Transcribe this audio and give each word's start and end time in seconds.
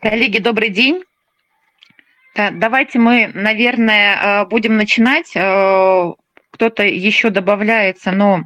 Коллеги, 0.00 0.38
добрый 0.38 0.70
день. 0.70 1.02
Да, 2.34 2.50
давайте 2.50 2.98
мы, 2.98 3.30
наверное, 3.34 4.16
э, 4.16 4.46
будем 4.46 4.76
начинать. 4.78 5.32
Э, 5.34 6.12
кто-то 6.52 6.84
еще 6.84 7.28
добавляется, 7.28 8.10
но 8.10 8.44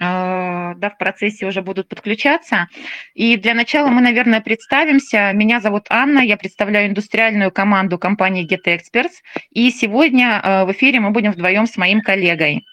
да, 0.00 0.90
в 0.90 0.96
процессе 0.96 1.44
уже 1.44 1.60
будут 1.60 1.88
подключаться. 1.88 2.68
И 3.12 3.36
для 3.36 3.52
начала 3.52 3.88
мы, 3.88 4.00
наверное, 4.00 4.40
представимся. 4.40 5.30
Меня 5.34 5.60
зовут 5.60 5.88
Анна, 5.90 6.20
я 6.20 6.38
представляю 6.38 6.88
индустриальную 6.88 7.50
команду 7.50 7.98
компании 7.98 8.48
Get 8.48 8.64
Experts. 8.64 9.20
И 9.50 9.70
сегодня 9.70 10.64
в 10.64 10.72
эфире 10.72 11.00
мы 11.00 11.10
будем 11.10 11.32
вдвоем 11.32 11.66
с 11.66 11.76
моим 11.76 12.00
коллегой. 12.00 12.64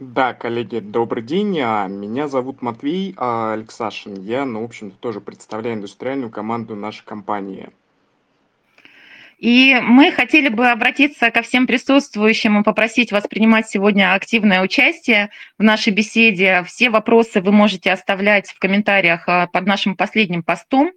Да, 0.00 0.34
коллеги, 0.34 0.80
добрый 0.80 1.22
день. 1.22 1.60
А, 1.60 1.86
меня 1.86 2.26
зовут 2.26 2.62
Матвей 2.62 3.14
а, 3.16 3.52
Алексашин. 3.52 4.20
Я, 4.20 4.44
ну, 4.44 4.62
в 4.62 4.64
общем-то, 4.64 4.96
тоже 4.98 5.20
представляю 5.20 5.76
индустриальную 5.76 6.30
команду 6.30 6.74
нашей 6.74 7.04
компании. 7.04 7.70
И 9.38 9.78
мы 9.80 10.10
хотели 10.10 10.48
бы 10.48 10.68
обратиться 10.68 11.30
ко 11.30 11.42
всем 11.42 11.68
присутствующим 11.68 12.60
и 12.60 12.64
попросить 12.64 13.12
вас 13.12 13.28
принимать 13.28 13.68
сегодня 13.68 14.14
активное 14.14 14.62
участие 14.62 15.30
в 15.58 15.62
нашей 15.62 15.92
беседе. 15.92 16.64
Все 16.66 16.90
вопросы 16.90 17.40
вы 17.40 17.52
можете 17.52 17.92
оставлять 17.92 18.50
в 18.50 18.58
комментариях 18.58 19.28
а, 19.28 19.46
под 19.46 19.64
нашим 19.64 19.96
последним 19.96 20.42
постом. 20.42 20.90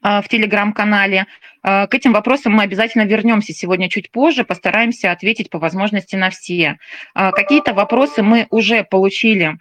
А, 0.00 0.22
в 0.22 0.28
телеграм-канале. 0.28 1.26
А, 1.62 1.86
к 1.86 1.94
этим 1.94 2.12
вопросам 2.12 2.54
мы 2.54 2.62
обязательно 2.64 3.04
вернемся 3.04 3.52
сегодня 3.52 3.88
чуть 3.88 4.10
позже, 4.10 4.44
постараемся 4.44 5.12
ответить 5.12 5.50
по 5.50 5.58
возможности 5.58 6.16
на 6.16 6.30
все. 6.30 6.78
А, 7.14 7.32
какие-то 7.32 7.74
вопросы 7.74 8.22
мы 8.22 8.46
уже 8.50 8.84
получили 8.84 9.58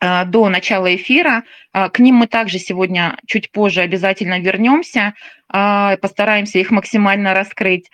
до 0.00 0.50
начала 0.50 0.94
эфира. 0.94 1.44
К 1.72 1.98
ним 1.98 2.16
мы 2.16 2.26
также 2.26 2.58
сегодня 2.58 3.16
чуть 3.26 3.50
позже 3.50 3.80
обязательно 3.80 4.38
вернемся, 4.38 5.14
постараемся 5.48 6.58
их 6.58 6.70
максимально 6.70 7.32
раскрыть. 7.32 7.90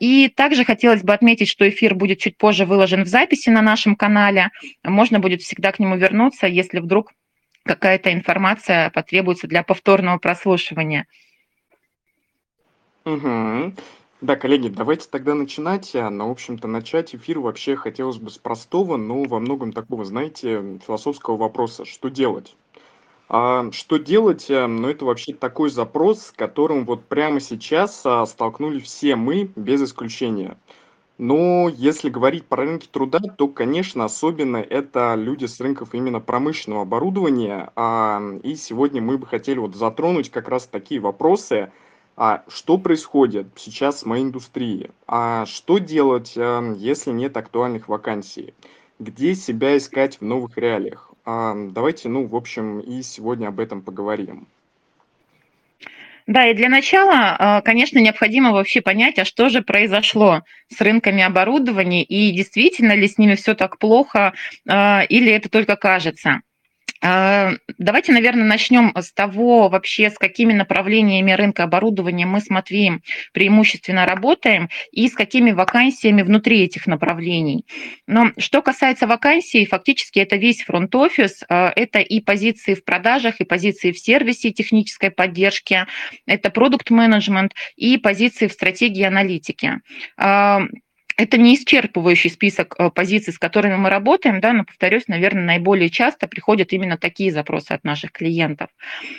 И 0.00 0.32
также 0.34 0.64
хотелось 0.64 1.02
бы 1.02 1.12
отметить, 1.12 1.50
что 1.50 1.68
эфир 1.68 1.94
будет 1.94 2.20
чуть 2.20 2.38
позже 2.38 2.64
выложен 2.64 3.02
в 3.02 3.08
записи 3.08 3.50
на 3.50 3.60
нашем 3.60 3.96
канале. 3.96 4.48
Можно 4.82 5.18
будет 5.18 5.42
всегда 5.42 5.72
к 5.72 5.78
нему 5.78 5.96
вернуться, 5.96 6.46
если 6.46 6.78
вдруг 6.78 7.12
какая-то 7.66 8.12
информация 8.12 8.90
потребуется 8.90 9.46
для 9.46 9.62
повторного 9.62 10.18
прослушивания. 10.18 11.06
Угу. 13.04 13.74
Да, 14.22 14.34
коллеги, 14.36 14.68
давайте 14.68 15.08
тогда 15.10 15.34
начинать. 15.34 15.94
А, 15.94 16.10
Но, 16.10 16.24
ну, 16.24 16.28
в 16.28 16.32
общем-то, 16.32 16.66
начать 16.66 17.14
эфир 17.14 17.38
вообще 17.38 17.76
хотелось 17.76 18.16
бы 18.16 18.30
с 18.30 18.38
простого, 18.38 18.96
но 18.96 19.24
во 19.24 19.38
многом 19.38 19.72
такого, 19.72 20.04
знаете, 20.04 20.80
философского 20.84 21.36
вопроса. 21.36 21.84
Что 21.84 22.08
делать? 22.08 22.56
А, 23.28 23.70
что 23.72 23.98
делать? 23.98 24.50
А, 24.50 24.66
ну, 24.66 24.88
это 24.88 25.04
вообще 25.04 25.34
такой 25.34 25.68
запрос, 25.70 26.26
с 26.26 26.32
которым 26.32 26.86
вот 26.86 27.04
прямо 27.06 27.40
сейчас 27.40 28.00
а, 28.04 28.24
столкнулись 28.24 28.84
все 28.84 29.16
мы, 29.16 29.50
без 29.54 29.82
исключения. 29.82 30.56
Но 31.18 31.70
если 31.70 32.10
говорить 32.10 32.44
про 32.44 32.64
рынки 32.64 32.86
труда, 32.86 33.20
то, 33.20 33.48
конечно, 33.48 34.04
особенно 34.04 34.58
это 34.58 35.14
люди 35.16 35.46
с 35.46 35.58
рынков 35.60 35.94
именно 35.94 36.20
промышленного 36.20 36.82
оборудования. 36.82 37.70
А, 37.74 38.20
и 38.42 38.54
сегодня 38.54 39.00
мы 39.00 39.16
бы 39.16 39.26
хотели 39.26 39.58
вот 39.58 39.74
затронуть 39.74 40.30
как 40.30 40.48
раз 40.48 40.66
такие 40.66 41.00
вопросы. 41.00 41.72
А 42.16 42.44
что 42.48 42.76
происходит 42.78 43.46
сейчас 43.56 44.02
в 44.02 44.06
моей 44.06 44.24
индустрии? 44.24 44.90
А 45.06 45.46
что 45.46 45.78
делать, 45.78 46.34
а, 46.36 46.74
если 46.74 47.10
нет 47.12 47.36
актуальных 47.36 47.88
вакансий? 47.88 48.54
Где 48.98 49.34
себя 49.34 49.76
искать 49.76 50.20
в 50.20 50.24
новых 50.24 50.56
реалиях? 50.58 51.12
Давайте, 51.24 52.08
ну, 52.08 52.26
в 52.26 52.36
общем, 52.36 52.78
и 52.80 53.02
сегодня 53.02 53.48
об 53.48 53.58
этом 53.58 53.82
поговорим. 53.82 54.46
Да, 56.26 56.48
и 56.48 56.54
для 56.54 56.68
начала, 56.68 57.36
а, 57.38 57.60
конечно, 57.60 57.98
необходимо 58.00 58.50
вообще 58.50 58.80
понять, 58.80 59.18
а 59.18 59.24
что 59.24 59.48
же 59.48 59.62
произошло 59.62 60.42
с 60.68 60.80
рынками 60.80 61.22
оборудования 61.22 62.02
и 62.02 62.32
действительно 62.32 62.92
ли 62.96 63.06
с 63.06 63.16
ними 63.16 63.36
все 63.36 63.54
так 63.54 63.78
плохо 63.78 64.34
а, 64.68 65.02
или 65.08 65.30
это 65.30 65.48
только 65.48 65.76
кажется. 65.76 66.40
А, 67.02 67.52
давайте, 67.78 68.12
наверное, 68.12 68.44
начнем 68.44 68.92
с 68.96 69.12
того 69.12 69.68
вообще, 69.68 70.10
с 70.10 70.18
какими 70.18 70.52
направлениями 70.52 71.32
рынка 71.32 71.64
оборудования 71.64 72.26
мы 72.26 72.40
с 72.40 72.50
Матвеем 72.50 73.02
преимущественно 73.32 74.06
работаем 74.06 74.68
и 74.92 75.08
с 75.08 75.14
какими 75.14 75.52
вакансиями 75.52 76.22
внутри 76.22 76.62
этих 76.62 76.86
направлений. 76.86 77.66
Но 78.06 78.32
что 78.38 78.62
касается 78.62 79.06
вакансий, 79.06 79.66
фактически 79.66 80.18
это 80.18 80.36
весь 80.36 80.62
фронт-офис, 80.62 81.42
а, 81.48 81.72
это 81.74 81.98
и 82.00 82.20
позиции 82.20 82.74
в 82.74 82.84
продажах, 82.84 83.40
и 83.40 83.44
позиции 83.44 83.92
в 83.92 83.98
сервисе 83.98 84.50
технической 84.50 85.10
поддержки, 85.10 85.86
это 86.26 86.50
продукт-менеджмент 86.50 87.52
и 87.76 87.98
позиции 87.98 88.46
в 88.46 88.52
стратегии 88.52 89.02
аналитики. 89.02 89.80
Это 91.16 91.38
не 91.38 91.56
исчерпывающий 91.56 92.30
список 92.30 92.74
э, 92.78 92.90
позиций, 92.90 93.32
с 93.32 93.38
которыми 93.38 93.76
мы 93.76 93.88
работаем, 93.88 94.40
да, 94.40 94.52
но, 94.52 94.64
повторюсь, 94.64 95.08
наверное, 95.08 95.44
наиболее 95.44 95.88
часто 95.88 96.28
приходят 96.28 96.72
именно 96.74 96.98
такие 96.98 97.32
запросы 97.32 97.72
от 97.72 97.84
наших 97.84 98.12
клиентов. 98.12 98.68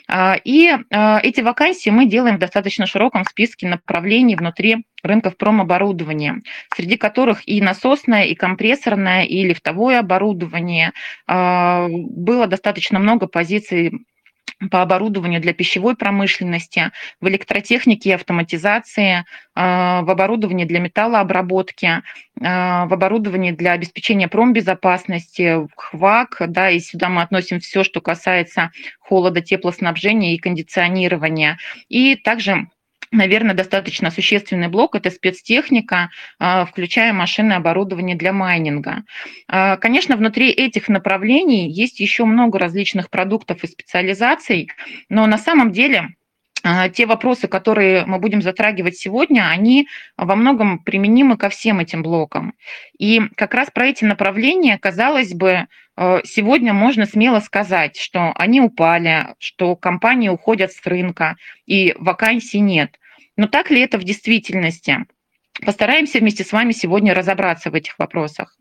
А, 0.08 0.38
и 0.44 0.72
а, 0.91 1.19
эти 1.24 1.41
вакансии 1.41 1.90
мы 1.90 2.06
делаем 2.06 2.35
в 2.35 2.40
достаточно 2.40 2.85
широком 2.85 3.25
списке 3.25 3.68
направлений 3.68 4.35
внутри 4.35 4.85
рынков 5.02 5.38
промоборудования, 5.38 6.41
среди 6.75 6.97
которых 6.97 7.47
и 7.47 7.62
насосное, 7.62 8.25
и 8.25 8.35
компрессорное, 8.35 9.24
и 9.24 9.44
лифтовое 9.44 10.00
оборудование. 10.00 10.91
А, 11.25 11.88
было 11.90 12.46
достаточно 12.46 13.00
много 13.00 13.25
позиций 13.25 14.06
по 14.72 14.81
оборудованию 14.81 15.40
для 15.40 15.53
пищевой 15.53 15.95
промышленности, 15.95 16.91
в 17.22 17.28
электротехнике 17.28 18.09
и 18.09 18.13
автоматизации, 18.13 19.25
а, 19.56 20.01
в 20.01 20.09
оборудовании 20.09 20.66
для 20.66 20.79
металлообработки, 20.79 22.01
а, 22.41 22.85
в 22.88 22.94
оборудовании 22.94 23.51
для 23.51 23.73
обеспечения 23.73 24.28
промбезопасности, 24.28 25.67
ХВАК, 25.75 26.44
да, 26.47 26.69
и 26.69 26.79
сюда 26.79 27.09
мы 27.09 27.22
относим 27.22 27.59
все, 27.59 27.84
что 27.84 28.01
касается 28.01 28.72
холода, 29.00 29.41
теплоснабжения 29.41 30.34
и 30.34 30.40
кондиционирования. 30.40 31.57
И 31.88 32.16
также 32.16 32.67
наверное, 33.12 33.56
достаточно 33.56 34.12
существенный 34.12 34.68
блок– 34.68 34.95
это 34.95 35.09
спецтехника, 35.09 36.09
а, 36.40 36.66
включая 36.66 37.13
машины 37.13 37.53
оборудование 37.53 38.16
для 38.16 38.34
майнинга. 38.34 39.03
А, 39.47 39.78
конечно, 39.78 40.16
внутри 40.16 40.50
этих 40.50 40.90
направлений 40.90 41.69
есть 41.69 42.00
еще 42.00 42.25
много 42.25 42.59
различных 42.59 43.09
продуктов 43.09 43.63
и 43.63 43.67
специализаций, 43.67 44.69
но 45.09 45.25
на 45.28 45.38
самом 45.38 45.72
деле 45.72 46.09
те 46.94 47.05
вопросы, 47.05 47.47
которые 47.47 48.05
мы 48.05 48.19
будем 48.19 48.41
затрагивать 48.41 48.97
сегодня, 48.97 49.50
они 49.50 49.88
во 50.17 50.35
многом 50.35 50.79
применимы 50.79 51.38
ко 51.38 51.50
всем 51.50 51.79
этим 51.79 52.03
блокам. 52.03 52.53
И 52.97 53.22
как 53.35 53.53
раз 53.53 53.69
про 53.72 53.88
эти 53.88 54.05
направления, 54.05 54.78
казалось 54.78 55.33
бы, 55.33 55.67
э, 55.95 56.19
сегодня 56.25 56.73
можно 56.73 57.05
смело 57.05 57.39
сказать, 57.39 57.97
что 57.97 58.31
они 58.35 58.61
упали, 58.61 59.35
что 59.39 59.75
компании 59.75 60.29
уходят 60.29 60.72
с 60.72 60.85
рынка 60.85 61.38
и 61.66 61.95
вакансий 62.00 62.59
нет. 62.59 62.99
Но 63.35 63.47
так 63.47 63.69
ли 63.72 63.81
это 63.81 63.97
в 63.97 64.03
действительности? 64.03 65.05
Постараемся 65.66 66.19
вместе 66.19 66.44
с 66.44 66.51
вами 66.51 66.72
сегодня 66.72 67.13
разобраться 67.13 67.72
в 67.72 67.75
этих 67.75 67.97
вопросах. 67.99 68.57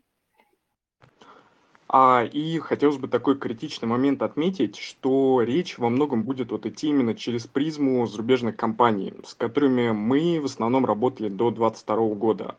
А, 1.89 2.25
и 2.25 2.59
хотелось 2.59 2.97
бы 2.97 3.07
такой 3.07 3.37
критичный 3.37 3.87
момент 3.87 4.21
отметить, 4.21 4.75
что 4.75 5.41
речь 5.41 5.77
во 5.77 5.89
многом 5.89 6.23
будет 6.23 6.51
вот 6.51 6.65
идти 6.65 6.89
именно 6.89 7.15
через 7.15 7.47
призму 7.47 8.05
зарубежных 8.07 8.57
компаний, 8.57 9.13
с 9.25 9.33
которыми 9.33 9.91
мы 9.91 10.41
в 10.41 10.45
основном 10.45 10.85
работали 10.85 11.29
до 11.29 11.49
2022 11.49 12.15
года. 12.15 12.55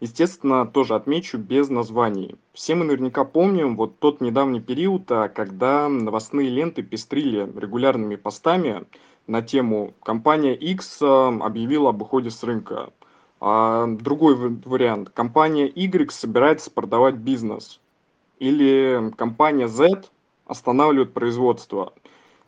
Естественно, 0.00 0.66
тоже 0.66 0.94
отмечу 0.94 1.36
без 1.36 1.68
названий. 1.68 2.36
Все 2.54 2.74
мы 2.74 2.86
наверняка 2.86 3.24
помним 3.24 3.76
вот 3.76 3.98
тот 3.98 4.22
недавний 4.22 4.60
период, 4.60 5.10
а, 5.12 5.28
когда 5.28 5.90
новостные 5.90 6.48
ленты 6.48 6.82
пестрили 6.82 7.46
регулярными 7.54 8.16
постами 8.16 8.84
на 9.26 9.42
тему 9.42 9.92
«Компания 10.02 10.54
X 10.54 10.98
а, 11.02 11.28
объявила 11.28 11.90
об 11.90 12.00
уходе 12.00 12.30
с 12.30 12.42
рынка». 12.42 12.90
А 13.38 13.86
другой 13.86 14.34
вариант. 14.36 15.10
Компания 15.10 15.66
Y 15.66 16.10
собирается 16.10 16.70
продавать 16.70 17.16
бизнес 17.16 17.81
или 18.42 19.12
компания 19.16 19.68
Z 19.68 20.02
останавливает 20.46 21.14
производство. 21.14 21.92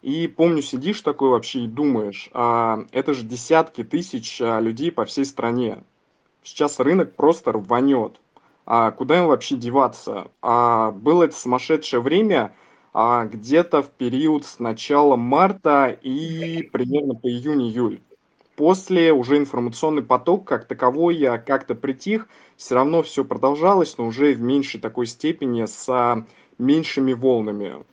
И 0.02 0.26
помню, 0.26 0.60
сидишь 0.60 1.00
такой 1.02 1.30
вообще 1.30 1.60
и 1.60 1.68
думаешь, 1.68 2.30
а 2.32 2.84
это 2.90 3.14
же 3.14 3.22
десятки 3.22 3.84
тысяч 3.84 4.40
а, 4.42 4.58
людей 4.58 4.90
по 4.90 5.04
всей 5.04 5.24
стране. 5.24 5.84
Сейчас 6.42 6.80
рынок 6.80 7.14
просто 7.14 7.52
рванет. 7.52 8.20
А 8.66 8.90
куда 8.90 9.18
им 9.18 9.28
вообще 9.28 9.54
деваться? 9.56 10.32
А 10.42 10.90
было 10.90 11.24
это 11.24 11.36
сумасшедшее 11.36 12.00
время, 12.00 12.52
а 12.92 13.26
где-то 13.26 13.82
в 13.82 13.90
период 13.90 14.44
с 14.44 14.58
начала 14.58 15.14
марта 15.14 15.96
и 16.02 16.62
примерно 16.72 17.14
по 17.14 17.28
июнь-июль. 17.28 18.00
После 18.56 19.12
уже 19.12 19.36
информационный 19.36 20.02
поток 20.02 20.46
как 20.46 20.66
таковой 20.66 21.16
я 21.16 21.38
как-то 21.38 21.74
притих, 21.74 22.28
все 22.56 22.76
равно 22.76 23.02
все 23.02 23.24
продолжалось, 23.24 23.98
но 23.98 24.06
уже 24.06 24.34
в 24.34 24.40
меньшей 24.40 24.80
такой 24.80 25.06
степени 25.06 25.64
с 25.66 26.24
меньшими 26.58 27.12
волнами. 27.12 27.84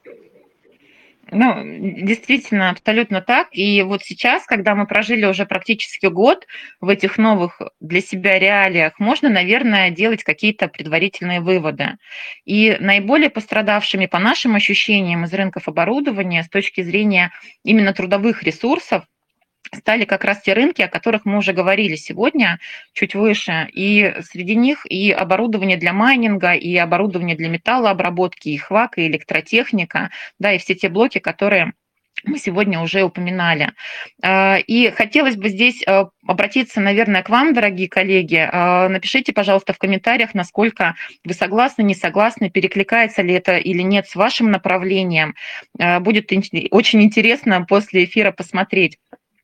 Ну, 1.34 1.63
действительно, 2.04 2.72
абсолютно 2.72 3.22
так. 3.22 3.48
И 3.54 3.81
вот 3.84 4.04
сейчас, 4.04 4.46
когда 4.46 4.75
мы 4.75 4.86
прожили 4.86 5.25
уже 5.25 5.46
практически 5.46 6.08
год 6.08 6.46
в 6.81 6.90
этих 6.90 7.18
новых 7.18 7.62
для 7.80 8.02
себя 8.02 8.38
реалиях, 8.38 9.00
можно, 9.00 9.30
наверное, 9.30 9.92
делать 9.92 10.24
какие-то 10.25 10.68
предварительные 10.68 11.40
выводы. 11.40 11.98
И 12.44 12.75
наиболее 12.81 13.30
пострадавшими, 13.30 14.07
по 14.07 14.19
нашим 14.19 14.56
ощущениям, 14.56 15.24
из 15.24 15.34
рынков 15.34 15.69
оборудования 15.69 16.44
с 16.44 16.50
точки 16.50 16.81
зрения 16.81 17.31
именно 17.64 17.94
трудовых 17.94 18.44
ресурсов, 18.44 19.06
стали 19.73 20.06
как 20.06 20.23
раз 20.23 20.41
те 20.41 20.53
рынки, 20.53 20.81
о 20.81 20.88
которых 20.88 21.25
мы 21.25 21.38
уже 21.38 21.53
говорили 21.53 21.95
сегодня, 21.95 22.59
чуть 22.94 23.15
выше. 23.15 23.68
И 23.73 24.13
среди 24.21 24.56
них 24.56 24.85
и 24.85 25.12
оборудование 25.12 25.77
для 25.77 25.94
майнинга, 25.94 26.53
и 26.53 26.75
оборудование 26.77 27.35
для 27.35 27.50
металлообработки, 27.50 28.50
и 28.50 28.57
хвак, 28.57 28.97
и 28.97 29.07
электротехника, 29.07 30.12
да, 30.39 30.53
и 30.53 30.57
все 30.57 30.75
те 30.75 30.89
блоки, 30.89 31.19
которые 31.19 31.73
мы 32.23 32.38
сегодня 32.38 32.79
уже 32.79 33.03
упоминали. 33.03 33.71
А, 34.21 34.57
и 34.57 34.91
хотелось 34.91 35.35
бы 35.35 35.50
здесь 35.50 35.81
э, 35.85 36.06
обратиться, 36.27 36.79
наверное, 36.79 37.23
к 37.23 37.29
вам, 37.29 37.53
дорогие 37.53 37.89
коллеги. 37.89 38.47
А, 38.51 38.89
напишите, 38.89 39.33
пожалуйста, 39.33 39.73
в 39.73 39.79
комментариях, 39.79 40.33
насколько 40.33 40.95
вы 41.23 41.33
согласны, 41.33 41.81
не 41.81 41.95
согласны, 41.95 42.50
перекликается 42.50 43.21
ли 43.21 43.33
это 43.33 43.57
или 43.57 43.81
нет 43.81 44.07
с 44.07 44.15
вашим 44.15 44.51
направлением. 44.51 45.35
А, 45.79 46.00
будет 46.00 46.31
очень 46.71 47.01
интересно 47.01 47.65
после 47.68 48.03
эфира 48.03 48.31
посмотреть 48.31 48.97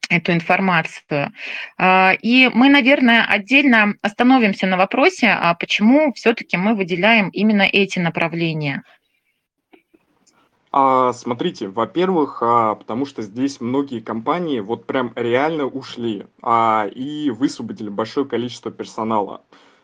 эту 0.10 0.34
информацию. 0.34 1.32
А, 1.78 2.14
и 2.22 2.50
мы, 2.54 2.70
наверное, 2.70 3.26
отдельно 3.26 3.96
остановимся 4.02 4.68
на 4.68 4.78
вопросе, 4.78 5.28
а 5.30 5.54
почему 5.54 6.14
все-таки 6.14 6.58
мы 6.58 6.76
выделяем 6.76 7.30
именно 7.30 7.64
эти 7.64 8.00
направления. 8.00 8.84
А, 10.72 11.14
смотрите, 11.14 11.68
во-первых, 11.68 12.40
а, 12.42 12.76
потому 12.76 13.06
что 13.06 13.22
здесь 13.22 13.60
многие 13.62 14.00
компании 14.00 14.60
вот 14.60 14.86
прям 14.86 15.12
реально 15.16 15.66
ушли 15.66 16.26
и 16.96 17.32
высвободили 17.36 17.90
большое 17.90 18.26
количество 18.26 18.72
персонала. 18.72 19.42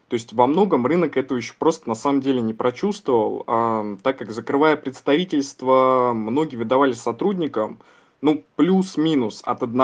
То 0.09 0.15
есть 0.15 0.33
во 0.33 0.45
многом 0.45 0.85
рынок 0.85 1.17
этого 1.17 1.37
еще 1.37 1.53
просто 1.57 1.89
на 1.89 1.95
самом 1.95 2.21
деле 2.21 2.41
не 2.41 2.53
прочувствовал, 2.53 3.97
так 4.03 4.17
как 4.19 4.31
закрывая 4.31 4.75
представительство, 4.75 6.11
многие 6.13 6.57
выдавали 6.57 6.91
сотрудникам, 6.91 7.79
ну, 8.23 8.41
плюс-минус 8.55 9.41
от 9.43 9.63
1 9.63 9.77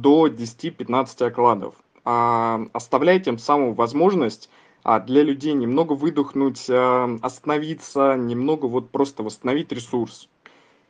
до 0.00 0.28
10-15 0.28 1.26
окладов. 1.26 1.74
А, 2.04 2.60
оставляя 2.72 3.18
тем 3.18 3.36
самым 3.36 3.74
возможность 3.74 4.48
а, 4.84 5.00
для 5.00 5.24
людей 5.24 5.54
немного 5.54 5.94
выдохнуть, 5.94 6.66
а, 6.70 7.10
остановиться, 7.20 8.14
немного 8.14 8.66
вот 8.66 8.90
просто 8.90 9.24
восстановить 9.24 9.72
ресурс. 9.72 10.28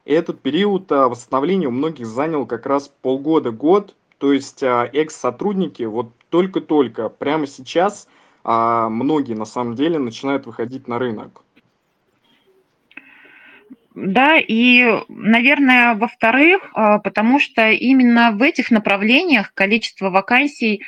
И 0.04 0.12
этот 0.12 0.42
период 0.42 0.90
восстановления 0.90 1.68
у 1.68 1.70
многих 1.70 2.06
занял 2.06 2.44
как 2.44 2.66
раз 2.66 2.92
полгода-год, 3.00 3.96
то 4.18 4.34
есть 4.34 4.62
экс-сотрудники 4.62 5.84
вот 5.84 6.12
только-только 6.28 7.08
прямо 7.08 7.46
сейчас 7.46 8.08
многие 8.44 9.34
на 9.34 9.44
самом 9.44 9.74
деле 9.74 9.98
начинают 9.98 10.46
выходить 10.46 10.88
на 10.88 10.98
рынок. 10.98 11.42
Да, 14.02 14.38
и, 14.38 14.86
наверное, 15.08 15.94
во-вторых, 15.94 16.70
а, 16.72 16.98
потому 16.98 17.38
что 17.38 17.70
именно 17.70 18.32
в 18.32 18.40
этих 18.40 18.70
направлениях 18.70 19.52
количество 19.52 20.08
вакансий 20.08 20.82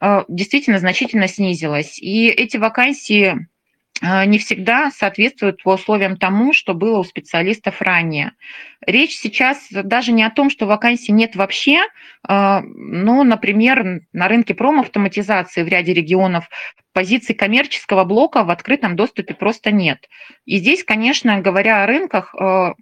а, 0.00 0.24
действительно 0.28 0.78
значительно 0.78 1.28
снизилось. 1.28 1.98
И 1.98 2.26
эти 2.28 2.58
вакансии 2.58 3.48
не 4.00 4.38
всегда 4.38 4.90
соответствуют 4.90 5.62
по 5.62 5.74
условиям 5.74 6.16
тому, 6.16 6.52
что 6.52 6.74
было 6.74 6.98
у 6.98 7.04
специалистов 7.04 7.82
ранее. 7.82 8.32
Речь 8.86 9.16
сейчас 9.16 9.66
даже 9.70 10.12
не 10.12 10.22
о 10.22 10.30
том, 10.30 10.50
что 10.50 10.66
вакансий 10.66 11.12
нет 11.12 11.34
вообще, 11.34 11.80
а, 12.26 12.62
но, 12.62 13.24
например, 13.24 14.02
на 14.12 14.28
рынке 14.28 14.54
промавтоматизации 14.54 15.62
в 15.62 15.68
ряде 15.68 15.92
регионов 15.92 16.48
позиций 16.92 17.34
коммерческого 17.34 18.04
блока 18.04 18.44
в 18.44 18.50
открытом 18.50 18.96
доступе 18.96 19.34
просто 19.34 19.72
нет. 19.72 20.08
И 20.44 20.58
здесь, 20.58 20.84
конечно, 20.84 21.40
говоря 21.40 21.82
о 21.82 21.86
рынках, 21.86 22.34
а, 22.34 22.74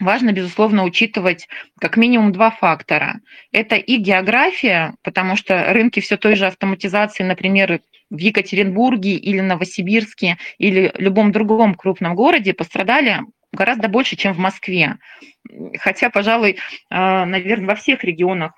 важно, 0.00 0.32
безусловно, 0.32 0.84
учитывать 0.84 1.48
как 1.80 1.96
минимум 1.96 2.32
два 2.32 2.50
фактора. 2.50 3.20
Это 3.52 3.76
и 3.76 3.96
география, 3.96 4.94
потому 5.02 5.36
что 5.36 5.72
рынки 5.72 6.00
все 6.00 6.16
той 6.16 6.36
же 6.36 6.46
автоматизации, 6.46 7.22
например, 7.22 7.80
в 8.10 8.18
Екатеринбурге 8.18 9.16
или 9.16 9.40
Новосибирске 9.40 10.38
или 10.58 10.92
любом 10.96 11.32
другом 11.32 11.74
крупном 11.74 12.14
городе 12.14 12.54
пострадали 12.54 13.20
гораздо 13.52 13.88
больше, 13.88 14.16
чем 14.16 14.34
в 14.34 14.38
Москве. 14.38 14.98
Хотя, 15.78 16.10
пожалуй, 16.10 16.58
а, 16.90 17.24
наверное, 17.24 17.68
во 17.68 17.74
всех 17.74 18.04
регионах 18.04 18.52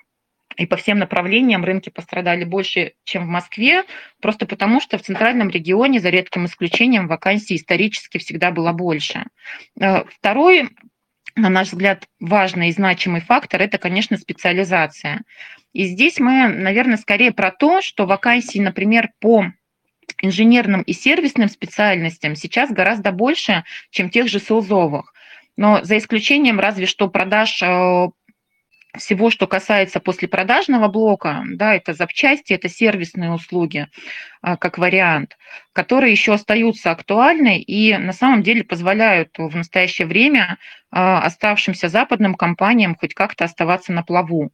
и 0.57 0.67
по 0.67 0.77
всем 0.77 0.99
направлениям 0.99 1.65
рынки 1.65 1.91
пострадали 1.91 2.45
больше, 2.45 2.95
чем 3.05 3.25
в 3.25 3.29
Москве, 3.29 3.85
просто 4.21 4.47
потому 4.47 4.81
что 4.81 4.97
в 4.99 5.03
центральном 5.03 5.51
регионе, 5.51 6.01
за 6.01 6.09
редким 6.09 6.47
исключением, 6.47 7.09
вакансий 7.09 7.57
исторически 7.57 8.19
всегда 8.19 8.51
было 8.51 8.73
больше. 8.73 9.25
А, 9.81 10.05
второй, 10.09 10.71
на 11.37 11.51
наш 11.51 11.69
взгляд, 11.69 12.09
важный 12.19 12.71
и 12.71 12.73
значимый 12.73 13.21
фактор– 13.21 13.61
это, 13.63 13.79
конечно, 13.79 14.17
специализация. 14.17 15.23
И 15.73 15.85
здесь 15.85 16.19
мы, 16.19 16.49
наверное, 16.49 16.97
скорее 16.97 17.31
про 17.31 17.51
то, 17.51 17.83
что 17.83 18.07
вакансий, 18.07 18.61
например, 18.61 19.11
по 19.21 19.53
инженерным 20.23 20.81
и 20.83 20.95
сервисным 20.95 21.49
специальностям 21.49 22.37
сейчас 22.37 22.71
гораздо 22.71 23.13
больше, 23.13 23.65
чем 23.91 24.09
тех 24.09 24.29
же 24.29 24.41
селзовых. 24.41 25.13
Но 25.57 25.85
за 25.85 25.99
исключением 25.99 26.59
разве 26.59 26.87
что 26.87 27.09
продаж 27.09 27.63
э, 27.63 28.09
всего, 28.97 29.31
что 29.31 29.47
касается 29.47 30.01
послепродажного 30.01 30.89
блока, 30.89 31.43
да, 31.49 31.75
это 31.75 31.93
запчасти, 31.95 32.53
это 32.53 32.69
сервисные 32.69 33.33
услуги, 33.33 33.87
э, 34.43 34.57
как 34.57 34.79
вариант, 34.79 35.37
которые 35.73 36.13
еще 36.13 36.35
остаются 36.35 36.91
актуальны 36.91 37.61
и 37.61 37.97
на 37.97 38.13
самом 38.13 38.43
деле 38.43 38.65
позволяют 38.65 39.31
в 39.39 39.57
настоящее 39.57 40.07
время 40.07 40.59
э, 40.93 40.97
оставшимся 40.99 41.89
западным 41.89 42.35
компаниям 42.35 42.95
хоть 42.95 43.15
как-то 43.15 43.45
оставаться 43.45 43.93
на 43.93 44.03
плаву. 44.03 44.51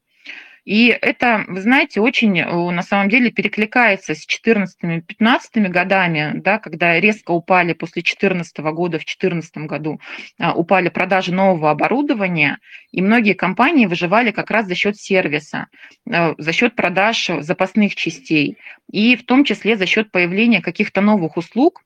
И 0.65 0.89
это, 0.89 1.45
вы 1.49 1.61
знаете, 1.61 2.01
очень 2.01 2.39
э, 2.39 2.47
на 2.47 2.83
самом 2.83 3.09
деле 3.09 3.31
перекликается 3.31 4.15
с 4.15 4.27
14-15 4.27 5.69
годами, 5.69 6.33
да, 6.35 6.59
когда 6.59 7.01
резко 7.01 7.33
упали 7.33 7.73
после 7.73 8.03
2014 8.03 8.59
года, 8.59 8.99
в 8.99 9.05
2014 9.05 9.57
году 9.59 10.01
а, 10.39 10.55
упали 10.55 10.89
продажи 10.89 11.33
нового 11.33 11.71
оборудования, 11.71 12.59
и 12.93 13.03
многие 13.03 13.35
компании 13.35 13.87
выживали 13.87 14.31
как 14.31 14.51
раз 14.51 14.67
за 14.67 14.77
счет 14.77 14.97
сервиса, 14.97 15.67
э, 16.09 16.35
за 16.39 16.53
счет 16.53 16.77
продаж 16.77 17.31
запасных 17.41 17.97
частей, 17.97 18.57
и 18.91 19.17
в 19.17 19.25
том 19.25 19.45
числе 19.45 19.77
за 19.77 19.87
счет 19.87 20.13
появления 20.13 20.63
каких-то 20.63 21.01
новых 21.01 21.37
услуг, 21.37 21.83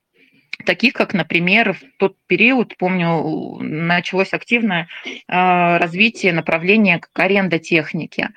таких 0.64 0.94
как, 0.94 1.14
например, 1.14 1.74
в 1.74 1.80
тот 1.98 2.16
период, 2.26 2.76
помню, 2.78 3.58
началось 3.60 4.32
активное 4.32 4.88
а, 5.28 5.78
развитие 5.78 6.32
направления 6.32 6.98
как 6.98 7.10
аренда 7.14 7.58
техники. 7.58 8.30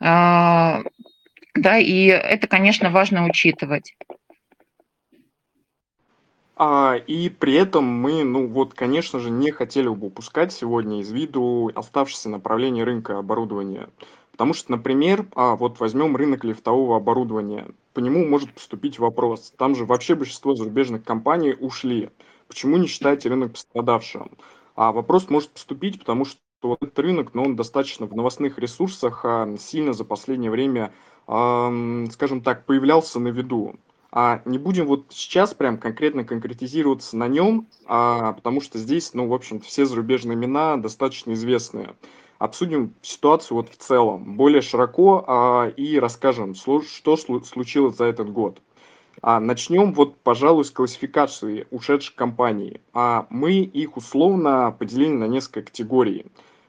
А, 0.00 0.82
да, 1.54 1.78
и 1.78 2.06
это, 2.06 2.46
конечно, 2.46 2.90
важно 2.90 3.24
учитывать. 3.26 3.94
А, 6.56 6.96
и 7.06 7.28
при 7.28 7.54
этом 7.54 7.84
мы, 7.84 8.22
ну 8.24 8.46
вот, 8.46 8.74
конечно 8.74 9.18
же, 9.18 9.30
не 9.30 9.50
хотели 9.50 9.88
бы 9.88 10.06
упускать 10.06 10.52
сегодня 10.52 11.00
из 11.00 11.10
виду 11.10 11.70
оставшееся 11.74 12.28
направление 12.28 12.84
рынка 12.84 13.18
оборудования. 13.18 13.88
Потому 14.34 14.52
что, 14.52 14.72
например, 14.72 15.28
а, 15.36 15.54
вот 15.54 15.78
возьмем 15.78 16.16
рынок 16.16 16.42
лифтового 16.42 16.96
оборудования. 16.96 17.68
По 17.92 18.00
нему 18.00 18.26
может 18.26 18.52
поступить 18.52 18.98
вопрос. 18.98 19.54
Там 19.56 19.76
же 19.76 19.84
вообще 19.84 20.16
большинство 20.16 20.56
зарубежных 20.56 21.04
компаний 21.04 21.54
ушли. 21.56 22.10
Почему 22.48 22.76
не 22.76 22.88
считаете 22.88 23.28
рынок 23.28 23.52
пострадавшим? 23.52 24.32
А 24.74 24.90
вопрос 24.90 25.30
может 25.30 25.50
поступить, 25.50 26.00
потому 26.00 26.24
что 26.24 26.40
вот 26.62 26.82
этот 26.82 26.98
рынок, 26.98 27.32
но 27.34 27.44
он 27.44 27.54
достаточно 27.54 28.06
в 28.06 28.16
новостных 28.16 28.58
ресурсах 28.58 29.20
а, 29.24 29.56
сильно 29.56 29.92
за 29.92 30.04
последнее 30.04 30.50
время, 30.50 30.92
скажем 31.26 32.42
так, 32.42 32.66
появлялся 32.66 33.18
на 33.20 33.28
виду. 33.28 33.76
А 34.10 34.42
не 34.44 34.58
будем 34.58 34.86
вот 34.86 35.06
сейчас 35.10 35.54
прям 35.54 35.78
конкретно 35.78 36.24
конкретизироваться 36.24 37.16
на 37.16 37.28
нем, 37.28 37.68
а, 37.86 38.32
потому 38.32 38.60
что 38.60 38.78
здесь, 38.78 39.14
ну, 39.14 39.28
в 39.28 39.32
общем-то, 39.32 39.64
все 39.64 39.86
зарубежные 39.86 40.34
имена 40.34 40.76
достаточно 40.76 41.32
известные 41.32 41.94
обсудим 42.44 42.94
ситуацию 43.02 43.56
вот 43.56 43.70
в 43.70 43.76
целом, 43.76 44.36
более 44.36 44.62
широко 44.62 45.24
а, 45.26 45.68
и 45.68 45.98
расскажем, 45.98 46.54
что 46.54 46.82
случилось 47.16 47.96
за 47.96 48.04
этот 48.04 48.30
год. 48.30 48.60
А, 49.22 49.40
начнем 49.40 49.94
вот, 49.94 50.16
пожалуй, 50.18 50.64
с 50.64 50.70
классификации 50.70 51.66
ушедших 51.70 52.14
компаний. 52.14 52.80
А, 52.92 53.26
мы 53.30 53.54
их 53.54 53.96
условно 53.96 54.74
поделили 54.78 55.12
на 55.12 55.26
несколько 55.26 55.62
категорий. 55.62 56.26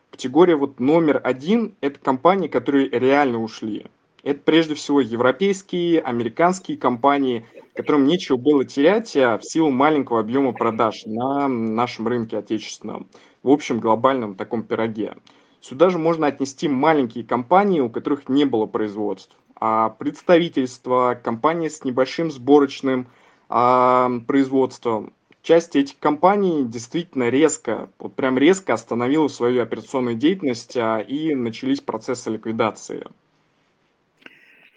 Категория 0.10 0.55
вот 0.55 0.79
номер 0.79 1.20
один– 1.22 1.75
это 1.82 2.00
компании, 2.00 2.48
которые 2.48 2.89
реально 2.89 3.41
ушли. 3.41 3.88
Это 4.24 4.39
прежде 4.39 4.75
всего 4.75 5.01
европейские, 5.01 6.00
американские 6.00 6.77
компании, 6.77 7.46
которым 7.74 8.05
нечего 8.05 8.38
было 8.38 8.63
терять 8.63 9.15
а, 9.17 9.38
в 9.38 9.44
силу 9.44 9.72
маленького 9.72 10.22
объема 10.22 10.53
продаж 10.53 11.03
на 11.05 11.50
нашем 11.50 12.08
рынке 12.08 12.38
отечественном. 12.38 13.08
в 13.44 13.50
общем 13.50 13.82
глобальном 13.82 14.36
таком 14.36 14.63
пироге. 14.63 15.15
Сюда 15.62 15.90
же 15.90 15.98
можно 15.98 16.28
отнести 16.28 16.68
маленькие 16.68 17.24
компании, 17.24 17.80
у 17.80 17.90
которых 17.90 18.30
не 18.30 18.46
было 18.46 18.66
производств, 18.66 19.36
а 19.60 19.90
представительства, 19.90 21.20
компании 21.22 21.70
с 21.70 21.84
небольшим 21.84 22.32
сборочным 22.32 23.08
а, 23.50 24.10
производством. 24.28 25.14
Часть 25.42 25.76
этих 25.76 26.00
компаний 26.00 26.66
действительно 26.66 27.30
резко, 27.30 27.90
вот 28.00 28.16
прям 28.16 28.38
резко 28.38 28.74
остановила 28.74 29.28
свою 29.28 29.62
операционную 29.62 30.16
деятельность 30.16 30.76
а, 30.76 31.00
и 31.00 31.36
начались 31.36 31.82
процессы 31.82 32.32
ликвидации. 32.32 33.06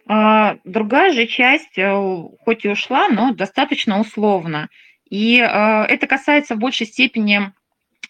А, 0.06 0.56
другая 0.64 1.12
же 1.12 1.26
часть, 1.26 1.76
э, 1.76 1.90
хоть 2.44 2.64
и 2.64 2.68
ушла, 2.68 3.08
но 3.08 3.32
достаточно 3.34 4.00
условно. 4.00 4.68
И 5.10 5.38
э, 5.38 5.44
это 5.44 6.06
касается 6.06 6.54
в 6.54 6.58
большей 6.58 6.86
степени 6.86 7.52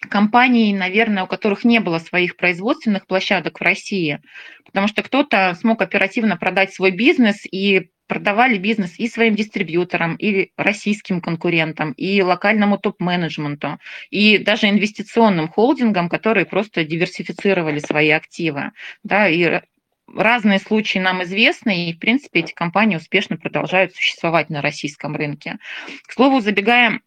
компаний, 0.00 0.72
наверное, 0.72 1.24
у 1.24 1.26
которых 1.26 1.64
не 1.64 1.80
было 1.80 1.98
своих 1.98 2.36
производственных 2.36 3.06
площадок 3.06 3.60
в 3.60 3.62
России, 3.64 4.20
потому 4.64 4.88
что 4.88 5.02
кто-то 5.02 5.56
смог 5.60 5.82
оперативно 5.82 6.36
продать 6.36 6.72
свой 6.72 6.90
бизнес 6.90 7.44
и 7.50 7.90
продавали 8.06 8.56
бизнес 8.56 8.98
и 8.98 9.06
своим 9.06 9.34
дистрибьюторам, 9.34 10.16
и 10.16 10.50
российским 10.56 11.20
конкурентам, 11.20 11.92
и 11.92 12.22
локальному 12.22 12.78
топ-менеджменту, 12.78 13.78
и 14.10 14.38
даже 14.38 14.68
инвестиционным 14.68 15.48
холдингам, 15.48 16.08
которые 16.08 16.46
просто 16.46 16.84
диверсифицировали 16.84 17.78
свои 17.80 18.10
активы. 18.10 18.72
Да, 19.04 19.28
и 19.28 19.60
разные 20.14 20.58
случаи 20.58 20.98
нам 20.98 21.22
известны, 21.22 21.90
и, 21.90 21.92
в 21.92 21.98
принципе, 21.98 22.40
эти 22.40 22.54
компании 22.54 22.96
успешно 22.96 23.36
продолжают 23.36 23.94
существовать 23.94 24.48
на 24.48 24.62
российском 24.62 25.14
рынке. 25.14 25.58
К 26.06 26.12
слову, 26.12 26.40
забегая 26.40 27.00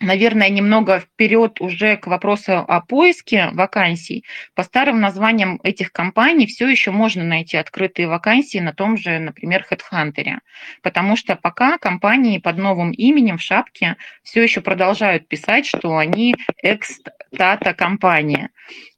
наверное, 0.00 0.48
немного 0.48 1.00
вперед 1.00 1.60
уже 1.60 1.96
к 1.96 2.06
вопросу 2.06 2.58
о 2.58 2.80
поиске 2.80 3.50
вакансий. 3.52 4.24
По 4.54 4.62
старым 4.62 5.00
названиям 5.00 5.60
этих 5.62 5.92
компаний 5.92 6.46
все 6.46 6.68
еще 6.68 6.90
можно 6.90 7.24
найти 7.24 7.56
открытые 7.56 8.08
вакансии 8.08 8.58
на 8.58 8.72
том 8.72 8.96
же, 8.96 9.18
например, 9.18 9.66
HeadHunter, 9.70 10.38
потому 10.82 11.16
что 11.16 11.36
пока 11.36 11.78
компании 11.78 12.38
под 12.38 12.58
новым 12.58 12.92
именем 12.92 13.38
в 13.38 13.42
шапке 13.42 13.96
все 14.22 14.42
еще 14.42 14.60
продолжают 14.60 15.28
писать, 15.28 15.66
что 15.66 15.96
они 15.96 16.34
экс-тата 16.62 17.74
компания. 17.74 18.50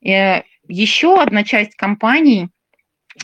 Э, 0.04 0.42
еще 0.68 1.20
одна 1.20 1.44
часть 1.44 1.76
компаний 1.76 2.48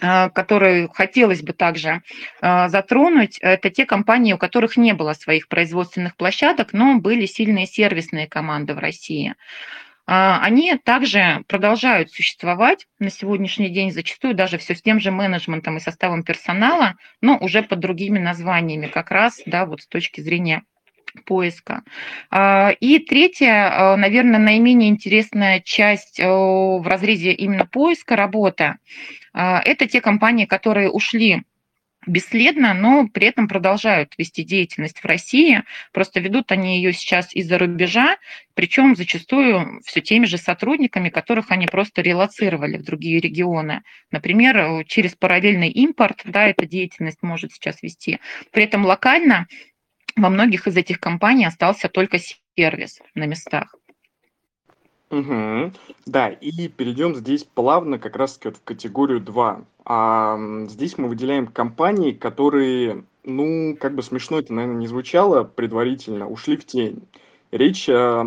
которые 0.00 0.88
хотелось 0.92 1.42
бы 1.42 1.52
также 1.52 2.02
а, 2.40 2.68
затронуть, 2.68 3.38
это 3.40 3.70
те 3.70 3.84
компании, 3.84 4.32
у 4.32 4.38
которых 4.38 4.76
не 4.76 4.94
было 4.94 5.12
своих 5.12 5.48
производственных 5.48 6.16
площадок, 6.16 6.72
но 6.72 6.98
были 6.98 7.26
сильные 7.26 7.66
сервисные 7.66 8.26
команды 8.26 8.74
в 8.74 8.78
России. 8.78 9.34
А, 10.04 10.40
они 10.42 10.76
также 10.76 11.44
продолжают 11.46 12.10
существовать 12.10 12.86
на 12.98 13.10
сегодняшний 13.10 13.68
день, 13.68 13.92
зачастую 13.92 14.34
даже 14.34 14.58
все 14.58 14.74
с 14.74 14.82
тем 14.82 14.98
же 14.98 15.10
менеджментом 15.10 15.76
и 15.76 15.80
составом 15.80 16.24
персонала, 16.24 16.94
но 17.20 17.38
уже 17.38 17.62
под 17.62 17.78
другими 17.78 18.18
названиями, 18.18 18.88
как 18.88 19.10
раз 19.10 19.40
да, 19.46 19.64
вот 19.64 19.82
с 19.82 19.86
точки 19.86 20.20
зрения 20.20 20.64
поиска. 21.24 21.82
И 22.80 22.98
третья, 23.08 23.96
наверное, 23.96 24.40
наименее 24.40 24.90
интересная 24.90 25.60
часть 25.60 26.18
в 26.18 26.82
разрезе 26.84 27.32
именно 27.32 27.66
поиска 27.66 28.16
работы, 28.16 28.76
это 29.32 29.86
те 29.86 30.00
компании, 30.00 30.46
которые 30.46 30.90
ушли 30.90 31.42
бесследно, 32.04 32.74
но 32.74 33.06
при 33.06 33.28
этом 33.28 33.46
продолжают 33.46 34.14
вести 34.18 34.42
деятельность 34.42 34.98
в 34.98 35.04
России. 35.04 35.62
Просто 35.92 36.18
ведут 36.18 36.50
они 36.50 36.78
ее 36.78 36.92
сейчас 36.92 37.32
из-за 37.32 37.58
рубежа, 37.58 38.16
причем 38.54 38.96
зачастую 38.96 39.80
все 39.84 40.00
теми 40.00 40.26
же 40.26 40.36
сотрудниками, 40.36 41.10
которых 41.10 41.52
они 41.52 41.68
просто 41.68 42.02
релацировали 42.02 42.76
в 42.76 42.82
другие 42.82 43.20
регионы. 43.20 43.82
Например, 44.10 44.84
через 44.86 45.14
параллельный 45.14 45.68
импорт, 45.68 46.22
да, 46.24 46.48
эта 46.48 46.66
деятельность 46.66 47.22
может 47.22 47.52
сейчас 47.52 47.80
вести. 47.84 48.18
При 48.50 48.64
этом 48.64 48.84
локально 48.84 49.46
во 50.16 50.28
многих 50.28 50.66
из 50.66 50.76
этих 50.76 51.00
компаний 51.00 51.46
остался 51.46 51.88
только 51.88 52.18
сервис 52.56 53.00
на 53.14 53.26
местах. 53.26 53.74
Угу. 55.12 55.72
Да, 56.06 56.28
и 56.30 56.68
перейдем 56.68 57.14
здесь 57.14 57.44
плавно 57.44 57.98
как 57.98 58.16
раз-таки 58.16 58.48
вот 58.48 58.56
в 58.56 58.64
категорию 58.64 59.20
2. 59.20 59.64
А, 59.84 60.38
здесь 60.68 60.96
мы 60.96 61.08
выделяем 61.08 61.48
компании, 61.48 62.12
которые, 62.12 63.04
ну, 63.22 63.76
как 63.78 63.94
бы 63.94 64.02
смешно 64.02 64.38
это, 64.38 64.54
наверное, 64.54 64.78
не 64.78 64.86
звучало 64.86 65.44
предварительно, 65.44 66.28
ушли 66.28 66.56
в 66.56 66.64
тень. 66.64 67.06
Речь, 67.50 67.90
а, 67.90 68.22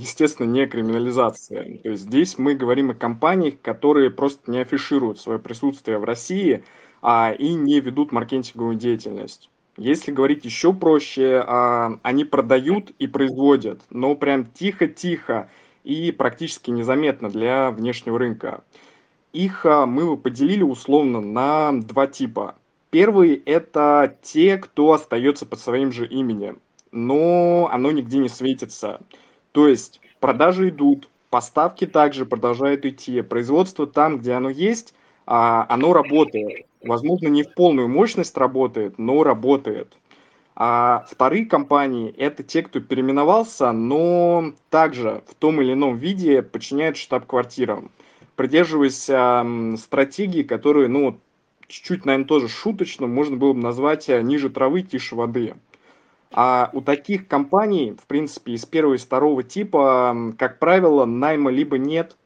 естественно, 0.00 0.46
не 0.46 0.62
о 0.62 0.66
криминализации. 0.66 1.80
То 1.82 1.90
есть 1.90 2.04
здесь 2.04 2.38
мы 2.38 2.54
говорим 2.54 2.90
о 2.90 2.94
компаниях, 2.94 3.60
которые 3.60 4.10
просто 4.10 4.50
не 4.50 4.60
афишируют 4.60 5.20
свое 5.20 5.38
присутствие 5.38 5.98
в 5.98 6.04
России 6.04 6.64
а, 7.02 7.34
и 7.38 7.52
не 7.52 7.80
ведут 7.80 8.12
маркетинговую 8.12 8.76
деятельность. 8.76 9.49
Если 9.80 10.12
говорить 10.12 10.44
еще 10.44 10.74
проще, 10.74 11.42
а, 11.46 11.98
они 12.02 12.26
продают 12.26 12.90
и 12.98 13.06
производят, 13.06 13.80
но 13.88 14.14
прям 14.14 14.44
тихо-тихо 14.44 15.48
и 15.84 16.12
практически 16.12 16.70
незаметно 16.70 17.30
для 17.30 17.70
внешнего 17.70 18.18
рынка. 18.18 18.62
Их 19.32 19.64
а, 19.64 19.86
мы 19.86 20.18
поделили 20.18 20.62
условно 20.62 21.22
на 21.22 21.72
два 21.72 22.06
типа. 22.06 22.56
Первый– 22.90 23.42
это 23.46 24.18
те, 24.20 24.58
кто 24.58 24.92
остается 24.92 25.46
под 25.46 25.60
своим 25.60 25.92
же 25.92 26.06
именем, 26.06 26.60
но 26.92 27.70
оно 27.72 27.90
нигде 27.90 28.18
не 28.18 28.28
светится. 28.28 29.00
То 29.52 29.66
есть 29.66 30.02
продажи 30.20 30.68
идут, 30.68 31.08
поставки 31.30 31.86
также 31.86 32.26
продолжают 32.26 32.84
идти, 32.84 33.22
производство 33.22 33.86
там, 33.86 34.18
где 34.18 34.32
оно 34.32 34.50
есть, 34.50 34.92
оно 35.26 35.92
работает. 35.92 36.66
Возможно, 36.82 37.28
не 37.28 37.42
в 37.42 37.54
полную 37.54 37.88
мощность 37.88 38.36
работает, 38.36 38.98
но 38.98 39.22
работает. 39.22 39.96
А 40.56 41.06
вторые 41.10 41.46
компании– 41.46 42.14
это 42.18 42.42
те, 42.42 42.62
кто 42.62 42.80
переименовался, 42.80 43.72
но 43.72 44.52
также 44.68 45.22
в 45.26 45.34
том 45.34 45.60
или 45.62 45.72
ином 45.72 45.96
виде 45.96 46.42
подчиняют 46.42 46.98
штаб-квартирам, 46.98 47.90
придерживаясь 48.36 49.08
э, 49.08 49.76
стратегии, 49.78 50.42
которые, 50.42 50.88
ну, 50.88 51.18
чуть-чуть, 51.66 52.04
наверное, 52.04 52.26
тоже 52.26 52.48
шуточно 52.48 53.06
можно 53.06 53.36
было 53.36 53.54
бы 53.54 53.60
назвать 53.60 54.08
э, 54.10 54.20
ниже 54.20 54.50
травы, 54.50 54.82
тише 54.82 55.14
воды. 55.14 55.54
А 56.32 56.70
у 56.72 56.80
таких 56.80 57.26
компаний, 57.26 57.96
в 58.00 58.06
принципе, 58.06 58.52
из 58.52 58.64
первого 58.66 58.94
и 58.94 58.98
второго 58.98 59.42
типа, 59.42 60.34
как 60.38 60.58
правило, 60.58 61.04
найма 61.04 61.50
либо 61.50 61.78
нет, 61.78 62.16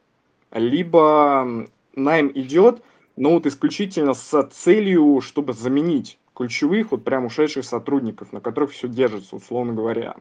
либо 0.51 1.67
найм 1.95 2.31
идет, 2.33 2.81
но 3.15 3.31
вот 3.31 3.45
исключительно 3.45 4.13
с 4.13 4.49
целью, 4.49 5.21
чтобы 5.21 5.53
заменить 5.53 6.17
ключевых, 6.35 6.91
вот 6.91 7.03
прям 7.03 7.25
ушедших 7.25 7.65
сотрудников, 7.65 8.33
на 8.33 8.41
которых 8.41 8.71
все 8.71 8.87
держится, 8.87 9.35
условно 9.35 9.73
говоря. 9.73 10.15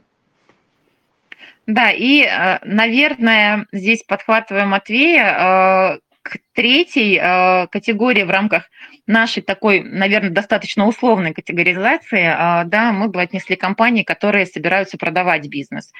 Да, 1.66 1.90
и, 1.90 2.22
э, 2.22 2.58
наверное, 2.64 3.66
здесь 3.72 4.02
подхватывая 4.06 4.66
Матвея, 4.66 5.94
э, 5.94 6.00
к 6.24 6.38
третьей 6.54 7.20
э, 7.20 7.68
категории 7.68 8.24
в 8.24 8.30
рамках 8.30 8.70
нашей 9.06 9.42
такой, 9.42 9.82
наверное, 9.82 10.30
достаточно 10.30 10.86
условной 10.86 11.34
категоризации, 11.34 12.24
да, 12.66 12.92
мы 12.92 13.08
бы 13.08 13.20
отнесли 13.20 13.54
компании, 13.54 14.02
которые 14.02 14.46
собираются 14.46 14.96
продавать 14.96 15.46
бизнес. 15.46 15.92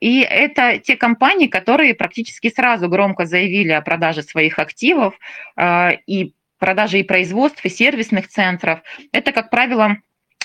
И 0.00 0.26
это 0.28 0.78
те 0.78 0.96
компании, 0.96 1.46
которые 1.46 1.94
практически 1.94 2.50
сразу 2.50 2.88
громко 2.88 3.26
заявили 3.26 3.70
о 3.70 3.80
продаже 3.80 4.22
своих 4.22 4.58
активов 4.58 5.14
и 5.60 6.34
продажи 6.58 6.98
и 6.98 7.04
производств, 7.04 7.64
и 7.64 7.68
сервисных 7.68 8.26
центров. 8.26 8.80
Это, 9.12 9.30
как 9.30 9.50
правило, 9.50 9.98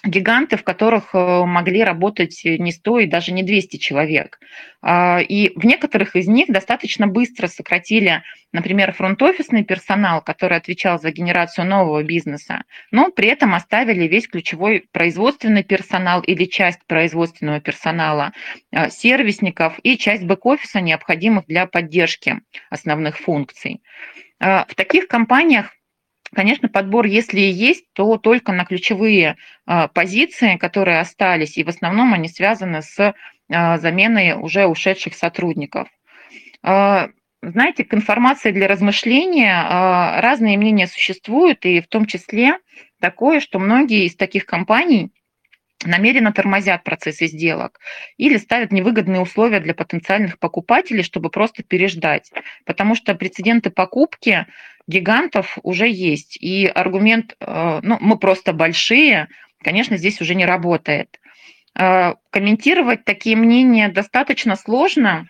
гиганты, 0.03 0.57
в 0.57 0.63
которых 0.63 1.13
э, 1.13 1.45
могли 1.45 1.83
работать 1.83 2.41
не 2.43 2.71
100 2.71 2.99
и 2.99 3.05
даже 3.07 3.31
не 3.31 3.43
200 3.43 3.77
человек. 3.77 4.39
А, 4.81 5.19
и 5.19 5.51
в 5.57 5.65
некоторых 5.65 6.15
из 6.15 6.27
них 6.27 6.47
достаточно 6.47 7.07
быстро 7.07 7.47
сократили, 7.47 8.23
например, 8.51 8.93
фронт-офисный 8.93 9.63
персонал, 9.63 10.21
который 10.21 10.57
отвечал 10.57 10.99
за 10.99 11.11
генерацию 11.11 11.65
нового 11.65 12.03
бизнеса, 12.03 12.63
но 12.91 13.11
при 13.11 13.29
этом 13.29 13.55
оставили 13.55 14.07
весь 14.07 14.27
ключевой 14.27 14.85
производственный 14.91 15.63
персонал 15.63 16.21
или 16.21 16.45
часть 16.45 16.85
производственного 16.87 17.59
персонала, 17.59 18.33
а, 18.71 18.89
сервисников 18.89 19.79
и 19.83 19.97
часть 19.97 20.23
бэк-офиса, 20.23 20.81
необходимых 20.81 21.45
для 21.47 21.65
поддержки 21.65 22.41
основных 22.69 23.17
функций. 23.17 23.81
А, 24.39 24.65
в 24.67 24.75
таких 24.75 25.07
компаниях 25.07 25.71
Конечно, 26.35 26.67
подбор, 26.67 27.05
если 27.05 27.39
и 27.39 27.49
есть, 27.49 27.85
то 27.93 28.17
только 28.17 28.51
на 28.51 28.65
ключевые 28.65 29.37
а, 29.65 29.87
позиции, 29.87 30.57
которые 30.57 30.99
остались, 30.99 31.57
и 31.57 31.63
в 31.63 31.69
основном 31.69 32.13
они 32.13 32.27
связаны 32.27 32.81
с 32.81 33.15
а, 33.49 33.77
заменой 33.77 34.33
уже 34.33 34.67
ушедших 34.67 35.15
сотрудников. 35.15 35.87
А, 36.61 37.07
знаете, 37.41 37.85
к 37.85 37.93
информации 37.93 38.51
для 38.51 38.67
размышления 38.67 40.19
разные 40.19 40.57
мнения 40.57 40.87
существуют, 40.87 41.63
и 41.63 41.79
в 41.79 41.87
том 41.87 42.05
числе 42.05 42.57
такое, 42.99 43.39
что 43.39 43.59
многие 43.59 44.05
из 44.05 44.15
таких 44.15 44.45
компаний 44.45 45.11
намеренно 45.85 46.33
тормозят 46.33 46.83
процессы 46.83 47.27
сделок 47.27 47.79
или 48.17 48.37
ставят 48.37 48.71
невыгодные 48.71 49.21
условия 49.21 49.59
для 49.59 49.73
потенциальных 49.73 50.39
покупателей, 50.39 51.03
чтобы 51.03 51.29
просто 51.29 51.63
переждать. 51.63 52.31
Потому 52.65 52.95
что 52.95 53.15
прецеденты 53.15 53.69
покупки 53.69 54.47
гигантов 54.87 55.57
уже 55.63 55.87
есть. 55.89 56.37
И 56.39 56.65
аргумент, 56.65 57.35
э, 57.39 57.79
ну, 57.83 57.97
мы 57.99 58.17
просто 58.17 58.53
большие, 58.53 59.27
конечно, 59.63 59.97
здесь 59.97 60.21
уже 60.21 60.35
не 60.35 60.45
работает. 60.45 61.19
Э, 61.77 62.15
комментировать 62.29 63.05
такие 63.05 63.35
мнения 63.35 63.89
достаточно 63.89 64.55
сложно, 64.55 65.27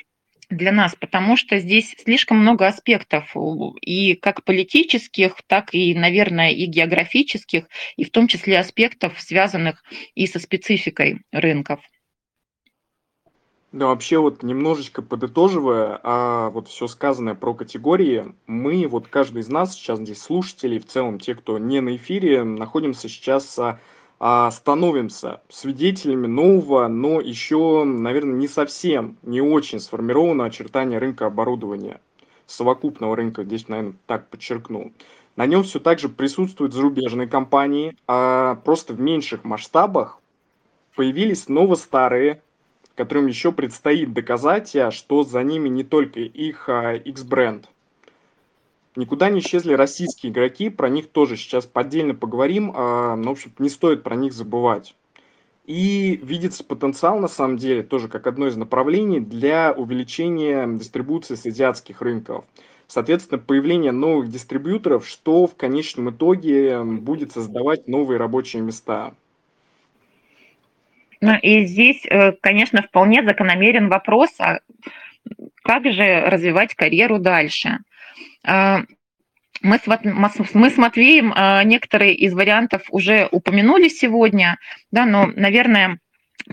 для 0.49 0.71
нас, 0.71 0.95
потому 0.95 1.37
что 1.37 1.59
здесь 1.59 1.95
слишком 2.03 2.37
много 2.37 2.67
аспектов, 2.67 3.35
и 3.81 4.15
как 4.15 4.43
политических, 4.43 5.37
так 5.47 5.73
и, 5.73 5.95
наверное, 5.95 6.51
и 6.51 6.65
географических, 6.65 7.67
и 7.97 8.03
в 8.03 8.11
том 8.11 8.27
числе 8.27 8.59
аспектов, 8.59 9.19
связанных 9.19 9.83
и 10.13 10.27
со 10.27 10.39
спецификой 10.39 11.21
рынков. 11.31 11.79
Да, 13.75 13.87
вообще 13.87 14.19
вот 14.19 14.41
немножечко 14.41 15.01
подытоживая, 15.01 15.99
а 16.01 16.49
вот 16.51 16.69
все 16.69 16.87
сказанное 16.87 17.35
про 17.35 17.53
категории, 17.53 18.33
мы, 18.47 18.87
вот 18.87 19.09
каждый 19.09 19.41
из 19.41 19.49
нас, 19.49 19.73
сейчас 19.73 19.99
здесь 19.99 20.21
слушателей, 20.21 20.79
в 20.79 20.85
целом 20.85 21.19
те, 21.19 21.35
кто 21.35 21.57
не 21.57 21.81
на 21.81 21.97
эфире, 21.97 22.45
находимся 22.45 23.09
сейчас 23.09 23.59
а, 24.17 24.51
становимся 24.51 25.41
свидетелями 25.49 26.25
нового, 26.25 26.87
но 26.87 27.19
еще, 27.19 27.83
наверное, 27.83 28.35
не 28.35 28.47
совсем, 28.47 29.17
не 29.23 29.41
очень 29.41 29.81
сформированного 29.81 30.47
очертания 30.47 30.97
рынка 30.97 31.25
оборудования, 31.25 31.99
совокупного 32.45 33.17
рынка, 33.17 33.43
здесь, 33.43 33.67
наверное, 33.67 33.95
так 34.05 34.29
подчеркну. 34.29 34.93
На 35.35 35.47
нем 35.47 35.63
все 35.63 35.81
так 35.81 35.99
же 35.99 36.07
присутствуют 36.07 36.73
зарубежные 36.73 37.27
компании, 37.27 37.93
а 38.07 38.55
просто 38.55 38.93
в 38.93 39.01
меньших 39.01 39.43
масштабах 39.43 40.21
появились 40.95 41.49
ново-старые, 41.49 42.41
которым 42.95 43.27
еще 43.27 43.51
предстоит 43.51 44.13
доказать, 44.13 44.75
а, 44.75 44.91
что 44.91 45.23
за 45.23 45.43
ними 45.43 45.69
не 45.69 45.83
только 45.83 46.19
их 46.19 46.69
X-бренд, 46.69 47.69
Никуда 48.95 49.29
не 49.29 49.41
исчезли 49.41 49.73
российские 49.73 50.31
игроки, 50.31 50.69
про 50.69 50.87
них 50.87 51.09
тоже 51.09 51.35
сейчас 51.35 51.65
поддельно 51.65 52.15
поговорим, 52.15 52.71
а, 52.73 53.15
но, 53.15 53.29
в 53.29 53.31
общем 53.33 53.51
не 53.59 53.69
стоит 53.69 54.03
про 54.03 54.15
них 54.15 54.31
забывать. 54.31 54.95
И 55.65 56.19
видится 56.23 56.63
потенциал, 56.63 57.19
на 57.19 57.27
самом 57.27 57.57
деле, 57.57 57.83
тоже 57.83 58.07
как 58.07 58.27
одно 58.27 58.47
из 58.47 58.55
направлений 58.55 59.19
для 59.19 59.73
увеличения 59.73 60.65
дистрибуции 60.67 61.35
с 61.35 61.45
азиатских 61.45 62.01
рынков. 62.01 62.45
Соответственно, 62.87 63.39
появление 63.39 63.91
новых 63.91 64.29
дистрибьюторов, 64.29 65.07
что 65.07 65.47
в 65.47 65.55
конечном 65.55 66.11
итоге 66.11 66.81
будет 66.83 67.31
создавать 67.33 67.87
новые 67.87 68.17
рабочие 68.17 68.61
места. 68.61 69.13
Ну 71.25 71.39
и 71.41 71.65
здесь, 71.65 72.05
э, 72.05 72.33
конечно, 72.33 72.83
вполне 72.83 73.23
закономерен 73.23 73.89
вопрос, 73.89 74.29
а 74.39 74.59
как 75.63 75.91
же 75.91 76.21
развивать 76.21 76.75
карьеру 76.75 77.17
дальше? 77.17 77.79
А, 78.43 78.83
мы 79.61 79.79
с, 79.79 80.77
Матвеем 80.77 81.33
а, 81.35 81.63
некоторые 81.63 82.13
из 82.13 82.33
вариантов 82.33 82.83
уже 82.91 83.27
упомянули 83.31 83.87
сегодня, 83.87 84.59
да, 84.91 85.05
но, 85.05 85.27
наверное, 85.35 85.97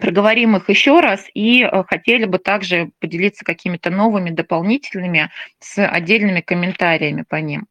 проговорим 0.01 0.57
их 0.57 0.71
еще 0.71 1.01
раз 1.01 1.27
и 1.35 1.69
хотели 1.89 2.25
бы 2.25 2.39
также 2.39 2.91
поделиться 2.99 3.45
какими-то 3.45 3.91
новыми, 3.91 4.31
дополнительными, 4.31 5.31
с 5.59 5.87
отдельными 5.87 6.41
комментариями 6.41 7.25
по 7.29 7.37
ним. 7.37 7.67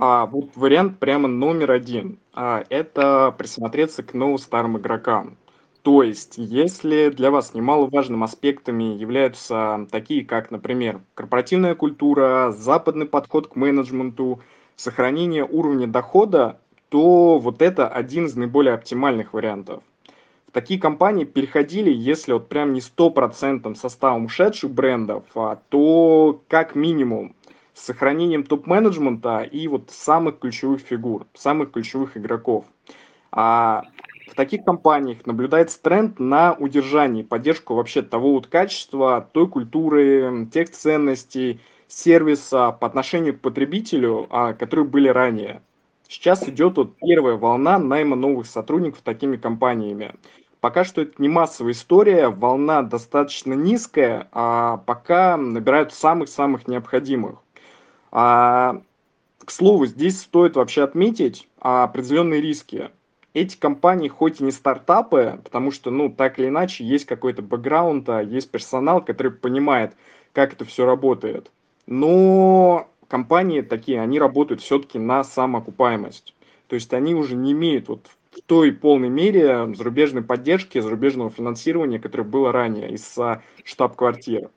А, 0.00 0.26
вот 0.26 0.50
вариант 0.54 0.98
прямо 1.00 1.26
номер 1.26 1.72
один. 1.72 2.20
А, 2.32 2.64
это 2.68 3.34
присмотреться 3.36 4.04
к 4.04 4.14
новым 4.14 4.38
старым 4.38 4.78
игрокам. 4.78 5.36
То 5.82 6.04
есть, 6.04 6.34
если 6.36 7.10
для 7.10 7.30
вас 7.32 7.52
немаловажным 7.54 8.22
аспектами 8.22 8.96
являются 8.96 9.88
такие, 9.90 10.24
как, 10.24 10.50
например, 10.52 11.00
корпоративная 11.14 11.74
культура, 11.74 12.52
западный 12.52 13.06
подход 13.06 13.48
к 13.48 13.56
менеджменту, 13.56 14.40
сохранение 14.76 15.44
уровня 15.44 15.88
дохода, 15.88 16.60
то 16.90 17.38
вот 17.38 17.60
это 17.60 17.88
один 17.88 18.26
из 18.26 18.36
наиболее 18.36 18.74
оптимальных 18.74 19.32
вариантов. 19.32 19.82
В 20.46 20.52
такие 20.52 20.80
компании 20.80 21.24
переходили, 21.24 21.90
если 21.90 22.32
вот 22.32 22.48
прям 22.48 22.72
не 22.72 22.80
стопроцентным 22.80 23.74
составом 23.74 24.26
ушедших 24.26 24.70
брендов, 24.70 25.24
а 25.34 25.58
то 25.68 26.40
как 26.48 26.74
минимум 26.74 27.34
с 27.78 27.86
сохранением 27.86 28.44
топ-менеджмента 28.44 29.42
и 29.42 29.68
вот 29.68 29.90
самых 29.90 30.40
ключевых 30.40 30.80
фигур, 30.80 31.26
самых 31.34 31.70
ключевых 31.70 32.16
игроков. 32.16 32.64
А 33.30 33.84
в 34.30 34.34
таких 34.34 34.64
компаниях 34.64 35.24
наблюдается 35.26 35.80
тренд 35.80 36.18
на 36.18 36.54
удержание 36.54 37.24
поддержку 37.24 37.74
вообще 37.74 38.02
того 38.02 38.32
вот 38.32 38.48
качества, 38.48 39.28
той 39.32 39.48
культуры, 39.48 40.48
тех 40.52 40.70
ценностей, 40.70 41.60
сервиса 41.86 42.72
по 42.72 42.86
отношению 42.86 43.34
к 43.36 43.40
потребителю, 43.40 44.26
а, 44.30 44.52
которые 44.54 44.86
были 44.86 45.08
ранее. 45.08 45.62
Сейчас 46.08 46.48
идет 46.48 46.76
вот 46.76 46.96
первая 46.96 47.36
волна 47.36 47.78
найма 47.78 48.16
новых 48.16 48.46
сотрудников 48.46 49.02
такими 49.02 49.36
компаниями. 49.36 50.14
Пока 50.60 50.82
что 50.84 51.02
это 51.02 51.12
не 51.18 51.28
массовая 51.28 51.72
история, 51.72 52.28
волна 52.28 52.82
достаточно 52.82 53.52
низкая, 53.52 54.28
а 54.32 54.78
пока 54.78 55.36
набирают 55.36 55.92
самых-самых 55.92 56.66
необходимых. 56.66 57.38
А, 58.10 58.82
к 59.44 59.50
слову, 59.50 59.86
здесь 59.86 60.20
стоит 60.20 60.56
вообще 60.56 60.84
отметить 60.84 61.48
определенные 61.60 62.40
риски 62.40 62.90
эти 63.34 63.56
компании 63.56 64.08
хоть 64.08 64.40
и 64.40 64.44
не 64.44 64.50
стартапы, 64.50 65.40
потому 65.44 65.70
что, 65.70 65.90
ну, 65.90 66.10
так 66.10 66.38
или 66.38 66.48
иначе, 66.48 66.84
есть 66.84 67.04
какой-то 67.04 67.42
бэкграунд, 67.42 68.08
а 68.08 68.22
есть 68.22 68.50
персонал, 68.50 69.04
который 69.04 69.32
понимает, 69.32 69.94
как 70.32 70.54
это 70.54 70.64
все 70.64 70.86
работает. 70.86 71.50
Но 71.86 72.88
компании 73.06 73.60
такие, 73.60 74.00
они 74.00 74.18
работают 74.18 74.60
все-таки 74.60 74.98
на 74.98 75.24
самоокупаемость. 75.24 76.34
То 76.66 76.74
есть 76.74 76.92
они 76.92 77.14
уже 77.14 77.34
не 77.34 77.52
имеют 77.52 77.88
вот 77.88 78.06
в 78.30 78.40
той 78.42 78.72
полной 78.72 79.08
мере 79.08 79.74
зарубежной 79.74 80.22
поддержки, 80.22 80.80
зарубежного 80.80 81.30
финансирования, 81.30 81.98
которое 81.98 82.24
было 82.24 82.52
ранее 82.52 82.90
из 82.92 83.16
штаб-квартиры. 83.64 84.50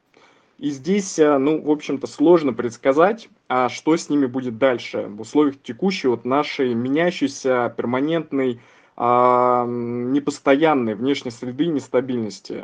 И 0.58 0.70
здесь, 0.70 1.18
э, 1.18 1.38
ну, 1.40 1.60
в 1.60 1.72
общем-то, 1.72 2.06
сложно 2.06 2.54
предсказать, 2.54 3.30
а 3.54 3.68
что 3.68 3.98
с 3.98 4.08
ними 4.08 4.28
будет 4.28 4.58
дальше 4.58 5.08
в 5.10 5.20
условиях 5.20 5.62
текущей 5.62 6.08
вот 6.08 6.24
нашей 6.24 6.74
меняющейся 6.74 7.74
перманентной, 7.76 8.62
а, 8.96 9.66
непостоянной 9.68 10.96
внешней 10.96 11.32
среды 11.32 11.66
нестабильности. 11.66 12.64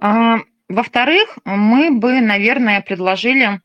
А, 0.00 0.38
во-вторых, 0.70 1.36
мы 1.44 1.90
бы, 1.90 2.22
наверное, 2.22 2.80
предложили 2.80 3.60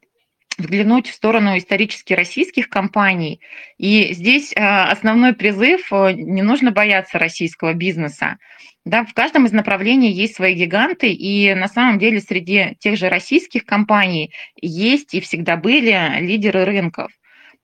взглянуть 0.58 1.08
в 1.08 1.14
сторону 1.14 1.58
исторически 1.58 2.12
российских 2.12 2.68
компаний. 2.68 3.40
И 3.78 4.14
здесь 4.14 4.52
э, 4.54 4.60
основной 4.60 5.34
призыв 5.34 5.88
э,– 5.94 6.14
не 6.16 6.42
нужно 6.42 6.72
бояться 6.72 7.18
российского 7.18 7.74
бизнеса. 7.74 8.40
Да, 8.88 9.04
в 9.04 9.14
каждом 9.14 9.46
из 9.46 9.52
направлений 9.52 10.14
есть 10.14 10.36
свои 10.36 10.54
гиганты, 10.54 11.12
и 11.12 11.54
на 11.54 11.68
самом 11.68 12.00
деле 12.00 12.22
среди 12.22 12.78
тех 12.80 12.98
же 12.98 13.10
российских 13.10 13.66
компаний 13.66 14.32
есть 14.62 15.14
и 15.14 15.20
всегда 15.20 15.58
были 15.58 16.22
лидеры 16.22 16.64
рынков. 16.64 17.12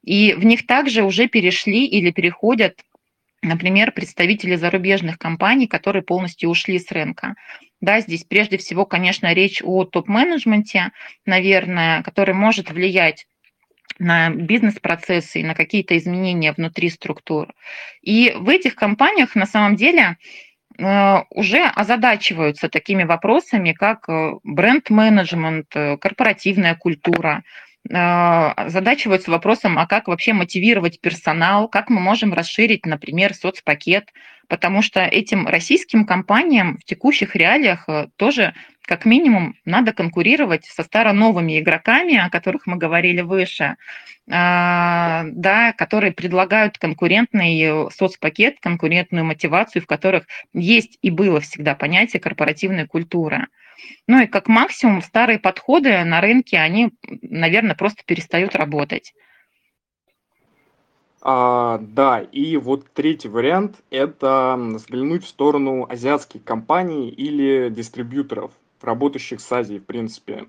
И 0.03 0.33
в 0.33 0.43
них 0.43 0.67
также 0.67 1.01
уже 1.03 1.27
перешли 1.27 1.85
или 1.85 2.11
переходят 2.11 2.81
например, 3.41 3.91
представители 3.91 4.55
зарубежных 4.55 5.17
компаний, 5.17 5.67
которые 5.67 6.01
полностью 6.01 6.49
ушли 6.49 6.79
с 6.79 6.89
рынка. 6.91 7.35
Да, 7.81 7.99
здесь 7.99 8.23
прежде 8.23 8.57
всего, 8.57 8.85
конечно, 8.85 9.33
речь 9.33 9.61
о 9.61 9.83
топ-менеджменте, 9.83 10.91
наверное, 11.25 12.03
который 12.03 12.35
может 12.35 12.71
влиять 12.71 13.27
на 13.99 14.29
бизнес-процессы 14.29 15.41
и 15.41 15.43
на 15.43 15.55
какие-то 15.55 15.97
изменения 15.97 16.53
внутри 16.53 16.89
структур. 16.89 17.53
И 18.01 18.33
в 18.35 18.47
этих 18.47 18.75
компаниях 18.75 19.35
на 19.35 19.45
самом 19.45 19.75
деле 19.75 20.17
уже 20.79 21.63
озадачиваются 21.75 22.69
такими 22.69 23.03
вопросами, 23.03 23.73
как 23.73 24.09
э, 24.09 24.33
бренд-менеджмент, 24.43 25.67
э, 25.75 25.97
корпоративная 25.97 26.75
культура, 26.75 27.43
задачиваются 27.85 29.29
вопросом, 29.29 29.77
а 29.77 29.85
как 29.85 30.07
вообще 30.07 30.31
мотивировать 30.31 31.01
персонал, 31.01 31.67
как 31.67 31.89
мы 31.89 31.99
можем 31.99 32.33
расширить, 32.33 32.85
например, 32.85 33.33
соцпакет, 33.33 34.13
потому 34.47 34.81
что 34.81 35.01
этим 35.01 35.47
российским 35.47 36.05
компаниям 36.05 36.77
в 36.77 36.83
текущих 36.83 37.35
реалиях 37.35 37.85
э, 37.87 38.07
тоже 38.17 38.53
как 38.85 39.05
минимум 39.05 39.55
надо 39.65 39.93
конкурировать 39.93 40.65
со 40.65 40.83
старо-новыми 40.83 41.59
игроками, 41.59 42.17
о 42.17 42.29
которых 42.29 42.67
мы 42.67 42.77
говорили 42.77 43.21
выше, 43.21 43.77
а, 44.29 45.23
да, 45.31 45.73
которые 45.73 46.11
предлагают 46.11 46.77
конкурентный 46.77 47.89
соцпакет, 47.91 48.59
конкурентную 48.59 49.25
мотивацию, 49.25 49.81
в 49.81 49.87
которых 49.87 50.25
есть 50.53 50.97
и 51.01 51.09
было 51.09 51.39
всегда 51.39 51.75
понятие 51.75 52.19
корпоративной 52.19 52.87
культуры. 52.87 53.47
Ну 54.07 54.21
и 54.21 54.27
как 54.27 54.47
максимум 54.47 55.01
старые 55.01 55.39
подходы 55.39 56.03
на 56.03 56.21
рынке, 56.21 56.57
они, 56.57 56.91
наверное, 57.21 57.75
просто 57.75 58.03
перестают 58.05 58.55
работать. 58.55 59.13
А, 61.25 61.79
да, 61.81 62.19
и 62.19 62.57
вот 62.57 62.91
третий 62.93 63.29
вариант– 63.29 63.77
это 63.89 64.55
взглянуть 64.57 65.23
в 65.23 65.29
сторону 65.29 65.87
азиатских 65.89 66.43
компаний 66.43 67.09
или 67.09 67.69
дистрибьюторов, 67.69 68.51
работающих 68.83 69.41
с 69.41 69.51
Азией, 69.51 69.79
в 69.79 69.85
принципе. 69.85 70.45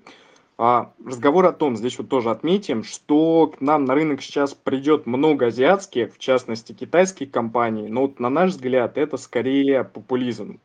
А, 0.57 0.93
разговор 1.05 1.45
о 1.45 1.51
том, 1.51 1.75
здесь 1.75 1.97
вот 1.97 2.07
тоже 2.07 2.31
отметим, 2.31 2.83
что 2.83 3.47
к 3.47 3.59
нам 3.59 3.83
на 3.85 3.93
рынок 3.93 4.21
сейчас 4.21 4.53
придет 4.53 5.05
много 5.05 5.47
азиатских, 5.47 6.13
в 6.13 6.17
частности 6.17 6.71
китайских 6.71 7.31
компаний, 7.31 7.89
но 7.89 8.03
вот 8.03 8.19
на 8.19 8.29
наш 8.29 8.51
взгляд 8.51 8.97
это 8.97 9.17
скорее 9.17 9.83
популизм. 9.83 10.59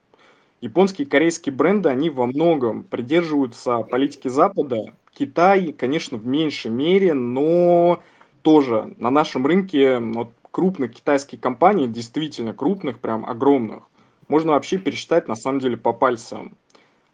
Японские 0.60 1.06
и 1.06 1.10
корейские 1.10 1.54
бренды, 1.54 1.88
они 1.88 2.10
во 2.10 2.26
многом 2.26 2.84
придерживаются 2.84 3.78
политики 3.78 4.28
Запада. 4.28 4.94
Китай, 5.12 5.72
конечно, 5.72 6.18
в 6.18 6.26
меньшей 6.26 6.70
мере, 6.70 7.14
но 7.14 8.00
тоже 8.42 8.94
на 8.98 9.10
нашем 9.10 9.46
рынке 9.46 9.98
вот, 9.98 10.32
крупных 10.50 10.94
китайских 10.94 11.40
компаний, 11.40 11.88
действительно 11.88 12.52
крупных, 12.54 13.00
прям 13.00 13.24
огромных, 13.24 13.84
можно 14.28 14.52
вообще 14.52 14.78
пересчитать 14.78 15.28
на 15.28 15.34
самом 15.34 15.60
деле 15.60 15.76
по 15.76 15.92
пальцам. 15.92 16.56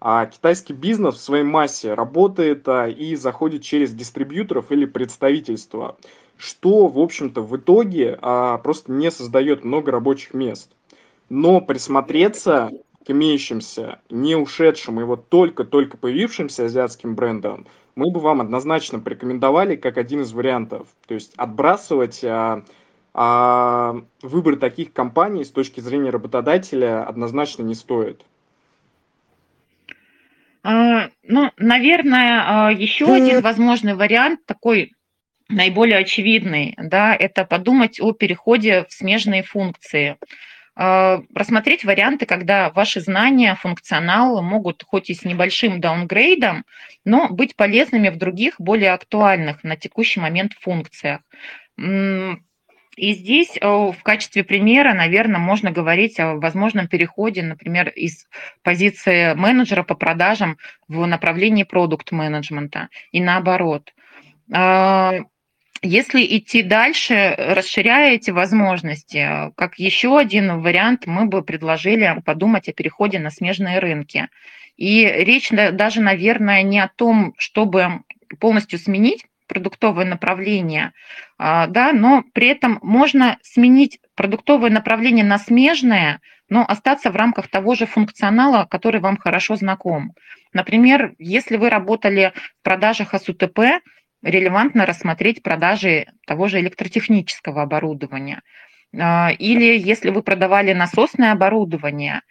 А 0.01 0.27
китайский 0.27 0.73
бизнес 0.73 1.15
в 1.15 1.21
своей 1.21 1.45
массе 1.45 1.95
работает 1.95 2.69
а, 2.69 2.89
и 2.89 3.17
заходит 3.17 3.63
через 3.63 3.93
дистрибьюторов 3.93 4.71
или 4.71 4.85
представительства, 4.85 5.97
что, 6.37 6.87
в 6.89 6.99
общем-то, 6.99 7.43
в 7.43 7.57
итоге 7.57 8.19
а, 8.21 8.59
просто 8.59 8.93
не 8.93 9.11
создает 9.11 9.65
много 9.65 9.91
рабочих 9.91 10.35
мест. 10.35 10.71
Но 11.29 11.61
присмотреться 11.61 12.71
к 13.07 13.11
имеющимся, 13.11 14.01
не 14.11 14.37
ушедшим 14.37 15.01
и 15.01 15.05
вот 15.05 15.29
только-только 15.29 15.97
появившимся 15.97 16.67
азиатским 16.67 17.15
брендам– 17.15 17.67
мы 17.97 18.11
бы 18.11 18.21
вам 18.21 18.43
однозначно 18.43 19.01
порекомендовали 19.01 19.75
как 19.75 19.97
один 19.97 20.21
из 20.21 20.33
вариантов. 20.33 20.87
То 21.07 21.15
есть 21.15 21.33
отбрасывать 21.37 22.23
а, 22.23 22.63
а, 23.15 23.97
выбор 24.23 24.57
таких 24.57 24.93
компаний 24.93 25.45
с 25.45 25.51
точки 25.51 25.81
зрения 25.81 26.11
работодателя 26.11 27.05
однозначно 27.05 27.63
не 27.63 27.75
стоит. 27.75 28.23
А, 30.69 31.11
ну, 31.23 31.53
наверное, 31.59 32.43
а, 32.45 32.73
еще 32.73 33.15
один 33.15 33.41
возможный 33.41 33.95
вариант 33.95 34.41
такой 34.47 34.95
наиболее 35.49 35.99
очевидный, 35.99 36.75
да, 36.77 37.15
это 37.15 37.45
подумать 37.45 38.01
о 38.01 38.11
переходе 38.11 38.85
в 38.89 38.93
смежные 38.93 39.45
функции. 39.45 40.17
А, 40.75 41.23
рассмотреть 41.37 41.85
варианты, 41.85 42.27
когда 42.27 42.71
ваши 42.71 43.01
знания, 43.01 43.55
функционал 43.55 44.43
могут 44.43 44.83
хоть 44.83 45.09
и 45.09 45.15
с 45.15 45.23
небольшим 45.23 45.81
даунгрейдом, 45.81 46.65
но 47.05 47.29
быть 47.29 47.55
полезными 47.55 48.09
в 48.09 48.17
других, 48.17 48.57
более 48.59 48.91
актуальных 48.91 49.63
на 49.63 49.77
текущий 49.77 50.19
момент 50.19 50.55
функциях. 50.55 51.21
И 52.97 53.13
здесь 53.13 53.59
э, 53.61 53.67
в 53.67 54.03
качестве 54.03 54.43
примера, 54.43 54.95
наверное, 54.95 55.39
можно 55.39 55.71
говорить 55.71 56.19
о 56.19 56.37
возможном 56.37 56.89
переходе, 56.89 57.43
например, 57.43 57.91
из 57.91 58.27
позиции 58.63 59.35
менеджера 59.35 59.83
по 59.83 59.95
продажам 59.95 60.57
в 60.89 61.05
направлении 61.07 61.65
продукт-менеджмента 61.65 62.89
и 63.13 63.21
наоборот. 63.21 63.93
А, 64.51 65.13
если 65.83 66.25
идти 66.25 66.63
дальше, 66.63 67.35
расширяя 67.37 68.15
эти 68.15 68.31
возможности, 68.31 69.53
как 69.57 69.79
еще 69.79 70.19
один 70.19 70.63
вариант, 70.63 71.07
мы 71.07 71.27
бы 71.27 71.43
предложили 71.43 72.23
подумать 72.25 72.69
о 72.69 72.73
переходе 72.73 73.19
на 73.19 73.31
смежные 73.31 73.79
рынки. 73.79 74.29
И 74.79 75.05
речь 75.05 75.51
даже, 75.51 76.01
наверное, 76.01 76.63
не 76.63 76.81
о 76.81 76.89
том, 76.89 77.35
чтобы 77.37 78.01
полностью 78.41 78.79
сменить 78.79 79.27
продуктовое 79.47 80.05
направление, 80.05 80.93
а, 81.39 81.67
да, 81.67 81.93
но 81.93 82.25
при 82.33 82.49
этом 82.49 82.79
можно 82.83 83.39
сменить 83.43 84.01
продуктовое 84.15 84.71
направление 84.71 85.25
на 85.25 85.39
смежное, 85.39 86.21
но 86.49 86.65
остаться 86.67 87.11
в 87.11 87.17
рамках 87.17 87.49
того 87.49 87.75
же 87.75 87.87
функционала, 87.87 88.65
который 88.65 89.01
вам 89.01 89.17
хорошо 89.17 89.57
знаком. 89.57 90.13
Например, 90.53 91.15
если 91.19 91.57
вы 91.57 91.71
работали 91.71 92.33
в 92.61 92.65
продажах 92.65 93.15
СУТП, 93.21 93.83
релевантно 94.23 94.87
рассмотреть 94.87 95.43
продажи 95.43 96.07
того 96.27 96.49
же 96.49 96.61
электротехнического 96.61 97.63
оборудования. 97.63 98.43
А, 98.99 99.31
или 99.31 99.77
если 99.77 100.11
вы 100.11 100.23
продавали 100.23 100.73
насосное 100.73 101.33
оборудование, 101.33 102.23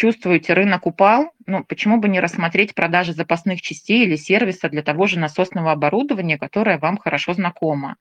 чувствуете, 0.00 0.54
рынок 0.54 0.86
упал, 0.86 1.30
ну, 1.44 1.62
почему 1.62 1.98
бы 1.98 2.08
не 2.08 2.20
рассмотреть 2.20 2.74
продажи 2.74 3.12
запасных 3.12 3.60
частей 3.60 4.04
или 4.04 4.16
сервиса 4.16 4.70
для 4.70 4.82
того 4.82 5.06
же 5.06 5.18
насосного 5.18 5.72
оборудования, 5.72 6.38
которое 6.38 6.78
вам 6.78 6.96
хорошо 6.96 7.34
знакомо. 7.34 7.96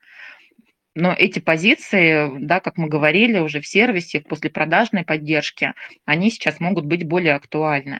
Но 0.96 1.12
эти 1.12 1.40
позиции, 1.40 2.32
да, 2.40 2.62
как 2.62 2.78
мы 2.78 2.88
говорили 2.88 3.40
уже 3.40 3.60
в 3.60 3.68
сервисе, 3.68 4.22
после 4.22 4.50
продажной 4.50 5.04
поддержки, 5.04 5.74
они 6.06 6.32
сейчас 6.32 6.62
могут 6.62 6.86
быть 6.86 7.06
более 7.06 7.34
актуальны. 7.34 8.00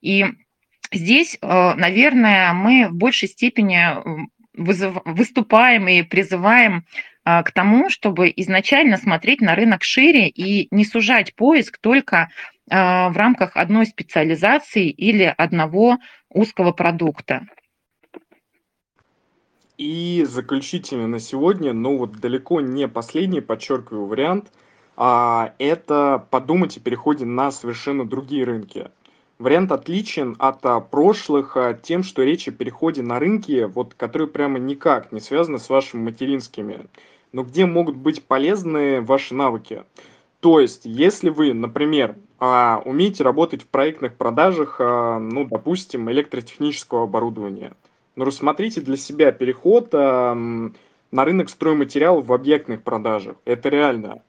И 0.00 0.26
здесь, 0.92 1.38
э, 1.40 1.74
наверное, 1.74 2.52
мы 2.52 2.88
в 2.88 2.94
большей 2.94 3.28
степени 3.28 3.80
выступаем 4.54 5.86
и 5.86 6.02
призываем 6.02 6.84
а, 7.22 7.42
к 7.42 7.52
тому, 7.52 7.90
чтобы 7.90 8.32
изначально 8.34 8.96
смотреть 8.96 9.40
на 9.40 9.54
рынок 9.54 9.84
шире 9.84 10.28
и 10.28 10.66
не 10.70 10.84
сужать 10.84 11.34
поиск 11.36 11.78
только 11.78 12.30
в 12.70 13.12
рамках 13.16 13.56
одной 13.56 13.86
специализации 13.86 14.88
или 14.88 15.34
одного 15.36 15.98
узкого 16.28 16.72
продукта. 16.72 17.46
И 19.80 20.26
заключительно 20.28 21.06
на 21.08 21.18
сегодня, 21.20 21.72
но 21.72 21.96
вот 21.96 22.12
далеко 22.12 22.60
не 22.60 22.86
последний, 22.86 23.40
подчеркиваю, 23.40 24.04
вариант, 24.04 24.52
а, 24.94 25.54
это 25.58 26.26
подумать 26.30 26.76
о 26.76 26.80
переходе 26.80 27.24
на 27.24 27.50
совершенно 27.50 28.06
другие 28.06 28.44
рынки. 28.44 28.90
Вариант 29.38 29.72
отличен 29.72 30.36
от 30.38 30.58
а, 30.66 30.80
прошлых 30.80 31.56
а, 31.56 31.72
тем, 31.72 32.02
что 32.02 32.22
речь 32.22 32.46
о 32.46 32.52
переходе 32.52 33.00
на 33.00 33.18
рынки, 33.18 33.64
вот, 33.64 33.94
которые 33.94 34.28
прямо 34.28 34.58
никак 34.58 35.12
не 35.12 35.20
связаны 35.20 35.58
с 35.58 35.70
вашими 35.70 36.02
материнскими, 36.02 36.86
но 37.32 37.42
где 37.42 37.64
могут 37.64 37.96
быть 37.96 38.22
полезны 38.22 39.00
ваши 39.00 39.34
навыки. 39.34 39.84
То 40.40 40.60
есть, 40.60 40.82
если 40.84 41.30
вы, 41.30 41.54
например, 41.54 42.16
а, 42.40 42.80
умеете 42.86 43.22
работать 43.22 43.62
в 43.62 43.66
проектных 43.66 44.14
продажах, 44.14 44.76
а, 44.78 45.18
ну, 45.18 45.44
допустим, 45.44 46.10
электротехнического 46.10 47.04
оборудования, 47.04 47.74
но 48.16 48.24
рассмотрите 48.24 48.80
для 48.80 48.96
себя 48.96 49.30
переход 49.30 49.92
на 49.92 51.24
рынок 51.24 51.50
стройматериалов 51.50 52.26
в 52.26 52.32
объектных 52.32 52.82
продажах. 52.82 53.36
Это 53.44 53.68
реально. 53.68 54.22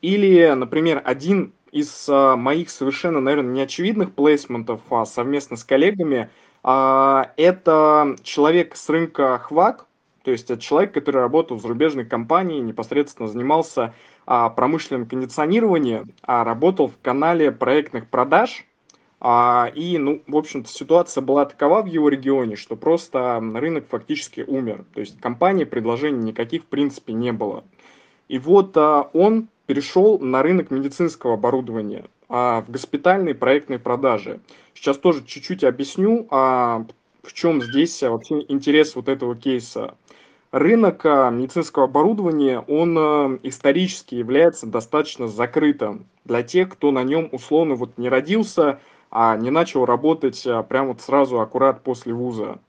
Или, 0.00 0.52
например, 0.52 1.00
один 1.04 1.52
из 1.70 2.06
а, 2.08 2.36
моих 2.36 2.70
совершенно, 2.70 3.20
наверное, 3.20 3.52
неочевидных 3.52 4.14
плейсментов 4.14 4.80
а, 4.90 5.04
совместно 5.06 5.56
с 5.56 5.64
коллегами, 5.64 6.30
это 6.66 8.16
человек 8.22 8.74
с 8.74 8.88
рынка 8.88 9.38
Хвак, 9.38 9.86
то 10.22 10.30
есть 10.30 10.50
это 10.50 10.58
человек, 10.60 10.94
который 10.94 11.20
работал 11.20 11.58
в 11.58 11.60
зарубежной 11.60 12.06
компании, 12.06 12.60
непосредственно 12.60 13.28
занимался 13.28 13.92
а, 14.26 14.48
промышленным 14.50 15.06
кондиционированием, 15.06 16.12
а 16.22 16.44
работал 16.44 16.88
в 16.88 16.98
канале 17.02 17.52
проектных 17.52 18.08
продаж. 18.08 18.64
А, 19.20 19.70
и, 19.74 19.98
ну, 19.98 20.22
в 20.26 20.36
общем-то, 20.36 20.68
ситуация 20.68 21.22
была 21.22 21.44
такова 21.44 21.82
в 21.82 21.86
его 21.86 22.08
регионе, 22.08 22.56
что 22.56 22.76
просто 22.76 23.40
рынок 23.54 23.86
фактически 23.88 24.42
умер. 24.46 24.84
То 24.94 25.00
есть 25.00 25.20
компании 25.20 25.64
предложений 25.64 26.24
никаких 26.24 26.62
в 26.62 26.66
принципе 26.66 27.12
не 27.12 27.32
было. 27.32 27.64
И 28.28 28.38
вот 28.38 28.76
а, 28.76 29.10
он 29.12 29.48
перешел 29.66 30.18
на 30.18 30.42
рынок 30.42 30.70
медицинского 30.70 31.34
оборудования, 31.34 32.04
в 32.28 32.64
госпитальные 32.68 33.34
проектные 33.34 33.78
продажи. 33.78 34.40
Сейчас 34.74 34.98
тоже 34.98 35.24
чуть-чуть 35.24 35.62
объясню, 35.62 36.26
в 36.30 37.32
чем 37.32 37.62
здесь 37.62 38.02
вообще 38.02 38.44
интерес 38.48 38.96
вот 38.96 39.08
этого 39.08 39.36
кейса. 39.36 39.94
Рынок 40.54 41.04
а, 41.04 41.30
медицинского 41.30 41.86
оборудования, 41.86 42.60
он 42.60 42.96
а, 42.96 43.40
исторически 43.42 44.14
является 44.14 44.66
достаточно 44.66 45.26
закрытым 45.26 46.06
для 46.24 46.44
тех, 46.44 46.68
кто 46.68 46.92
на 46.92 47.02
нем 47.02 47.28
условно 47.32 47.74
вот 47.74 47.98
не 47.98 48.08
родился, 48.08 48.78
а 49.10 49.36
не 49.36 49.50
начал 49.50 49.84
работать 49.84 50.46
а, 50.46 50.62
прямо 50.62 50.90
вот 50.90 51.00
сразу 51.00 51.40
аккурат 51.40 51.82
после 51.82 52.14
вуза. 52.14 52.60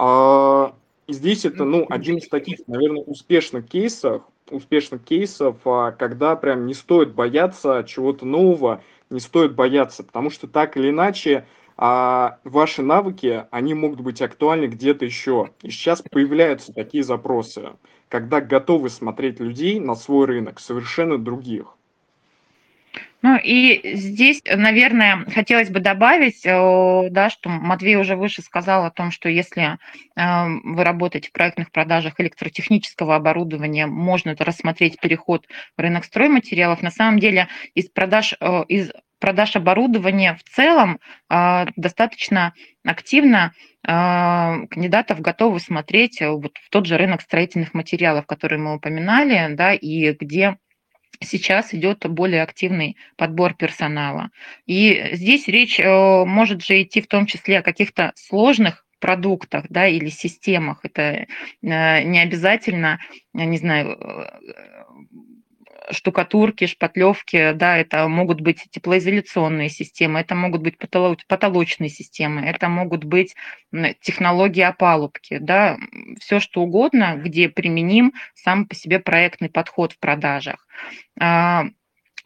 И 0.00 1.12
здесь 1.12 1.44
это, 1.44 1.62
ну, 1.62 1.86
один 1.88 2.16
из 2.16 2.28
таких, 2.28 2.58
наверное, 2.66 3.04
успешных 3.04 3.68
кейсов, 3.68 4.22
успешных 4.50 5.04
кейсов, 5.04 5.58
а, 5.64 5.92
когда 5.92 6.34
прям 6.34 6.66
не 6.66 6.74
стоит 6.74 7.14
бояться 7.14 7.84
чего-то 7.86 8.26
нового, 8.26 8.82
не 9.10 9.20
стоит 9.20 9.54
бояться, 9.54 10.02
потому 10.02 10.30
что 10.30 10.48
так 10.48 10.76
или 10.76 10.90
иначе 10.90 11.46
а 11.80 12.38
ваши 12.42 12.82
навыки, 12.82 13.44
они 13.52 13.72
могут 13.72 14.00
быть 14.00 14.20
актуальны 14.20 14.66
где-то 14.66 15.04
еще. 15.04 15.50
И 15.62 15.70
сейчас 15.70 16.02
появляются 16.02 16.72
такие 16.72 17.04
запросы, 17.04 17.70
когда 18.08 18.40
готовы 18.40 18.90
смотреть 18.90 19.38
людей 19.38 19.78
на 19.78 19.94
свой 19.94 20.26
рынок, 20.26 20.58
совершенно 20.58 21.18
других. 21.18 21.76
Ну 23.20 23.36
и 23.36 23.96
здесь, 23.96 24.42
наверное, 24.44 25.24
хотелось 25.32 25.70
бы 25.70 25.80
добавить, 25.80 26.46
э, 26.46 27.08
да, 27.10 27.30
что 27.30 27.48
Матвей 27.48 27.96
уже 27.96 28.14
выше 28.14 28.42
сказал 28.42 28.84
о 28.84 28.92
том, 28.92 29.10
что 29.10 29.28
если 29.28 29.76
э, 30.16 30.46
вы 30.62 30.84
работаете 30.84 31.28
в 31.28 31.32
проектных 31.32 31.72
продажах 31.72 32.20
электротехнического 32.20 33.16
оборудования, 33.16 33.88
можно 33.88 34.36
рассмотреть 34.38 35.00
переход 35.00 35.46
в 35.76 35.80
рынок 35.80 36.04
стройматериалов. 36.04 36.80
На 36.80 36.92
самом 36.92 37.18
деле 37.18 37.48
из 37.74 37.88
продаж, 37.90 38.34
э, 38.40 38.64
из 38.68 38.92
продаж 39.18 39.56
оборудования 39.56 40.36
в 40.36 40.42
целом 40.48 41.00
достаточно 41.76 42.54
активно 42.84 43.52
кандидатов 43.82 45.20
готовы 45.20 45.60
смотреть 45.60 46.20
вот 46.20 46.56
в 46.58 46.70
тот 46.70 46.86
же 46.86 46.96
рынок 46.96 47.22
строительных 47.22 47.74
материалов, 47.74 48.26
который 48.26 48.58
мы 48.58 48.74
упоминали, 48.74 49.54
да, 49.54 49.72
и 49.72 50.12
где 50.12 50.58
сейчас 51.20 51.74
идет 51.74 52.06
более 52.08 52.42
активный 52.42 52.96
подбор 53.16 53.54
персонала. 53.54 54.30
И 54.66 55.10
здесь 55.12 55.48
речь 55.48 55.80
э, 55.80 56.24
может 56.24 56.64
же 56.64 56.82
идти 56.82 57.00
в 57.00 57.08
том 57.08 57.26
числе 57.26 57.58
о 57.58 57.62
каких-то 57.62 58.12
сложных 58.14 58.84
продуктах 59.00 59.66
да, 59.68 59.86
или 59.86 60.08
системах. 60.08 60.80
Это 60.82 61.02
э, 61.02 61.26
не 62.02 62.20
обязательно, 62.20 62.98
не 63.32 63.58
знаю, 63.58 63.90
э, 63.90 64.77
штукатурки, 65.90 66.66
шпатлевки, 66.66 67.52
да, 67.52 67.76
это 67.76 68.08
могут 68.08 68.40
быть 68.40 68.66
теплоизоляционные 68.70 69.68
системы, 69.68 70.20
это 70.20 70.34
могут 70.34 70.62
быть 70.62 70.76
потолочные 71.26 71.90
системы, 71.90 72.42
это 72.42 72.68
могут 72.68 73.04
быть 73.04 73.34
технологии 74.00 74.62
опалубки, 74.62 75.38
да, 75.38 75.76
все 76.20 76.40
что 76.40 76.62
угодно, 76.62 77.16
где 77.16 77.48
применим 77.48 78.12
сам 78.34 78.66
по 78.66 78.74
себе 78.74 78.98
проектный 78.98 79.48
подход 79.48 79.92
в 79.92 79.98
продажах. 79.98 80.66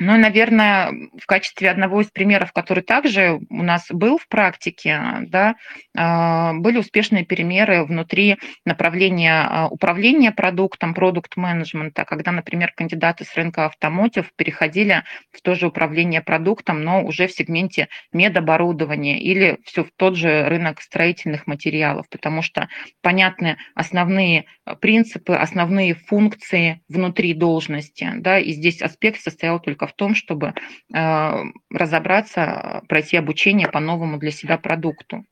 А, 0.03 0.05
ну, 0.05 0.19
наверное, 0.19 0.93
в 1.19 1.27
качестве 1.27 1.71
одного 1.71 2.01
из 2.01 2.11
примеров, 2.11 2.53
который 2.53 2.83
также 2.83 3.39
у 3.51 3.63
нас 3.63 3.87
был 3.91 4.19
в 4.19 4.27
практике, 4.29 5.01
да, 5.29 5.55
а, 5.97 6.53
были 6.55 6.79
успешные 6.79 7.25
примеры 7.25 7.85
внутри 7.85 8.37
направления 8.65 9.47
а, 9.49 9.69
управления 9.69 10.33
продуктом, 10.33 10.95
продукт-менеджмента, 10.95 12.05
когда, 12.05 12.33
например, 12.33 12.73
кандидаты 12.75 13.25
с 13.25 13.35
рынка 13.37 13.67
автомотив 13.67 14.31
переходили 14.37 15.05
в 15.31 15.41
то 15.41 15.55
же 15.55 15.69
управление 15.69 16.21
продуктом, 16.21 16.83
но 16.83 17.03
уже 17.05 17.27
в 17.27 17.33
сегменте 17.33 17.89
медоборудования 18.13 19.21
или 19.21 19.59
все 19.65 19.85
в 19.85 19.91
тот 19.97 20.17
же 20.17 20.49
рынок 20.49 20.81
строительных 20.81 21.47
материалов, 21.47 22.07
потому 22.11 22.43
что 22.43 22.69
понятны 23.03 23.57
основные 23.75 24.47
принципы, 24.81 25.35
основные 25.35 25.95
функции 25.95 26.81
внутри 26.89 27.35
должности, 27.35 28.11
да, 28.17 28.39
и 28.39 28.53
здесь 28.53 28.83
аспект 28.83 29.21
состоял 29.21 29.61
только 29.61 29.87
в 29.87 29.92
в 29.93 29.97
том, 29.97 30.15
чтобы 30.15 30.55
э, 30.95 31.43
разобраться, 31.71 32.83
пройти 32.89 33.17
обучение 33.17 33.69
по 33.69 33.81
новому 33.81 34.19
для 34.19 34.31
себя 34.31 34.59
продукту. 34.59 35.25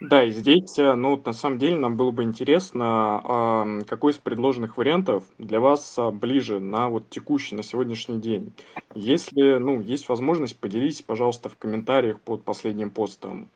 Да, 0.00 0.22
и 0.22 0.30
здесь, 0.30 0.78
э, 0.78 0.94
ну, 0.94 1.20
на 1.24 1.32
самом 1.32 1.58
деле, 1.58 1.76
нам 1.76 1.96
было 1.96 2.12
бы 2.12 2.22
интересно, 2.22 3.82
какой 3.88 4.12
из 4.12 4.18
предложенных 4.18 4.76
вариантов 4.76 5.24
для 5.38 5.58
вас 5.58 5.98
а, 5.98 6.12
ближе 6.12 6.60
на 6.60 6.88
вот 6.88 7.10
текущий, 7.10 7.56
на 7.56 7.64
сегодняшний 7.64 8.20
день. 8.20 8.52
Если, 8.94 9.58
ну, 9.58 9.80
есть 9.80 10.08
возможность, 10.08 10.58
поделитесь, 10.60 11.02
пожалуйста, 11.02 11.48
в 11.48 11.58
комментариях 11.58 12.20
под 12.20 12.44
последним 12.44 12.90
постом. 12.90 13.50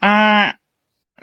А, 0.00 0.54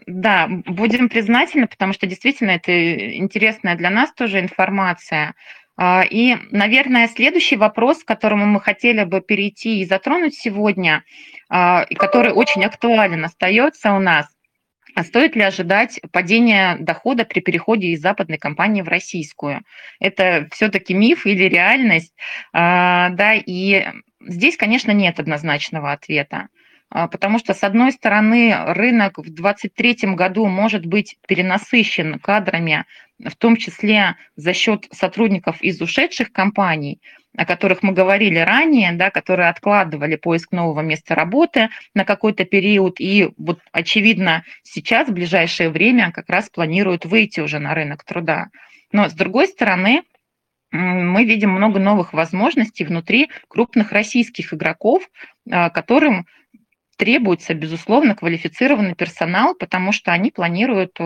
да, 0.06 0.48
будем 0.48 1.10
признательны, 1.10 1.68
потому 1.68 1.94
что 1.94 2.06
действительно 2.06 2.52
это 2.52 3.18
интересная 3.18 3.76
для 3.76 3.90
нас 3.90 4.14
тоже 4.14 4.40
информация. 4.40 5.34
А, 5.78 6.04
и, 6.10 6.38
наверное, 6.52 7.08
следующий 7.08 7.58
вопрос, 7.58 8.04
к 8.04 8.08
которому 8.08 8.46
мы 8.46 8.62
хотели 8.62 9.04
бы 9.04 9.22
перейти 9.22 9.82
и 9.82 9.86
затронуть 9.86 10.36
сегодня, 10.36 11.04
а, 11.50 11.86
и 11.90 11.96
который 11.96 12.32
очень 12.32 12.64
актуален 12.64 13.26
остается 13.26 13.94
у 13.94 14.00
нас, 14.00 14.28
а 14.96 15.04
стоит 15.04 15.36
ли 15.36 15.42
ожидать 15.42 16.00
падения 16.14 16.78
дохода 16.80 17.26
при 17.26 17.42
переходе 17.42 17.88
из 17.88 18.02
западной 18.02 18.38
компании 18.38 18.82
в 18.82 18.88
российскую? 18.88 19.62
Это 20.00 20.48
все-таки 20.54 20.94
миф 20.94 21.26
или 21.26 21.44
реальность? 21.44 22.14
Да, 22.54 23.34
и 23.34 23.88
здесь, 24.22 24.56
конечно, 24.56 24.92
нет 24.92 25.20
однозначного 25.20 25.92
ответа. 25.92 26.48
А, 26.90 27.08
потому 27.08 27.40
что, 27.40 27.54
с 27.54 27.64
одной 27.64 27.92
стороны, 27.92 28.56
рынок 28.74 29.18
в 29.18 29.24
2023 29.24 30.16
году 30.16 30.46
может 30.48 30.86
быть 30.86 31.18
перенасыщен 31.28 32.20
кадрами, 32.20 32.86
в 33.24 33.36
том 33.36 33.56
числе 33.56 34.16
за 34.36 34.54
счет 34.54 34.88
сотрудников 34.92 35.62
из 35.62 35.82
ушедших 35.82 36.32
компаний, 36.32 37.02
о 37.36 37.46
которых 37.46 37.82
мы 37.82 37.94
говорили 37.94 38.40
ранее, 38.40 38.92
да, 38.94 39.10
которые 39.10 39.50
откладывали 39.50 40.16
поиск 40.16 40.52
нового 40.52 40.82
места 40.82 41.16
работы 41.16 41.70
на 41.94 42.06
какой-то 42.06 42.46
период, 42.46 43.00
и 43.00 43.30
вот, 43.38 43.60
очевидно, 43.72 44.44
сейчас, 44.64 45.08
в 45.08 45.14
ближайшее 45.14 45.70
время, 45.70 46.12
как 46.12 46.30
раз 46.30 46.50
планируют 46.50 47.06
выйти 47.06 47.40
уже 47.40 47.60
на 47.60 47.74
рынок 47.74 48.04
труда. 48.04 48.50
Но, 48.92 49.10
с 49.10 49.14
другой 49.14 49.48
стороны, 49.48 50.04
мы 50.72 51.24
видим 51.24 51.52
много 51.52 51.80
новых 51.80 52.14
возможностей 52.14 52.84
внутри 52.86 53.30
крупных 53.48 53.92
российских 53.92 54.54
игроков, 54.54 55.10
а, 55.50 55.70
которым 55.70 56.26
требуется, 56.98 57.54
безусловно, 57.54 58.16
квалифицированный 58.16 58.96
персонал, 58.96 59.56
потому 59.56 59.92
что 59.92 60.12
они 60.12 60.32
планируют 60.32 61.00
э, 61.00 61.04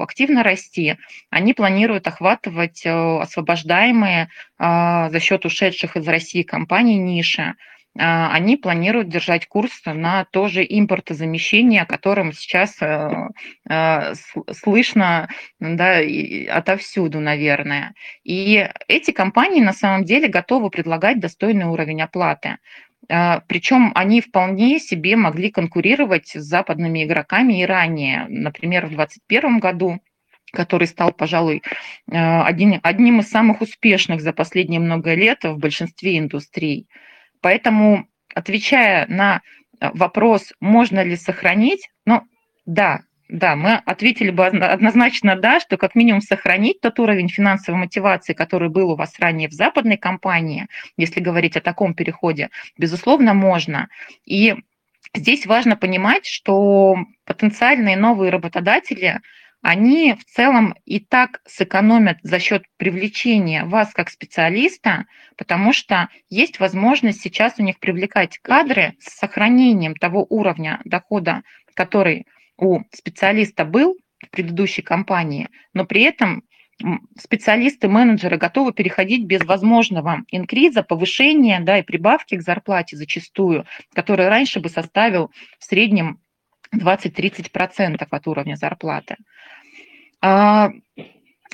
активно 0.00 0.42
расти, 0.42 0.96
они 1.30 1.54
планируют 1.54 2.06
охватывать 2.06 2.82
э, 2.84 2.90
освобождаемые 2.90 4.28
а, 4.58 5.10
за 5.10 5.20
счет 5.20 5.44
ушедших 5.44 5.96
из 5.96 6.06
России 6.06 6.42
компаний 6.42 6.98
ниши, 6.98 7.54
они 7.94 8.56
планируют 8.56 9.10
держать 9.10 9.46
курс 9.46 9.82
на 9.84 10.24
то 10.24 10.48
же 10.48 10.64
импортозамещение, 10.66 11.82
о 11.82 11.86
котором 11.86 12.32
сейчас 12.32 12.78
э, 12.80 14.14
слышно 14.50 15.28
да, 15.60 15.98
отовсюду, 16.50 17.20
наверное. 17.20 17.92
И 18.24 18.66
эти 18.88 19.10
компании 19.10 19.60
на 19.60 19.74
самом 19.74 20.04
деле 20.04 20.28
готовы 20.28 20.70
предлагать 20.70 21.20
достойный 21.20 21.66
уровень 21.66 22.00
оплаты. 22.00 22.56
А, 23.08 23.40
Причем 23.46 23.92
они 23.94 24.20
вполне 24.20 24.78
себе 24.78 25.16
могли 25.16 25.50
конкурировать 25.50 26.28
с 26.28 26.42
западными 26.42 27.04
игроками 27.04 27.60
и 27.60 27.66
ранее. 27.66 28.26
Например, 28.28 28.86
в 28.86 28.90
2021 28.94 29.58
году 29.58 30.00
который 30.54 30.86
стал, 30.86 31.12
пожалуй, 31.12 31.62
а, 32.10 32.44
одним, 32.44 32.78
одним 32.82 33.20
из 33.20 33.30
самых 33.30 33.62
успешных 33.62 34.20
за 34.20 34.34
последние 34.34 34.80
много 34.80 35.14
лет 35.14 35.44
в 35.44 35.56
большинстве 35.56 36.18
индустрий. 36.18 36.88
Поэтому, 37.40 38.06
отвечая 38.34 39.06
на 39.08 39.40
вопрос, 39.80 40.52
можно 40.60 41.02
ли 41.02 41.16
сохранить, 41.16 41.88
ну 42.04 42.22
да, 42.66 43.00
да, 43.32 43.56
мы 43.56 43.76
ответили 43.86 44.30
бы 44.30 44.46
однозначно 44.46 45.36
да, 45.36 45.58
что 45.58 45.78
как 45.78 45.94
минимум 45.94 46.20
сохранить 46.20 46.82
тот 46.82 47.00
уровень 47.00 47.30
финансовой 47.30 47.80
мотивации, 47.80 48.34
который 48.34 48.68
был 48.68 48.90
у 48.90 48.96
вас 48.96 49.18
ранее 49.18 49.48
в 49.48 49.52
западной 49.52 49.96
компании, 49.96 50.66
если 50.98 51.20
говорить 51.20 51.56
о 51.56 51.62
таком 51.62 51.94
переходе, 51.94 52.50
безусловно, 52.76 53.32
можно. 53.32 53.88
И 54.26 54.54
здесь 55.14 55.46
важно 55.46 55.76
понимать, 55.76 56.26
что 56.26 56.96
потенциальные 57.24 57.96
новые 57.96 58.30
работодатели, 58.30 59.22
они 59.62 60.12
в 60.12 60.24
целом 60.26 60.74
и 60.84 61.00
так 61.00 61.40
сэкономят 61.46 62.18
за 62.22 62.38
счет 62.38 62.64
привлечения 62.76 63.64
вас 63.64 63.94
как 63.94 64.10
специалиста, 64.10 65.06
потому 65.38 65.72
что 65.72 66.10
есть 66.28 66.60
возможность 66.60 67.22
сейчас 67.22 67.54
у 67.56 67.62
них 67.62 67.78
привлекать 67.78 68.38
кадры 68.42 68.94
с 69.00 69.16
сохранением 69.16 69.94
того 69.94 70.26
уровня 70.28 70.82
дохода, 70.84 71.44
который 71.74 72.26
у 72.58 72.80
специалиста 72.92 73.64
был 73.64 73.96
в 74.24 74.30
предыдущей 74.30 74.82
компании, 74.82 75.48
но 75.74 75.84
при 75.84 76.02
этом 76.02 76.44
специалисты, 77.18 77.88
менеджеры 77.88 78.38
готовы 78.38 78.72
переходить 78.72 79.24
без 79.24 79.44
возможного 79.44 80.24
инкриза, 80.30 80.82
повышения 80.82 81.60
да, 81.60 81.78
и 81.78 81.82
прибавки 81.82 82.36
к 82.36 82.42
зарплате 82.42 82.96
зачастую, 82.96 83.66
который 83.94 84.28
раньше 84.28 84.60
бы 84.60 84.68
составил 84.68 85.30
в 85.58 85.64
среднем 85.64 86.20
20-30% 86.74 88.06
от 88.08 88.26
уровня 88.26 88.56
зарплаты. 88.56 89.16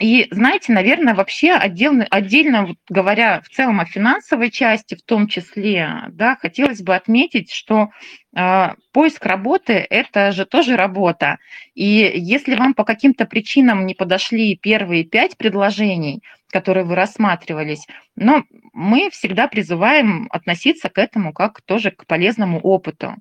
И 0.01 0.29
знаете, 0.31 0.73
наверное, 0.73 1.15
вообще 1.15 1.53
отдельно, 1.53 2.07
отдельно 2.09 2.75
говоря 2.89 3.41
в 3.41 3.49
целом 3.49 3.81
о 3.81 3.85
финансовой 3.85 4.51
части 4.51 4.95
в 4.95 5.03
том 5.03 5.27
числе, 5.27 6.05
да, 6.11 6.37
хотелось 6.37 6.83
бы 6.83 6.95
отметить, 6.95 7.51
что 7.51 7.89
э, 8.37 8.69
поиск 8.93 9.27
работы– 9.27 9.73
это 9.91 10.31
же 10.33 10.47
тоже 10.47 10.77
работа. 10.77 11.39
И 11.75 12.13
если 12.15 12.55
вам 12.55 12.75
по 12.75 12.85
каким-то 12.85 13.27
причинам 13.27 13.87
не 13.87 13.95
подошли 13.95 14.57
первые 14.57 15.05
пять 15.05 15.37
предложений, 15.37 16.23
которые 16.51 16.85
вы 16.85 16.95
рассматривались, 16.95 17.87
но 18.15 18.45
мы 18.73 19.11
всегда 19.11 19.49
призываем 19.49 20.29
относиться 20.31 20.89
к 20.89 20.99
этому 20.99 21.33
как 21.33 21.61
тоже 21.63 21.91
к 21.91 22.07
полезному 22.07 22.61
опыту. 22.61 23.17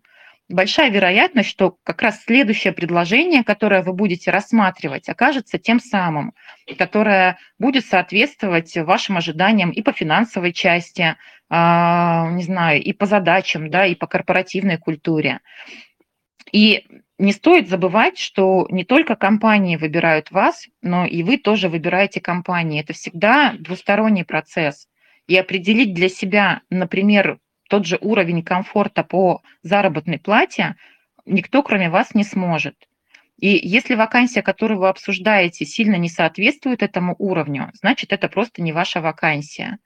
Большая 0.49 0.89
вероятность, 0.89 1.49
что 1.49 1.77
как 1.83 2.01
раз 2.01 2.23
следующее 2.23 2.73
предложение, 2.73 3.43
которое 3.43 3.81
вы 3.81 3.93
будете 3.93 4.31
рассматривать, 4.31 5.09
окажется 5.09 5.57
тем 5.57 5.79
самым, 5.79 6.33
которое 6.77 7.37
будет 7.59 7.85
соответствовать 7.85 8.75
вашим 8.77 9.17
ожиданиям 9.17 9.71
и 9.71 9.81
по 9.81 9.91
финансовой 9.91 10.53
части, 10.53 11.17
а, 11.49 12.29
не 12.31 12.43
знаю, 12.43 12.81
и 12.81 12.93
по 12.93 13.05
задачам, 13.05 13.69
да, 13.69 13.85
и 13.85 13.95
по 13.95 14.07
корпоративной 14.07 14.77
культуре. 14.77 15.39
И 16.51 16.85
не 17.19 17.31
стоит 17.33 17.67
забывать, 17.67 18.17
что 18.17 18.67
не 18.69 18.85
только 18.85 19.15
компании 19.15 19.75
выбирают 19.75 20.31
вас, 20.31 20.67
но 20.81 21.05
и 21.05 21.23
вы 21.23 21.37
тоже 21.37 21.67
выбираете 21.67 22.21
компании. 22.21 22.81
Это 22.81 22.93
всегда 22.93 23.55
двусторонний 23.57 24.23
процесс. 24.23 24.87
И 25.27 25.35
определить 25.35 25.93
для 25.93 26.09
себя, 26.09 26.61
например, 26.69 27.39
тот 27.67 27.85
же 27.85 27.97
уровень 28.01 28.43
комфорта 28.43 29.03
по 29.03 29.41
заработной 29.61 30.19
плате 30.19 30.75
никто, 31.25 31.63
кроме 31.63 31.89
вас, 31.89 32.15
не 32.15 32.23
сможет. 32.23 32.75
И 33.37 33.49
если 33.49 33.95
вакансия, 33.95 34.41
которую 34.41 34.79
вы 34.79 34.89
обсуждаете, 34.89 35.65
сильно 35.65 35.95
не 35.95 36.09
соответствует 36.09 36.81
этому 36.81 37.15
уровню, 37.19 37.69
значит, 37.73 38.11
это 38.11 38.29
просто 38.29 38.61
не 38.61 38.71
ваша 38.73 38.99
вакансия. 38.99 39.77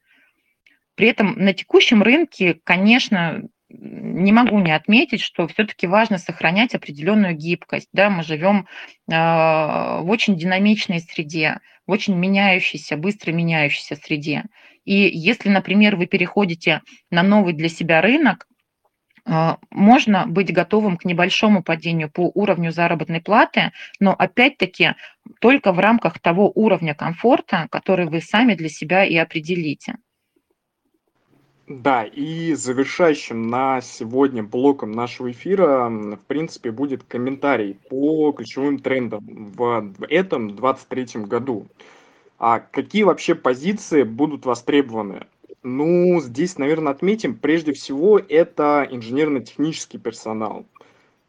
При 0.95 1.07
этом 1.07 1.33
на 1.37 1.53
текущем 1.53 2.03
рынке, 2.03 2.59
конечно, 2.63 3.41
не 3.69 4.31
могу 4.31 4.59
не 4.59 4.71
отметить, 4.71 5.21
что 5.21 5.47
все-таки 5.47 5.87
важно 5.87 6.17
сохранять 6.17 6.75
определенную 6.75 7.33
гибкость. 7.33 7.89
Да? 7.91 8.09
Мы 8.09 8.23
живем 8.23 8.67
в 9.07 10.05
очень 10.07 10.37
динамичной 10.37 10.99
среде, 10.99 11.59
в 11.87 11.91
очень 11.91 12.15
меняющейся, 12.15 12.97
быстро 12.97 13.31
меняющейся 13.31 13.95
среде. 13.95 14.43
И 14.85 14.93
если, 14.93 15.49
например, 15.49 15.95
вы 15.95 16.07
переходите 16.07 16.81
на 17.09 17.23
новый 17.23 17.53
для 17.53 17.69
себя 17.69 18.01
рынок, 18.01 18.47
можно 19.69 20.25
быть 20.25 20.51
готовым 20.51 20.97
к 20.97 21.05
небольшому 21.05 21.61
падению 21.61 22.09
по 22.09 22.31
уровню 22.33 22.71
заработной 22.71 23.21
платы, 23.21 23.71
но 23.99 24.13
опять-таки 24.13 24.95
только 25.39 25.73
в 25.73 25.79
рамках 25.79 26.19
того 26.19 26.51
уровня 26.55 26.95
комфорта, 26.95 27.67
который 27.69 28.07
вы 28.07 28.21
сами 28.21 28.55
для 28.55 28.69
себя 28.69 29.05
и 29.05 29.15
определите. 29.15 29.97
Да, 31.67 32.03
и 32.03 32.53
завершающим 32.53 33.47
на 33.47 33.79
сегодня 33.81 34.41
блоком 34.43 34.91
нашего 34.91 35.31
эфира, 35.31 35.87
в 35.89 36.25
принципе, 36.27 36.71
будет 36.71 37.03
комментарий 37.03 37.75
по 37.75 38.31
ключевым 38.31 38.79
трендам 38.79 39.23
в 39.55 39.93
этом 40.09 40.55
23 40.55 41.21
году. 41.25 41.67
А 42.43 42.59
какие 42.59 43.03
вообще 43.03 43.35
позиции 43.35 44.01
будут 44.01 44.47
востребованы? 44.47 45.27
Ну, 45.61 46.19
здесь, 46.21 46.57
наверное, 46.57 46.91
отметим, 46.91 47.35
прежде 47.35 47.71
всего, 47.71 48.17
это 48.17 48.87
инженерно-технический 48.89 49.99
персонал, 49.99 50.65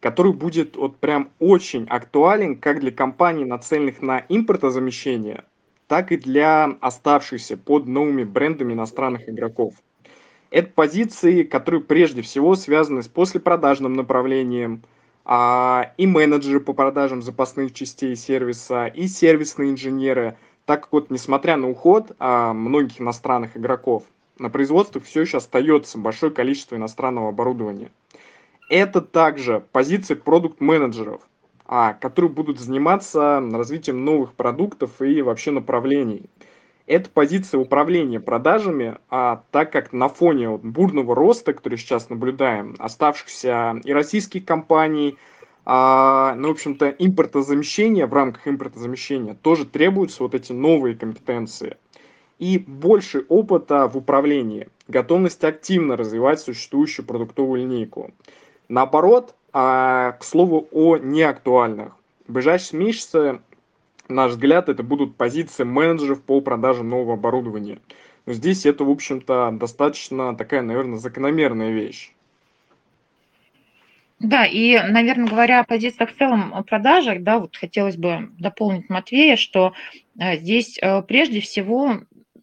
который 0.01 0.33
будет 0.33 0.75
вот 0.75 0.97
прям 0.97 1.29
очень 1.39 1.87
актуален 1.91 2.57
как 2.57 2.81
для 2.81 2.93
компаний, 2.93 3.45
нацеленных 3.45 4.01
на 4.01 4.25
импортозамещение, 4.31 5.45
так 5.87 6.13
и 6.13 6.17
для 6.17 6.79
оставшихся 6.81 7.59
под 7.59 7.87
новыми 7.87 8.25
брендами 8.25 8.73
иностранных 8.73 9.29
игроков– 9.29 9.75
это 10.53 10.71
позиции, 10.71 11.43
которые 11.45 11.83
прежде 11.83 12.21
всего 12.21 12.55
связаны 12.55 13.03
с 13.03 13.09
послепродажным 13.09 13.95
направлением, 13.95 14.83
а, 15.25 15.93
и 15.97 16.07
менеджеры 16.07 16.61
по 16.61 16.75
продажам 16.75 17.23
запасных 17.23 17.73
частей 17.73 18.15
сервиса, 18.17 18.87
и 18.87 19.09
сервисные 19.09 19.71
инженеры, 19.71 20.37
так 20.73 20.85
как 20.85 20.93
вот 20.93 21.11
несмотря 21.11 21.59
на 21.59 21.69
уход 21.69 22.13
а, 22.19 22.55
многих 22.55 22.99
иностранных 22.99 23.59
игроков, 23.59 24.05
на 24.39 24.49
производствах 24.49 25.05
все 25.05 25.21
еще 25.21 25.37
остается 25.37 25.99
большое 25.99 26.33
количество 26.33 26.77
иностранного 26.77 27.29
оборудования. 27.29 27.91
Это 28.71 29.03
также 29.03 29.63
позиции 29.73 30.15
продукт-менеджеров, 30.15 31.21
а, 31.67 31.93
которые 31.93 32.31
будут 32.31 32.59
заниматься 32.59 33.43
развитием 33.53 34.03
новых 34.07 34.33
продуктов 34.33 35.03
и 35.03 35.21
вообще 35.21 35.51
направлений– 35.51 36.31
это 36.87 37.09
позиция 37.11 37.61
управления 37.61 38.21
продажами, 38.21 38.99
а 39.09 39.45
так 39.51 39.73
как 39.73 39.93
на 39.93 40.09
фоне 40.09 40.49
вот 40.49 40.63
бурного 40.63 41.15
роста, 41.15 41.53
который 41.53 41.79
сейчас 41.79 42.11
наблюдаем, 42.11 42.75
оставшихся 42.79 43.81
и 43.85 43.93
российских 43.93 44.45
компаний, 44.45 45.17
а, 45.65 46.35
ну, 46.35 46.49
в 46.49 46.51
общем-то, 46.53 46.89
импортозамещения, 46.91 48.07
в 48.07 48.13
рамках 48.13 48.49
импортозамещения 48.49 49.35
тоже 49.35 49.65
требуются 49.65 50.23
вот 50.23 50.35
эти 50.35 50.53
новые 50.53 50.97
компетенции. 50.97 51.77
И 52.39 52.59
больше 52.59 53.25
опыта 53.29 53.87
в 53.87 53.97
управлении, 53.97 54.69
готовность 54.89 55.45
активно 55.45 55.97
развивать 55.97 56.41
существующую 56.41 57.07
продуктовую 57.07 57.63
линейку. 57.63 58.13
Наоборот, 58.69 59.35
а, 59.53 60.13
к 60.13 60.25
слову 60.25 60.67
о 60.73 60.97
неактуальных. 60.97 61.95
В 62.27 62.33
ближайшие 62.33 62.81
месяцы 62.81 63.41
наш 64.09 64.33
взгляд, 64.33 64.69
это 64.69 64.83
будут 64.83 65.17
позиции 65.17 65.65
менеджеров 65.65 66.23
по 66.23 66.41
продаже 66.41 66.83
нового 66.83 67.15
оборудования. 67.15 67.81
Но 68.27 68.33
здесь 68.33 68.67
это, 68.67 68.85
в 68.85 68.91
общем-то, 68.91 69.51
достаточно 69.53 70.37
такая, 70.37 70.63
наверное, 70.63 70.99
закономерная 70.99 71.71
вещь. 71.71 72.15
Да, 74.23 74.47
и, 74.47 74.79
наверное, 74.79 75.27
говоря 75.27 75.61
о 75.61 75.65
позициях 75.65 76.11
в 76.11 76.17
целом 76.17 76.55
о 76.55 76.63
продажах, 76.63 77.25
да, 77.25 77.41
вот 77.41 77.57
хотелось 77.57 77.97
бы 77.97 78.31
дополнить 78.39 78.89
Матвея, 78.89 79.37
что 79.37 79.73
э, 80.19 80.37
здесь 80.37 80.79
э, 80.81 81.03
прежде 81.03 81.41
всего 81.41 82.03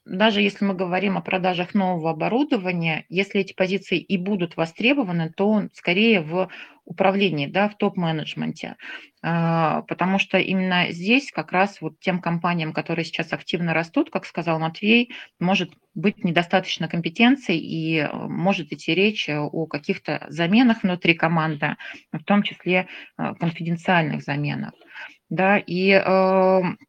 даже 0.09 0.41
если 0.41 0.65
мы 0.65 0.73
говорим 0.73 1.17
о 1.17 1.21
продажах 1.21 1.73
нового 1.73 2.11
оборудования, 2.11 3.05
если 3.09 3.41
эти 3.41 3.53
позиции 3.53 3.99
и 3.99 4.17
будут 4.17 4.57
востребованы, 4.57 5.31
то 5.31 5.67
скорее 5.73 6.21
в 6.21 6.49
управлении, 6.85 7.45
да, 7.45 7.69
в 7.69 7.77
топ-менеджменте, 7.77 8.75
а, 9.21 9.83
потому 9.83 10.17
что 10.17 10.39
именно 10.39 10.91
здесь 10.91 11.31
как 11.31 11.51
раз 11.51 11.81
вот 11.81 11.99
тем 11.99 12.19
компаниям, 12.19 12.73
которые 12.73 13.05
сейчас 13.05 13.31
активно 13.31 13.75
растут, 13.75 14.09
как 14.09 14.25
сказал 14.25 14.59
Матвей, 14.59 15.11
может 15.39 15.71
быть 15.93 16.23
недостаточно 16.23 16.87
компетенций 16.87 17.57
и 17.57 17.99
э, 17.99 18.09
может 18.11 18.71
идти 18.71 18.95
речь 18.95 19.29
о 19.29 19.65
каких-то 19.67 20.25
заменах 20.29 20.83
внутри 20.83 21.13
команды, 21.13 21.75
в 22.11 22.23
том 22.23 22.41
числе 22.41 22.87
э, 23.17 23.33
конфиденциальных 23.39 24.23
заменах. 24.23 24.71
Да, 25.29 25.57
и 25.57 25.91
эм, 25.91 26.79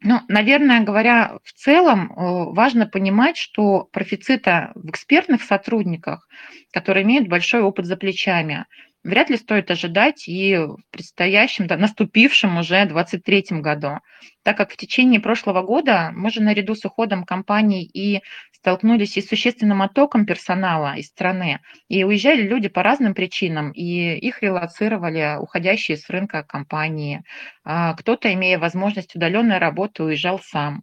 ну, 0.00 0.20
наверное, 0.28 0.80
говоря 0.80 1.38
в 1.42 1.52
целом, 1.52 2.12
э, 2.12 2.54
важно 2.54 2.86
понимать, 2.86 3.36
что 3.36 3.88
профицита 3.92 4.70
в 4.76 4.90
экспертных 4.90 5.42
сотрудниках, 5.42 6.28
которые 6.72 7.04
имеют 7.04 7.28
большой 7.28 7.62
опыт 7.62 7.86
за 7.86 7.96
плечами, 7.96 8.66
вряд 9.02 9.28
ли 9.28 9.36
стоит 9.36 9.70
ожидать 9.72 10.28
и 10.28 10.56
в 10.56 10.78
предстоящем, 10.90 11.66
да, 11.66 11.76
наступившем 11.76 12.58
уже 12.58 12.84
2023 12.86 13.60
году, 13.60 13.98
так 14.44 14.56
как 14.56 14.70
в 14.70 14.76
течение 14.76 15.20
прошлого 15.20 15.62
года 15.62 16.12
мы 16.14 16.30
же 16.30 16.42
наряду 16.42 16.76
с 16.76 16.84
уходом 16.84 17.24
компаний 17.24 17.82
и 17.82 18.22
столкнулись 18.60 19.16
и 19.16 19.22
с 19.22 19.28
существенным 19.28 19.82
оттоком 19.82 20.26
персонала 20.26 20.96
из 20.96 21.06
страны, 21.06 21.60
и 21.88 22.04
уезжали 22.04 22.42
люди 22.42 22.68
по 22.68 22.82
разным 22.82 23.14
причинам, 23.14 23.70
и 23.72 24.16
их 24.16 24.42
релацировали 24.42 25.36
уходящие 25.38 25.96
с 25.96 26.08
рынка 26.10 26.42
компании. 26.42 27.22
А 27.64 27.94
кто-то, 27.94 28.32
имея 28.32 28.58
возможность 28.58 29.14
удаленной 29.14 29.58
работы, 29.58 30.02
уезжал 30.02 30.40
сам. 30.40 30.82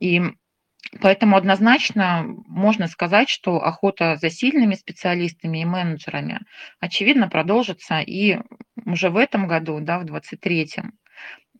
И 0.00 0.22
Поэтому 1.00 1.36
однозначно 1.36 2.24
можно 2.48 2.88
сказать, 2.88 3.28
что 3.28 3.62
охота 3.62 4.16
за 4.16 4.28
сильными 4.28 4.74
специалистами 4.74 5.58
и 5.58 5.64
менеджерами, 5.64 6.40
очевидно, 6.80 7.28
продолжится 7.28 8.00
и 8.00 8.38
уже 8.84 9.10
в 9.10 9.16
этом 9.16 9.46
году, 9.46 9.78
да, 9.80 10.00
в 10.00 10.04
2023. 10.04 10.90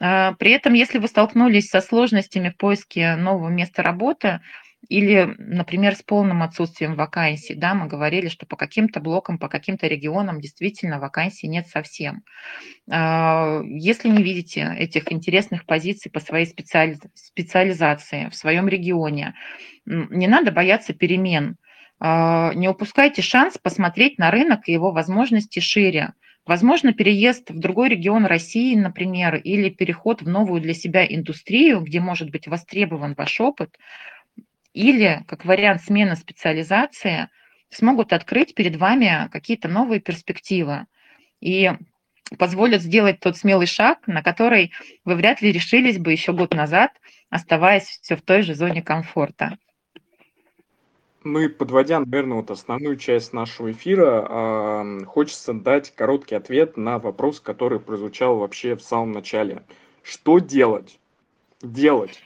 А, 0.00 0.32
при 0.32 0.50
этом, 0.52 0.72
если 0.72 0.98
вы 0.98 1.06
столкнулись 1.06 1.68
со 1.68 1.80
сложностями 1.80 2.48
в 2.48 2.56
поиске 2.56 3.14
нового 3.14 3.50
места 3.50 3.82
работы, 3.82 4.40
или, 4.88 5.34
например, 5.38 5.94
с 5.94 6.02
полным 6.02 6.42
отсутствием 6.42 6.94
вакансий. 6.94 7.54
Да, 7.54 7.74
мы 7.74 7.86
говорили, 7.86 8.28
что 8.28 8.46
по 8.46 8.56
каким-то 8.56 9.00
блокам, 9.00 9.38
по 9.38 9.48
каким-то 9.48 9.86
регионам 9.86 10.40
действительно 10.40 10.98
вакансий 10.98 11.48
нет 11.48 11.68
совсем. 11.68 12.22
А, 12.90 13.60
если 13.64 14.08
не 14.08 14.22
видите 14.22 14.74
этих 14.78 15.12
интересных 15.12 15.66
позиций 15.66 16.10
по 16.10 16.20
своей 16.20 16.46
специали... 16.46 16.98
специализации 17.14 18.28
в 18.30 18.34
своем 18.34 18.68
регионе, 18.68 19.34
не 19.84 20.26
надо 20.26 20.50
бояться 20.50 20.94
перемен. 20.94 21.56
А, 21.98 22.52
не 22.54 22.68
упускайте 22.68 23.20
шанс 23.22 23.58
посмотреть 23.58 24.18
на 24.18 24.30
рынок 24.30 24.66
и 24.66 24.72
его 24.72 24.92
возможности 24.92 25.60
шире. 25.60 26.14
Возможно, 26.46 26.94
переезд 26.94 27.50
в 27.50 27.58
другой 27.60 27.90
регион 27.90 28.24
России, 28.24 28.74
например, 28.74 29.36
или 29.36 29.68
переход 29.68 30.22
в 30.22 30.28
новую 30.28 30.62
для 30.62 30.74
себя 30.74 31.04
индустрию, 31.06 31.80
где 31.80 32.00
может 32.00 32.30
быть 32.30 32.48
востребован 32.48 33.14
ваш 33.16 33.40
опыт, 33.40 33.76
или, 34.72 35.24
как 35.26 35.44
вариант 35.44 35.82
смены 35.82 36.16
специализации, 36.16 37.28
смогут 37.70 38.12
открыть 38.12 38.54
перед 38.54 38.76
вами 38.76 39.28
какие-то 39.30 39.68
новые 39.68 40.00
перспективы 40.00 40.86
и 41.40 41.72
позволят 42.38 42.82
сделать 42.82 43.20
тот 43.20 43.36
смелый 43.36 43.66
шаг, 43.66 44.06
на 44.06 44.22
который 44.22 44.72
вы 45.04 45.14
вряд 45.16 45.42
ли 45.42 45.52
решились 45.52 45.98
бы 45.98 46.12
еще 46.12 46.32
год 46.32 46.54
назад, 46.54 46.92
оставаясь 47.28 48.00
все 48.02 48.16
в 48.16 48.22
той 48.22 48.42
же 48.42 48.54
зоне 48.54 48.82
комфорта. 48.82 49.58
Ну 51.22 51.40
и 51.40 51.48
подводя, 51.48 52.00
наверное, 52.00 52.38
вот 52.38 52.50
основную 52.50 52.96
часть 52.96 53.32
нашего 53.32 53.72
эфира, 53.72 55.04
хочется 55.06 55.52
дать 55.52 55.94
короткий 55.94 56.34
ответ 56.34 56.76
на 56.76 56.98
вопрос, 56.98 57.40
который 57.40 57.78
прозвучал 57.78 58.38
вообще 58.38 58.74
в 58.74 58.82
самом 58.82 59.12
начале. 59.12 59.62
Что 60.02 60.38
делать? 60.38 60.98
Делать. 61.60 62.22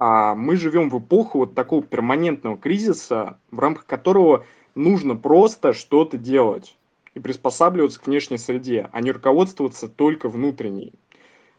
А 0.00 0.34
мы 0.34 0.56
живем 0.56 0.88
в 0.88 0.98
эпоху 0.98 1.40
вот 1.40 1.54
такого 1.54 1.82
перманентного 1.82 2.56
кризиса, 2.56 3.38
в 3.50 3.58
рамках 3.58 3.84
которого 3.84 4.46
нужно 4.74 5.14
просто 5.14 5.74
что-то 5.74 6.16
делать 6.16 6.74
и 7.14 7.20
приспосабливаться 7.20 8.00
к 8.00 8.06
внешней 8.06 8.38
среде, 8.38 8.88
а 8.92 9.02
не 9.02 9.12
руководствоваться 9.12 9.88
только 9.90 10.30
внутренней. 10.30 10.94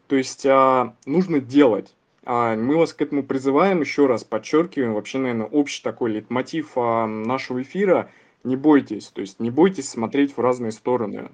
То 0.07 0.15
есть 0.15 0.43
а, 0.47 0.95
нужно 1.05 1.39
делать. 1.39 1.93
А, 2.23 2.55
мы 2.55 2.77
вас 2.77 2.93
к 2.93 3.01
этому 3.03 3.21
призываем, 3.21 3.81
еще 3.81 4.07
раз 4.07 4.23
подчеркиваем, 4.23 4.95
вообще, 4.95 5.19
наверное, 5.19 5.45
общий 5.45 5.83
такой 5.83 6.13
лейтмотив 6.13 6.71
а, 6.77 7.05
нашего 7.05 7.61
эфира. 7.61 8.09
Не 8.43 8.55
бойтесь, 8.55 9.09
то 9.09 9.21
есть 9.21 9.39
не 9.39 9.51
бойтесь 9.51 9.87
смотреть 9.87 10.35
в 10.35 10.41
разные 10.41 10.71
стороны. 10.71 11.29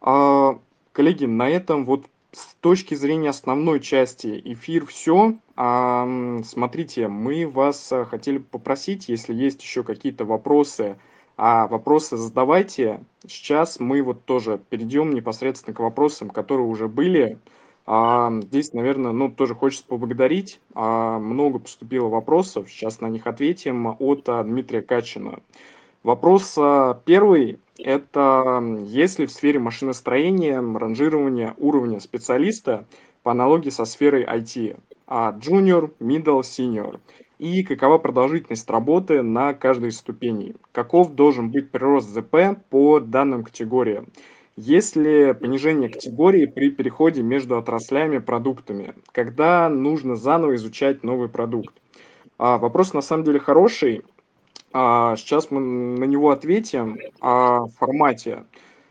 А, 0.00 0.58
коллеги, 0.92 1.26
на 1.26 1.50
этом 1.50 1.84
вот 1.84 2.06
с 2.34 2.54
точки 2.60 2.94
зрения 2.94 3.30
основной 3.30 3.80
части 3.80 4.40
эфир 4.44 4.86
все. 4.86 5.34
Смотрите, 5.54 7.08
мы 7.08 7.46
вас 7.46 7.92
хотели 8.10 8.38
попросить, 8.38 9.08
если 9.08 9.32
есть 9.32 9.62
еще 9.62 9.84
какие-то 9.84 10.24
вопросы, 10.24 10.96
а 11.36 11.66
вопросы 11.66 12.16
задавайте. 12.16 13.04
Сейчас 13.26 13.80
мы 13.80 14.02
вот 14.02 14.24
тоже 14.24 14.60
перейдем 14.68 15.14
непосредственно 15.14 15.74
к 15.74 15.80
вопросам, 15.80 16.30
которые 16.30 16.66
уже 16.66 16.88
были. 16.88 17.38
А, 17.86 18.32
здесь, 18.42 18.72
наверное, 18.72 19.12
ну, 19.12 19.30
тоже 19.30 19.54
хочется 19.54 19.86
поблагодарить. 19.86 20.60
А, 20.74 21.18
много 21.18 21.58
поступило 21.58 22.08
вопросов, 22.08 22.70
сейчас 22.70 23.00
на 23.00 23.08
них 23.08 23.26
ответим 23.26 23.96
от 23.98 24.28
а, 24.28 24.42
Дмитрия 24.42 24.80
Качина. 24.82 25.40
Вопрос 26.04 26.54
а, 26.58 27.00
первый– 27.06 27.58
это 27.78 28.62
если 28.84 29.24
в 29.24 29.32
сфере 29.32 29.58
машиностроения 29.58 30.60
ранжирование 30.60 31.54
уровня 31.56 31.98
специалиста 31.98 32.86
по 33.22 33.30
аналогии 33.30 33.70
со 33.70 33.86
сферой 33.86 34.22
IT, 34.22 34.78
а 35.06 35.32
junior, 35.32 35.90
middle, 36.00 36.42
senior, 36.42 37.00
и 37.38 37.62
какова 37.62 37.96
продолжительность 37.96 38.68
работы 38.68 39.22
на 39.22 39.54
каждой 39.54 39.88
из 39.88 39.96
ступеней, 39.96 40.54
каков 40.72 41.14
должен 41.14 41.50
быть 41.50 41.70
прирост 41.70 42.10
ЗП 42.10 42.60
по 42.68 43.00
данным 43.00 43.42
категориям, 43.42 44.08
есть 44.58 44.96
ли 44.96 45.32
понижение 45.32 45.88
категории 45.88 46.44
при 46.44 46.70
переходе 46.70 47.22
между 47.22 47.56
отраслями 47.56 48.18
продуктами? 48.18 48.92
Когда 49.12 49.70
нужно 49.70 50.16
заново 50.16 50.56
изучать 50.56 51.02
новый 51.02 51.30
продукт? 51.30 51.74
А, 52.36 52.58
вопрос 52.58 52.92
на 52.92 53.00
самом 53.00 53.24
деле 53.24 53.38
хороший. 53.38 54.02
А, 54.76 55.14
сейчас 55.16 55.52
мы 55.52 55.60
на 55.60 56.04
него 56.04 56.32
ответим 56.32 56.98
о 57.20 57.68
формате. 57.78 58.44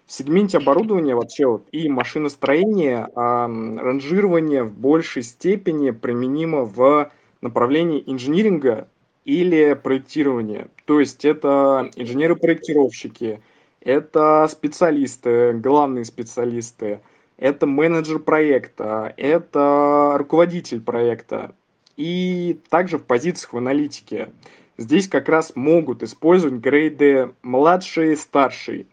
В 0.05 0.13
сегменте 0.13 0.57
оборудования 0.57 1.13
вообще 1.13 1.45
вот 1.45 1.67
и 1.73 1.89
машиностроение, 1.89 3.09
а, 3.15 3.47
ранжирование 3.47 4.63
в 4.63 4.71
большей 4.71 5.23
степени 5.23 5.91
применимо 5.91 6.61
в 6.61 7.11
направлении 7.41 8.01
инжиниринга 8.05 8.87
или 9.25 9.73
проектирования. 9.73 10.69
То 10.85 11.01
есть 11.01 11.25
это 11.25 11.91
инженеры-проектировщики– 11.97 13.41
это 13.81 14.47
специалисты, 14.49 15.51
главные 15.51 16.05
специалисты, 16.05 17.01
это 17.35 17.65
менеджер 17.65 18.19
проекта, 18.19 19.13
это 19.17 20.13
руководитель 20.17 20.79
проекта. 20.79 21.53
И 21.97 22.61
также 22.69 22.97
в 22.97 23.03
позициях 23.03 23.51
в 23.51 23.57
аналитике. 23.57 24.29
Здесь 24.77 25.07
как 25.07 25.29
раз 25.29 25.53
могут 25.55 26.01
использовать 26.01 26.59
грейды 26.59 27.33
младший 27.43 28.13
и 28.13 28.15
старший. 28.15 28.87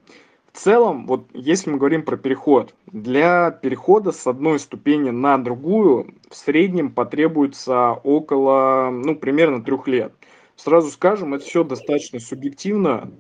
В 0.53 0.59
целом, 0.59 1.07
вот 1.07 1.29
если 1.33 1.71
мы 1.71 1.79
говорим 1.79 2.03
про 2.03 2.17
переход, 2.17 2.75
для 2.87 3.51
перехода 3.51 4.13
с 4.13 4.27
одной 4.27 4.59
ступени 4.59 5.11
на 5.11 5.39
другую 5.39 6.15
в 6.29 6.37
среднем 6.37 6.91
потребуется 6.91 7.93
около, 7.93 8.91
ну, 8.91 9.15
примерно 9.17 9.63
трех 9.63 9.87
лет. 9.87 10.13
Сразу 10.57 10.91
скажем, 10.91 11.35
это 11.35 11.45
все 11.45 11.65
достаточно 11.65 12.21
субъективно, 12.21 13.11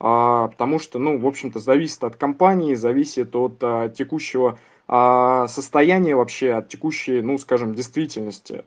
а, 0.00 0.48
потому 0.48 0.80
что, 0.80 0.98
ну, 0.98 1.18
в 1.18 1.26
общем-то, 1.26 1.60
зависит 1.60 2.02
от 2.02 2.16
компании, 2.16 2.74
зависит 2.74 3.36
от 3.36 3.58
а, 3.60 3.90
текущего 3.90 4.58
а, 4.88 5.46
состояния 5.46 6.16
вообще, 6.16 6.52
от 6.54 6.68
текущей, 6.68 7.20
ну, 7.20 7.38
скажем, 7.38 7.74
действительности. 7.74 8.64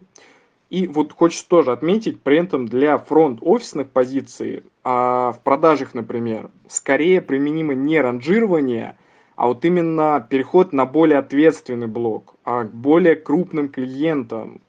И 0.72 0.88
вот 0.88 1.11
хочется 1.11 1.49
тоже 1.49 1.74
отметить, 1.74 2.22
при 2.22 2.38
этом 2.38 2.65
для 2.65 2.97
фронт-офисных 2.97 3.89
позиций, 3.89 4.63
а, 4.86 5.34
в 5.34 5.41
продажах, 5.41 5.93
например, 5.93 6.49
скорее 6.69 7.22
применимо 7.22 7.74
не 7.74 7.99
ранжирование, 7.99 8.95
а 9.36 9.47
вот 9.47 9.65
именно 9.65 10.26
переход 10.30 10.72
на 10.72 10.86
более 10.86 11.19
ответственный 11.19 11.88
блок, 11.88 12.36
а 12.45 12.63
к 12.63 12.74
более 12.74 13.17
крупным 13.17 13.67
клиентам, 13.67 14.61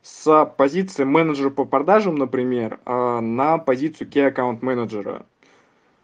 с 0.00 0.44
позиции 0.56 1.02
менеджера 1.02 1.50
по 1.50 1.64
продажам, 1.64 2.14
например, 2.14 2.78
а, 2.84 3.20
на 3.20 3.58
позицию 3.58 4.08
key 4.08 4.32
account 4.32 4.58
менеджера. 4.60 5.26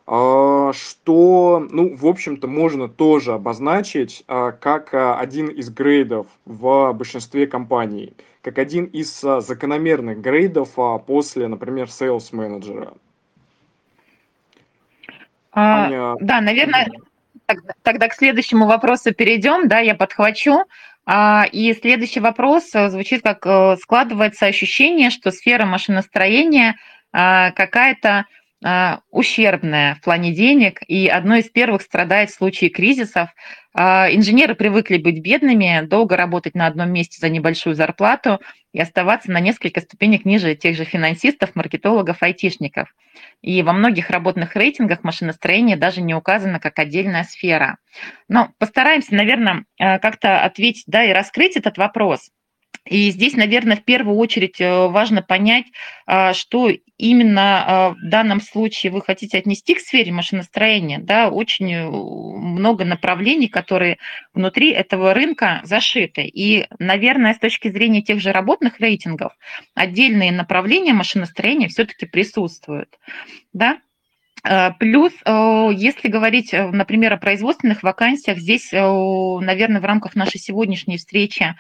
А, 0.07 0.73
что, 0.75 1.67
ну, 1.71 1.97
в 1.97 2.07
общем-то, 2.07 2.47
можно 2.47 2.89
тоже 2.89 3.33
обозначить 3.33 4.23
а, 4.29 4.53
как 4.53 4.93
а, 4.93 5.19
один 5.19 5.49
из 5.49 5.71
грейдов 5.71 6.27
в 6.45 6.93
большинстве 6.93 7.47
компаний, 7.47 8.13
как 8.43 8.59
один 8.59 8.85
из 8.85 9.19
закономерных 9.19 10.21
грейдов 10.21 10.77
после, 11.07 11.49
например, 11.49 11.87
sales 11.87 12.29
менеджера. 12.33 12.93
А, 15.53 15.87
Аня... 15.87 16.17
Да, 16.21 16.43
наверное, 16.43 16.91
тогда, 17.47 17.73
тогда 17.83 18.09
к 18.09 18.15
следующему 18.15 18.67
вопросу 18.67 19.15
перейдем, 19.15 19.69
да, 19.69 19.79
я 19.79 19.95
подхвачу. 19.95 20.65
И 21.53 21.77
следующий 21.83 22.21
вопрос 22.21 22.71
звучит 22.71 23.23
как 23.23 23.45
э, 23.45 23.77
складывается 23.77 24.47
ощущение, 24.47 25.11
что 25.11 25.33
сфера 25.33 25.67
машиностроения 25.67 26.77
какая-то 27.13 28.25
а, 28.67 29.01
ущербная 29.11 29.97
в 29.97 30.01
плане 30.01 30.33
денег 30.33 30.81
и 30.89 31.07
одно 31.07 31.37
из 31.37 31.51
первых 31.51 31.83
страдает 31.83 32.31
в 32.31 32.35
случае 32.35 32.71
кризисов. 32.71 33.29
А, 33.75 34.09
инженеры 34.11 34.55
привыкли 34.55 34.97
быть 34.97 35.21
бедными, 35.21 35.83
долго 35.87 36.17
работать 36.17 36.55
на 36.55 36.67
одном 36.67 36.91
месте 36.91 37.19
за 37.21 37.29
небольшую 37.29 37.75
зарплату 37.75 38.41
и 38.73 38.81
оставаться 38.81 39.31
на 39.31 39.41
несколько 39.41 39.83
ступенек 39.83 40.25
ниже 40.25 40.55
тех 40.55 40.79
же 40.79 40.85
финансистов, 40.85 41.55
маркетологов, 41.55 42.23
айтишников. 42.23 42.89
И 43.43 43.63
во 43.63 43.75
многих 43.75 44.09
работных 44.09 44.57
рейтингах 44.57 45.05
машиностроение 45.05 45.77
даже 45.77 46.01
не 46.01 46.15
указано 46.15 46.59
как 46.59 46.79
отдельная 46.79 47.25
сфера. 47.25 47.77
Но 48.29 48.49
постараемся, 48.59 49.15
наверное, 49.15 49.67
а, 49.79 49.99
как-то 49.99 50.43
ответить 50.43 50.85
да, 50.87 51.05
и 51.05 51.13
раскрыть 51.13 51.59
этот 51.59 51.77
вопрос– 51.77 52.31
и 52.87 53.11
здесь, 53.11 53.35
наверное, 53.35 53.77
в 53.77 53.85
первую 53.85 54.17
очередь 54.19 54.61
э, 54.61 54.89
важно 54.89 55.23
понять, 55.23 55.65
а, 56.07 56.35
что 56.35 56.71
именно 56.99 57.65
а, 57.65 57.91
в 57.91 58.09
данном 58.11 58.43
случае 58.43 58.93
вы 58.93 59.01
хотите 59.01 59.39
отнести 59.39 59.75
к 59.75 59.81
сфере 59.81 60.13
машиностроения. 60.13 60.99
Да, 60.99 61.31
очень 61.31 61.73
э, 61.73 61.89
много 61.89 62.85
направлений, 62.85 63.49
которые 63.49 63.97
внутри 64.35 64.71
этого 64.71 65.15
рынка 65.15 65.63
зашиты. 65.65 66.25
И, 66.25 66.67
наверное, 66.79 67.33
с 67.33 67.39
точки 67.39 67.71
зрения 67.71 68.03
тех 68.03 68.21
же 68.21 68.33
работных 68.33 68.81
рейтингов, 68.81 69.33
отдельные 69.75 70.31
направления 70.31 70.93
машиностроения 70.93 71.69
все-таки 71.69 72.05
присутствуют. 72.05 72.99
Да? 73.55 73.79
Плюс, 74.79 75.15
э, 75.25 75.71
если 75.75 76.09
говорить, 76.09 76.53
например, 76.53 77.15
о 77.15 77.17
производственных 77.17 77.83
вакансиях, 77.83 78.37
здесь, 78.37 78.71
наверное, 78.73 79.81
в 79.81 79.87
рамках 79.87 80.15
нашей 80.15 80.39
сегодняшней 80.39 80.99
встречи 80.99 81.55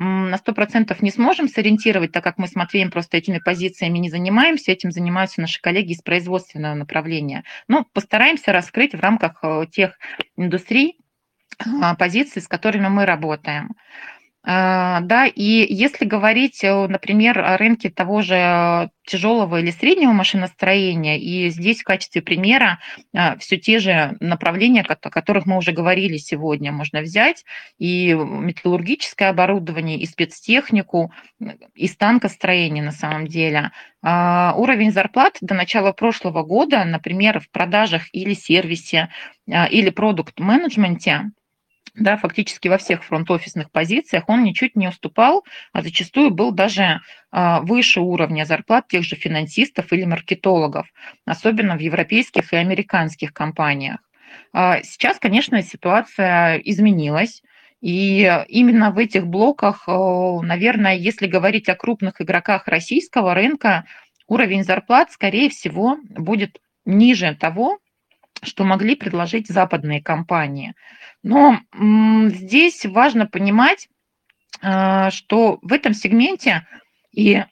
на 0.00 0.36
100% 0.36 0.96
не 1.00 1.10
сможем 1.10 1.48
сориентировать, 1.48 2.12
так 2.12 2.22
как 2.22 2.38
мы 2.38 2.46
с 2.46 2.54
Матвеем 2.54 2.90
просто 2.90 3.16
этими 3.16 3.38
позициями 3.38 3.98
не 3.98 4.10
занимаемся, 4.10 4.70
этим 4.70 4.92
занимаются 4.92 5.40
наши 5.40 5.60
коллеги 5.60 5.92
из 5.92 6.02
производственного 6.02 6.74
направления. 6.74 7.44
Но 7.66 7.84
постараемся 7.92 8.52
раскрыть 8.52 8.94
в 8.94 9.00
рамках 9.00 9.40
э, 9.42 9.66
тех 9.70 9.98
индустрий 10.36 10.98
а, 11.58 11.96
позиций, 11.96 12.40
с 12.40 12.48
которыми 12.48 12.88
мы 12.88 13.06
работаем. 13.06 13.70
А, 14.44 15.00
да, 15.00 15.26
и 15.26 15.66
если 15.68 16.04
говорить, 16.04 16.62
э, 16.62 16.86
например, 16.86 17.40
о 17.40 17.56
рынке 17.56 17.90
того 17.90 18.22
же 18.22 18.88
тяжелого 19.04 19.58
или 19.60 19.70
среднего 19.70 20.12
машиностроения, 20.12 21.16
и 21.18 21.48
здесь 21.50 21.80
в 21.80 21.84
качестве 21.84 22.22
примера 22.22 22.78
а, 23.14 23.36
все 23.38 23.56
те 23.58 23.80
же 23.80 24.16
направления, 24.20 24.82
о 24.82 25.10
которых 25.10 25.44
мы 25.46 25.56
уже 25.56 25.72
говорили 25.72 26.18
сегодня, 26.18 26.70
можно 26.70 27.00
взять 27.00 27.44
и 27.78 28.12
металлургическое 28.14 29.30
оборудование, 29.30 29.98
и 29.98 30.06
спецтехнику, 30.06 31.12
и 31.74 31.88
станкостроение 31.88 32.84
на 32.84 32.92
самом 32.92 33.26
деле. 33.26 33.72
А, 34.02 34.54
уровень 34.56 34.92
зарплат 34.92 35.38
до 35.40 35.54
начала 35.54 35.90
прошлого 35.92 36.44
года, 36.44 36.84
например, 36.84 37.40
в 37.40 37.50
продажах 37.50 38.04
или 38.12 38.34
сервисе, 38.34 39.08
или 39.46 39.90
продукт-менеджменте 39.90 41.32
да, 41.98 42.16
фактически 42.16 42.68
во 42.68 42.78
всех 42.78 43.04
фронт-офисных 43.04 43.70
позициях, 43.70 44.24
он 44.28 44.44
ничуть 44.44 44.76
не 44.76 44.88
уступал, 44.88 45.44
а 45.72 45.82
зачастую 45.82 46.30
был 46.30 46.52
даже 46.52 47.00
а, 47.30 47.60
выше 47.60 48.00
уровня 48.00 48.44
зарплат 48.44 48.88
тех 48.88 49.04
же 49.04 49.16
финансистов 49.16 49.92
или 49.92 50.04
маркетологов, 50.04 50.86
особенно 51.24 51.76
в 51.76 51.80
европейских 51.80 52.52
и 52.52 52.56
американских 52.56 53.32
компаниях. 53.32 53.98
А, 54.52 54.82
сейчас, 54.82 55.18
конечно, 55.18 55.62
ситуация 55.62 56.56
изменилась, 56.58 57.42
и 57.80 58.44
именно 58.48 58.90
в 58.90 58.98
этих 58.98 59.26
блоках, 59.26 59.86
наверное, 59.86 60.96
если 60.96 61.28
говорить 61.28 61.68
о 61.68 61.76
крупных 61.76 62.20
игроках 62.20 62.66
российского 62.66 63.34
рынка, 63.34 63.84
уровень 64.26 64.64
зарплат, 64.64 65.12
скорее 65.12 65.48
всего, 65.48 65.96
будет 66.10 66.60
ниже 66.84 67.36
того, 67.36 67.78
что 68.42 68.64
могли 68.64 68.94
предложить 68.94 69.48
западные 69.48 70.02
компании. 70.02 70.74
Но 71.22 71.60
здесь 71.74 72.84
важно 72.86 73.26
понимать, 73.26 73.88
а, 74.60 75.10
что 75.10 75.58
в 75.62 75.72
этом 75.72 75.94
сегменте 75.94 76.66
и 77.12 77.44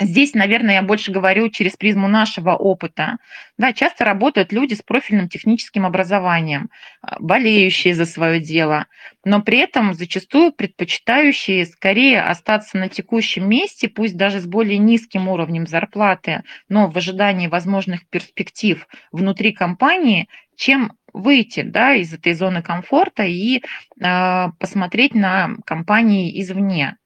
Здесь, 0.00 0.34
наверное, 0.34 0.74
я 0.74 0.82
больше 0.82 1.10
говорю 1.10 1.50
через 1.50 1.76
призму 1.76 2.06
нашего 2.06 2.54
опыта. 2.54 3.18
Да, 3.56 3.72
часто 3.72 4.04
работают 4.04 4.52
люди 4.52 4.74
с 4.74 4.82
профильным 4.82 5.28
техническим 5.28 5.84
образованием, 5.84 6.70
а, 7.02 7.16
болеющие 7.18 7.96
за 7.96 8.06
свое 8.06 8.38
дело, 8.38 8.86
но 9.24 9.42
при 9.42 9.58
этом 9.58 9.94
зачастую 9.94 10.52
предпочитающие 10.52 11.66
скорее 11.66 12.22
остаться 12.22 12.78
на 12.78 12.88
текущем 12.88 13.48
месте, 13.48 13.88
пусть 13.88 14.16
даже 14.16 14.40
с 14.40 14.46
более 14.46 14.78
низким 14.78 15.28
уровнем 15.28 15.66
зарплаты, 15.66 16.44
но 16.68 16.88
в 16.88 16.96
ожидании 16.96 17.48
возможных 17.48 18.06
перспектив 18.08 18.86
внутри 19.10 19.52
компании, 19.52 20.28
чем 20.54 20.92
выйти 21.12 21.62
да, 21.62 21.94
из 21.94 22.14
этой 22.14 22.34
зоны 22.34 22.62
комфорта 22.62 23.24
и 23.24 23.62
э, 24.00 24.46
посмотреть 24.60 25.14
на 25.14 25.56
компании 25.64 26.40
извне. 26.40 26.96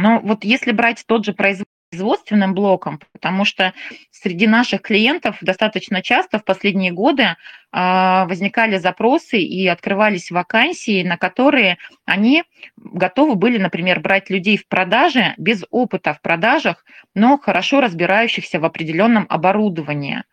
Но 0.00 0.20
вот 0.20 0.44
если 0.44 0.72
брать 0.72 1.04
тот 1.06 1.26
же 1.26 1.34
производственным 1.34 2.54
блоком, 2.54 3.00
потому 3.12 3.44
что 3.44 3.74
среди 4.10 4.46
наших 4.46 4.80
клиентов 4.80 5.36
достаточно 5.42 6.02
часто 6.02 6.38
в 6.38 6.44
последние 6.44 6.92
годы 6.92 7.36
а, 7.70 8.24
возникали 8.26 8.78
запросы 8.78 9.40
и 9.42 9.66
открывались 9.66 10.30
вакансии, 10.30 11.02
на 11.02 11.18
которые 11.18 11.76
они 12.06 12.44
готовы 12.76 13.34
были, 13.34 13.58
например, 13.58 14.00
брать 14.00 14.30
людей 14.30 14.56
в 14.56 14.66
продаже 14.68 15.34
без 15.36 15.64
опыта 15.70 16.14
в 16.14 16.22
продажах, 16.22 16.84
но 17.14 17.38
хорошо 17.38 17.80
разбирающихся 17.80 18.58
в 18.58 18.64
определенном 18.64 19.26
оборудовании. 19.28 20.24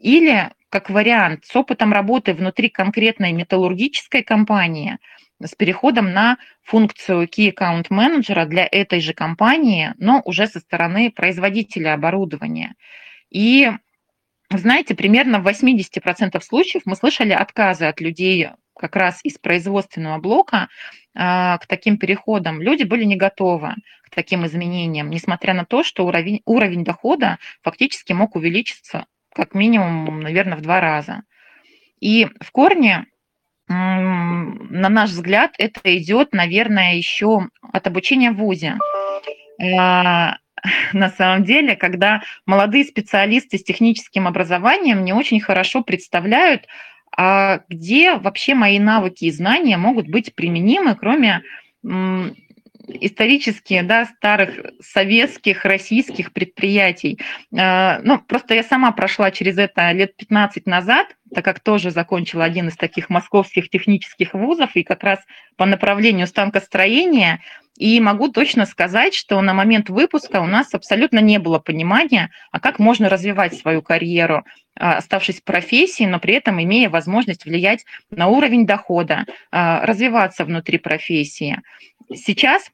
Или, 0.00 0.50
как 0.70 0.90
вариант, 0.90 1.44
с 1.44 1.54
опытом 1.54 1.92
работы 1.92 2.34
внутри 2.34 2.68
конкретной 2.68 3.32
металлургической 3.32 4.24
компании– 4.24 4.98
с 5.44 5.54
переходом 5.54 6.12
на 6.12 6.38
функцию 6.62 7.28
Key 7.28 7.54
Account 7.54 7.88
Manager 7.90 8.46
для 8.46 8.66
этой 8.70 9.00
же 9.00 9.12
компании, 9.12 9.94
но 9.98 10.22
уже 10.24 10.46
со 10.46 10.60
стороны 10.60 11.10
производителя 11.10 11.94
оборудования. 11.94 12.74
И 13.30 13.70
знаете, 14.50 14.94
примерно 14.94 15.40
в 15.40 15.48
80% 15.48 16.40
случаев 16.40 16.82
мы 16.84 16.96
слышали 16.96 17.32
отказы 17.32 17.86
от 17.86 18.00
людей 18.00 18.48
как 18.76 18.96
раз 18.96 19.20
из 19.22 19.38
производственного 19.38 20.18
блока 20.18 20.68
а, 21.14 21.58
к 21.58 21.66
таким 21.66 21.96
переходам. 21.96 22.60
Люди 22.60 22.82
были 22.82 23.04
не 23.04 23.16
готовы 23.16 23.74
к 24.02 24.10
таким 24.14 24.46
изменениям, 24.46 25.10
несмотря 25.10 25.54
на 25.54 25.64
то, 25.64 25.82
что 25.82 26.06
уровень, 26.06 26.42
уровень 26.44 26.84
дохода 26.84 27.38
фактически 27.62 28.12
мог 28.12 28.36
увеличиться 28.36 29.06
как 29.32 29.54
минимум, 29.54 30.20
наверное, 30.20 30.56
в 30.56 30.62
два 30.62 30.80
раза. 30.80 31.22
И 32.00 32.28
в 32.40 32.50
корне 32.52 33.06
на 33.68 34.88
наш 34.88 35.10
взгляд, 35.10 35.54
это 35.58 35.96
идет, 35.96 36.32
наверное, 36.32 36.96
еще 36.96 37.48
от 37.72 37.86
обучения 37.86 38.30
в 38.30 38.36
ВУЗе. 38.36 38.78
А, 39.76 40.36
на 40.92 41.10
самом 41.10 41.44
деле, 41.44 41.76
когда 41.76 42.22
молодые 42.46 42.84
специалисты 42.84 43.58
с 43.58 43.64
техническим 43.64 44.26
образованием 44.26 45.04
не 45.04 45.12
очень 45.12 45.40
хорошо 45.40 45.82
представляют, 45.82 46.66
а 47.16 47.60
где 47.68 48.16
вообще 48.16 48.54
мои 48.54 48.78
навыки 48.78 49.24
и 49.24 49.30
знания 49.30 49.76
могут 49.76 50.08
быть 50.08 50.34
применимы, 50.34 50.96
кроме 50.96 51.42
исторически 52.86 53.80
да, 53.82 54.06
старых 54.06 54.72
советских, 54.80 55.64
российских 55.64 56.32
предприятий. 56.32 57.18
А, 57.56 58.00
ну, 58.02 58.18
просто 58.20 58.54
я 58.54 58.62
сама 58.62 58.92
прошла 58.92 59.30
через 59.30 59.58
это 59.58 59.90
лет 59.92 60.16
15 60.16 60.66
назад, 60.66 61.08
так 61.34 61.44
как 61.44 61.60
тоже 61.60 61.90
закончила 61.90 62.44
один 62.44 62.68
из 62.68 62.76
таких 62.76 63.10
московских 63.10 63.70
технических 63.70 64.34
вузов 64.34 64.70
и 64.74 64.82
как 64.82 65.02
раз 65.02 65.20
по 65.56 65.66
направлению 65.66 66.26
станкостроения. 66.26 67.40
И 67.76 67.98
могу 68.00 68.28
точно 68.28 68.66
сказать, 68.66 69.14
что 69.14 69.40
на 69.40 69.52
момент 69.52 69.90
выпуска 69.90 70.40
у 70.40 70.46
нас 70.46 70.72
абсолютно 70.74 71.18
не 71.18 71.38
было 71.38 71.58
понимания, 71.58 72.30
а 72.52 72.60
как 72.60 72.78
можно 72.78 73.08
развивать 73.08 73.54
свою 73.54 73.82
карьеру, 73.82 74.44
а, 74.76 74.98
оставшись 74.98 75.40
в 75.40 75.44
профессии, 75.44 76.04
но 76.04 76.20
при 76.20 76.34
этом 76.34 76.62
имея 76.62 76.88
возможность 76.88 77.44
влиять 77.44 77.84
на 78.10 78.28
уровень 78.28 78.64
дохода, 78.64 79.24
а, 79.50 79.84
развиваться 79.84 80.44
внутри 80.44 80.78
профессии. 80.78 81.60
Сейчас 82.16 82.70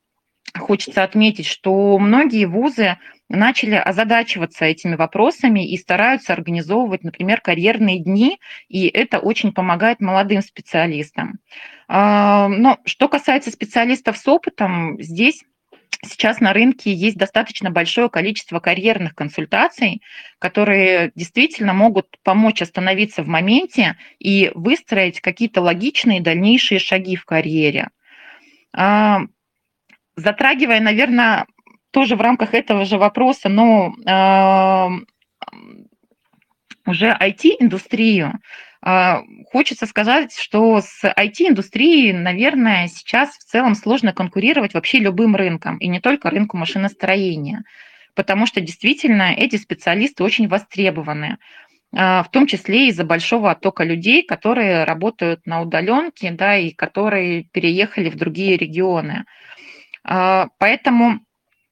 хочется 0.58 1.02
отметить, 1.02 1.46
что 1.46 1.98
многие 1.98 2.46
вузы 2.46 2.98
начали 3.28 3.76
озадачиваться 3.76 4.64
этими 4.64 4.96
вопросами 4.96 5.70
и 5.70 5.76
стараются 5.76 6.32
организовывать, 6.32 7.04
например, 7.04 7.40
карьерные 7.40 8.00
дни, 8.00 8.40
и 8.68 8.86
это 8.88 9.18
очень 9.18 9.52
помогает 9.52 10.00
молодым 10.00 10.42
специалистам. 10.42 11.38
А, 11.88 12.48
но 12.48 12.78
что 12.84 13.08
касается 13.08 13.50
специалистов 13.50 14.16
с 14.18 14.26
опытом, 14.26 15.00
здесь 15.00 15.44
Сейчас 16.02 16.40
на 16.40 16.54
рынке 16.54 16.94
есть 16.94 17.18
достаточно 17.18 17.70
большое 17.70 18.08
количество 18.08 18.58
карьерных 18.58 19.14
консультаций, 19.14 20.00
которые 20.38 21.12
действительно 21.14 21.74
могут 21.74 22.16
помочь 22.22 22.62
остановиться 22.62 23.22
в 23.22 23.28
моменте 23.28 23.98
и 24.18 24.50
выстроить 24.54 25.20
какие-то 25.20 25.60
логичные 25.60 26.22
дальнейшие 26.22 26.78
шаги 26.78 27.16
в 27.16 27.26
карьере. 27.26 27.90
А, 28.72 29.20
затрагивая, 30.16 30.80
наверное, 30.80 31.46
тоже 31.90 32.16
в 32.16 32.20
рамках 32.20 32.54
этого 32.54 32.84
же 32.84 32.98
вопроса, 32.98 33.48
но 33.48 33.94
э, 34.06 34.88
уже 36.86 37.16
IT-индустрию, 37.20 38.34
э, 38.84 39.14
хочется 39.50 39.86
сказать, 39.86 40.36
что 40.36 40.80
с 40.80 41.02
IT-индустрией, 41.04 42.12
наверное, 42.12 42.88
сейчас 42.88 43.30
в 43.30 43.44
целом 43.44 43.74
сложно 43.74 44.12
конкурировать 44.12 44.74
вообще 44.74 44.98
любым 44.98 45.34
рынком, 45.34 45.78
и 45.78 45.88
не 45.88 46.00
только 46.00 46.30
рынку 46.30 46.56
машиностроения, 46.56 47.64
потому 48.14 48.46
что 48.46 48.60
действительно 48.60 49.32
эти 49.32 49.56
специалисты 49.56 50.22
очень 50.22 50.48
востребованы 50.48 51.38
в 51.92 52.26
том 52.30 52.46
числе 52.46 52.88
из-за 52.88 53.04
большого 53.04 53.50
оттока 53.50 53.82
людей, 53.82 54.22
которые 54.22 54.84
работают 54.84 55.44
на 55.46 55.60
удаленке, 55.60 56.30
да, 56.30 56.56
и 56.56 56.70
которые 56.70 57.44
переехали 57.44 58.10
в 58.10 58.16
другие 58.16 58.56
регионы. 58.56 59.24
А, 60.04 60.48
поэтому 60.58 61.20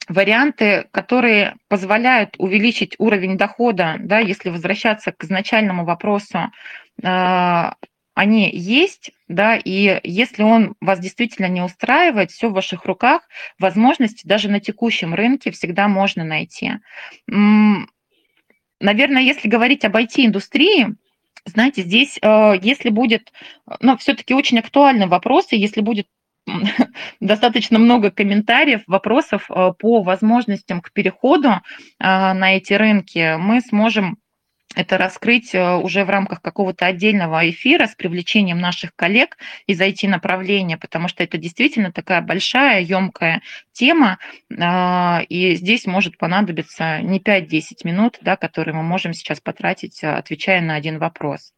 варианты, 0.09 0.87
которые 0.91 1.57
позволяют 1.69 2.35
увеличить 2.39 2.95
уровень 2.99 3.37
дохода, 3.37 3.97
да, 4.01 4.19
если 4.19 4.51
возвращаться 4.51 5.13
к 5.13 5.23
изначальному 5.25 5.85
вопросу, 5.85 6.51
а, 7.03 7.75
они 8.15 8.51
есть, 8.51 9.13
да, 9.29 9.57
и 9.57 10.01
если 10.03 10.43
он 10.43 10.75
вас 10.81 10.99
действительно 10.99 11.47
не 11.47 11.63
устраивает, 11.63 12.33
все 12.33 12.49
в 12.49 12.55
ваших 12.55 12.85
руках, 12.85 13.23
возможности 13.61 14.27
даже 14.27 14.51
на 14.51 14.59
текущем 14.59 15.15
рынке 15.15 15.53
всегда 15.53 15.87
можно 15.87 16.25
найти. 16.25 16.73
Наверное, 18.81 19.23
если 19.23 19.49
говорить 19.49 19.85
об 19.85 19.97
IT-индустрии, 19.97 20.95
знаете, 21.45 21.83
здесь, 21.83 22.19
э, 22.21 22.55
если 22.63 22.91
будет, 22.91 23.33
ну, 23.81 23.97
все-таки 23.97 24.35
очень 24.35 24.59
актуальны 24.59 25.07
вопросы, 25.07 25.57
если 25.57 25.81
будет 25.81 26.07
достаточно 27.21 27.79
много 27.79 28.11
комментариев, 28.11 28.83
вопросов 28.87 29.51
э, 29.51 29.73
по 29.79 30.03
возможностям 30.03 30.81
к 30.81 30.93
переходу 30.93 31.49
э, 31.49 31.61
на 31.99 32.57
эти 32.57 32.73
рынки. 32.75 33.37
Мы 33.39 33.61
сможем 33.61 34.19
это 34.75 34.99
раскрыть 34.99 35.55
э, 35.55 35.77
уже 35.77 36.05
в 36.05 36.11
рамках 36.11 36.43
какого-то 36.43 36.87
отдельного 36.87 37.49
эфира 37.49 37.87
с 37.87 37.95
привлечением 37.95 38.59
наших 38.59 38.95
коллег 38.95 39.37
из 39.67 39.81
IT-направления, 39.81 40.77
потому 40.77 41.09
что 41.09 41.25
это 41.25 41.39
действительно 41.39 41.93
такая 41.93 42.23
большая, 42.23 42.81
емкая 42.83 43.43
тема, 43.73 44.19
и 44.51 45.55
здесь 45.55 45.87
может 45.87 46.19
понадобиться 46.19 47.01
не 47.01 47.21
5-10 47.21 47.63
минут, 47.85 48.19
да, 48.21 48.37
которые 48.37 48.75
мы 48.75 48.83
можем 48.83 49.13
сейчас 49.13 49.41
потратить, 49.41 50.03
отвечая 50.03 50.61
на 50.61 50.75
один 50.75 50.99
вопрос. 50.99 51.53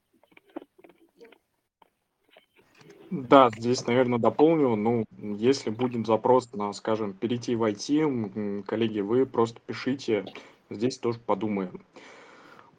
Да, 3.11 3.51
здесь, 3.57 3.85
наверное, 3.87 4.21
дополню. 4.21 4.77
Ну, 4.77 5.05
если 5.19 5.71
будет 5.71 6.07
запрос 6.07 6.53
на, 6.53 6.73
скажем, 6.73 7.13
перейти 7.13 7.57
в 7.57 7.65
IT, 7.65 8.63
коллеги, 8.63 9.01
вы 9.01 9.27
просто 9.27 9.61
пишите, 9.67 10.25
здесь 10.71 10.99
тоже 10.99 11.19
подумаем. 11.19 11.83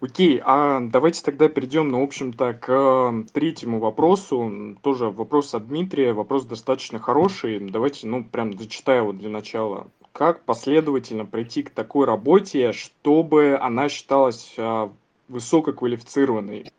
Окей, 0.01 0.41
а 0.43 0.79
давайте 0.79 1.21
тогда 1.21 1.47
перейдем, 1.47 1.89
ну, 1.89 1.99
в 2.01 2.03
общем-то, 2.05 2.53
к 2.53 2.69
э, 2.69 3.23
третьему 3.33 3.79
вопросу. 3.79 4.75
Тоже 4.81 5.11
вопрос 5.11 5.53
от 5.53 5.67
Дмитрия, 5.67 6.13
вопрос 6.13 6.45
достаточно 6.45 6.97
хороший. 6.97 7.59
Давайте, 7.59 8.07
ну, 8.07 8.23
прям 8.23 8.57
зачитаю 8.57 9.03
его 9.03 9.13
для 9.13 9.29
начала. 9.29 9.91
Как 10.11 10.43
последовательно 10.43 11.27
прийти 11.27 11.61
к 11.61 11.69
такой 11.69 12.07
работе, 12.07 12.71
чтобы 12.71 13.59
она 13.61 13.89
считалась 13.89 14.55
а, 14.57 14.91
высококвалифицированной, 15.27 16.71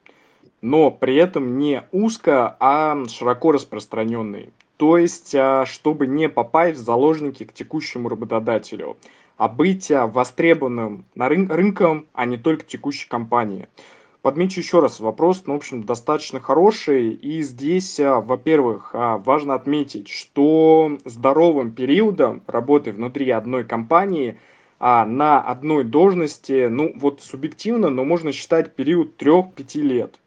но 0.61 0.91
при 0.91 1.14
этом 1.14 1.59
не 1.59 1.85
узко, 1.93 2.57
а 2.59 3.07
широко 3.07 3.53
распространенной? 3.53 4.53
То 4.79 4.99
есть, 4.99 5.33
а, 5.37 5.64
чтобы 5.64 6.09
не 6.09 6.29
попасть 6.29 6.81
в 6.81 6.83
заложники 6.83 7.45
к 7.45 7.53
текущему 7.53 8.09
работодателю– 8.09 8.97
а 9.43 9.49
быть 9.49 9.90
а, 9.90 10.07
востребованным 10.07 11.05
на 11.16 11.26
рын- 11.26 11.53
рынком, 11.53 12.07
а 12.12 12.26
не 12.26 12.36
только 12.36 12.64
текущей 12.64 13.09
компании. 13.09 13.66
Подмечу 14.20 14.61
еще 14.61 14.78
раз, 14.78 15.01
вопрос, 15.01 15.43
ну, 15.47 15.55
в 15.55 15.57
общем, 15.57 15.82
достаточно 15.82 16.38
хороший. 16.38 17.11
И 17.11 17.43
здесь, 17.43 17.99
а, 17.99 18.20
во-первых, 18.20 18.90
а, 18.93 19.18
важно 19.18 19.55
отметить, 19.55 20.09
что 20.09 20.97
здоровым 21.05 21.72
периодом 21.72 22.45
работы 22.47 22.93
внутри 22.93 23.30
одной 23.30 23.64
компании 23.64 24.38
на 24.78 25.40
одной 25.40 25.82
должности, 25.84 26.68
ну, 26.68 26.93
вот 26.97 27.20
субъективно, 27.20 27.88
но 27.90 28.05
можно 28.05 28.30
считать 28.30 28.76
период 28.76 29.16
3-5 29.16 29.80
лет. 29.80 30.18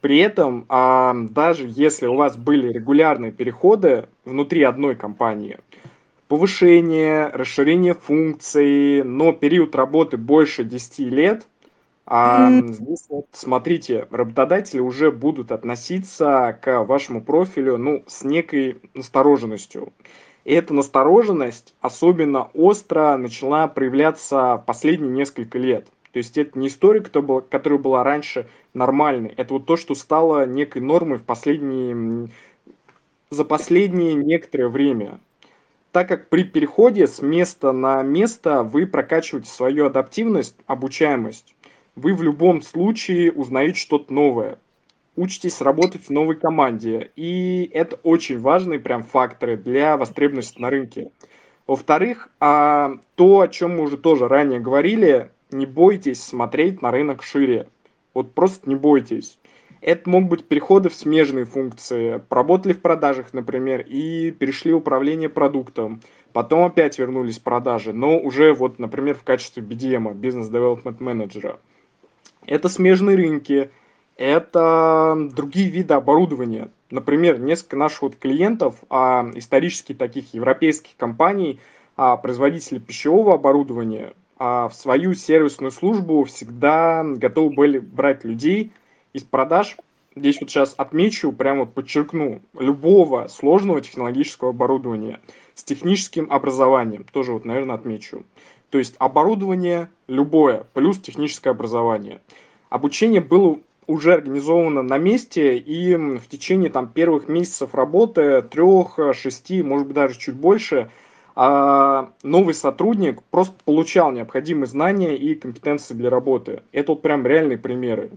При 0.00 0.18
этом, 0.18 0.64
даже 1.34 1.66
если 1.68 2.06
у 2.06 2.14
вас 2.14 2.38
были 2.38 2.72
регулярные 2.72 3.32
переходы 3.32 4.08
внутри 4.24 4.62
одной 4.62 4.94
компании, 4.94 5.58
повышение, 6.28 7.28
расширение 7.28 7.94
функций, 7.94 9.02
но 9.02 9.32
период 9.32 9.74
работы 9.74 10.16
больше 10.16 10.64
10 10.64 10.98
лет, 11.10 11.46
а 12.06 12.60
здесь 12.62 13.04
вот, 13.08 13.26
смотрите, 13.32 14.06
работодатели 14.10 14.78
уже 14.78 15.10
будут 15.10 15.50
относиться 15.50 16.56
к 16.62 16.84
вашему 16.84 17.20
профилю 17.20 17.78
ну, 17.78 18.04
с 18.06 18.22
некой 18.22 18.78
настороженностью. 18.94 19.92
И 20.44 20.52
эта 20.52 20.72
настороженность 20.72 21.74
особенно 21.80 22.44
остро 22.54 23.16
начала 23.16 23.66
проявляться 23.66 24.62
последние 24.64 25.10
несколько 25.10 25.58
лет. 25.58 25.88
То 26.12 26.18
есть 26.18 26.38
это 26.38 26.56
не 26.56 26.68
история, 26.68 27.00
которая 27.00 27.78
была 27.80 28.04
раньше 28.04 28.46
нормальной. 28.72 29.34
Это 29.36 29.54
вот 29.54 29.66
то, 29.66 29.76
что 29.76 29.96
стало 29.96 30.46
некой 30.46 30.82
нормой 30.82 31.18
в 31.18 31.24
последние, 31.24 32.30
за 33.30 33.44
последнее 33.44 34.14
некоторое 34.14 34.68
время 34.68 35.18
так 35.92 36.08
как 36.08 36.28
при 36.28 36.44
переходе 36.44 37.06
с 37.06 37.22
места 37.22 37.72
на 37.72 38.02
место 38.02 38.62
вы 38.62 38.86
прокачиваете 38.86 39.50
свою 39.50 39.86
адаптивность, 39.86 40.56
обучаемость, 40.66 41.54
вы 41.94 42.14
в 42.14 42.22
любом 42.22 42.62
случае 42.62 43.32
узнаете 43.32 43.78
что-то 43.78 44.12
новое, 44.12 44.58
учитесь 45.16 45.60
работать 45.60 46.06
в 46.06 46.10
новой 46.10 46.36
команде, 46.36 47.10
и 47.16 47.70
это 47.72 47.96
очень 48.02 48.38
важные 48.38 48.78
прям 48.78 49.04
факторы 49.04 49.56
для 49.56 49.96
востребованности 49.96 50.60
на 50.60 50.70
рынке. 50.70 51.10
Во-вторых, 51.66 52.28
а, 52.38 52.92
то, 53.16 53.40
о 53.40 53.48
чем 53.48 53.76
мы 53.76 53.84
уже 53.84 53.96
тоже 53.96 54.28
ранее 54.28 54.60
говорили, 54.60 55.30
не 55.50 55.66
бойтесь 55.66 56.22
смотреть 56.22 56.82
на 56.82 56.90
рынок 56.90 57.22
шире. 57.22 57.68
Вот 58.14 58.34
просто 58.34 58.68
не 58.68 58.76
бойтесь. 58.76 59.38
Это 59.86 60.10
могут 60.10 60.30
быть 60.30 60.48
переходы 60.48 60.88
в 60.88 60.96
смежные 60.96 61.44
функции. 61.44 62.20
Поработали 62.28 62.72
в 62.72 62.82
продажах, 62.82 63.32
например, 63.32 63.84
и 63.86 64.32
перешли 64.32 64.72
управление 64.72 65.28
продуктом. 65.28 66.00
Потом 66.32 66.64
опять 66.64 66.98
вернулись 66.98 67.38
продажи, 67.38 67.92
но 67.92 68.18
уже 68.18 68.52
вот, 68.52 68.80
например, 68.80 69.14
в 69.14 69.22
качестве 69.22 69.62
BDM, 69.62 70.12
Business 70.12 70.50
Development 70.50 70.98
Manager. 70.98 71.58
Это 72.46 72.68
смежные 72.68 73.16
рынки, 73.16 73.70
это 74.16 75.16
другие 75.32 75.70
виды 75.70 75.94
оборудования. 75.94 76.68
Например, 76.90 77.38
несколько 77.38 77.76
наших 77.76 78.02
вот 78.02 78.16
клиентов, 78.16 78.74
а, 78.90 79.30
исторически 79.36 79.94
таких 79.94 80.34
европейских 80.34 80.96
компаний, 80.96 81.60
а, 81.96 82.16
производителей 82.16 82.80
пищевого 82.80 83.34
оборудования, 83.34 84.14
а, 84.36 84.68
в 84.68 84.74
свою 84.74 85.14
сервисную 85.14 85.70
службу 85.70 86.24
всегда 86.24 87.04
готовы 87.04 87.54
были 87.54 87.78
брать 87.78 88.24
людей– 88.24 88.72
из 89.16 89.22
продаж, 89.22 89.76
здесь 90.14 90.38
вот 90.40 90.50
сейчас 90.50 90.74
отмечу, 90.76 91.32
прямо 91.32 91.60
вот 91.60 91.72
подчеркну, 91.72 92.42
любого 92.58 93.28
сложного 93.28 93.80
технологического 93.80 94.50
оборудования 94.50 95.20
с 95.54 95.64
техническим 95.64 96.30
образованием, 96.30 97.04
тоже 97.10 97.32
вот, 97.32 97.46
наверное, 97.46 97.76
отмечу. 97.76 98.24
То 98.68 98.78
есть 98.78 98.94
оборудование 98.98 99.88
любое, 100.06 100.66
плюс 100.74 100.98
техническое 100.98 101.50
образование. 101.50 102.20
Обучение 102.68 103.22
было 103.22 103.58
уже 103.86 104.14
организовано 104.14 104.82
на 104.82 104.98
месте, 104.98 105.56
и 105.56 105.94
в 105.96 106.28
течение 106.28 106.68
там, 106.68 106.88
первых 106.88 107.28
месяцев 107.28 107.74
работы, 107.74 108.42
трех, 108.42 108.98
шести, 109.14 109.62
может 109.62 109.86
быть, 109.86 109.96
даже 109.96 110.18
чуть 110.18 110.34
больше, 110.34 110.90
а, 111.36 112.10
новый 112.22 112.52
сотрудник 112.52 113.22
просто 113.30 113.54
получал 113.64 114.10
необходимые 114.10 114.66
знания 114.66 115.16
и 115.16 115.34
компетенции 115.34 115.94
для 115.94 116.10
работы. 116.10 116.62
Это 116.72 116.92
вот 116.92 117.02
прям 117.02 117.26
реальные 117.26 117.58
примеры. 117.58 118.10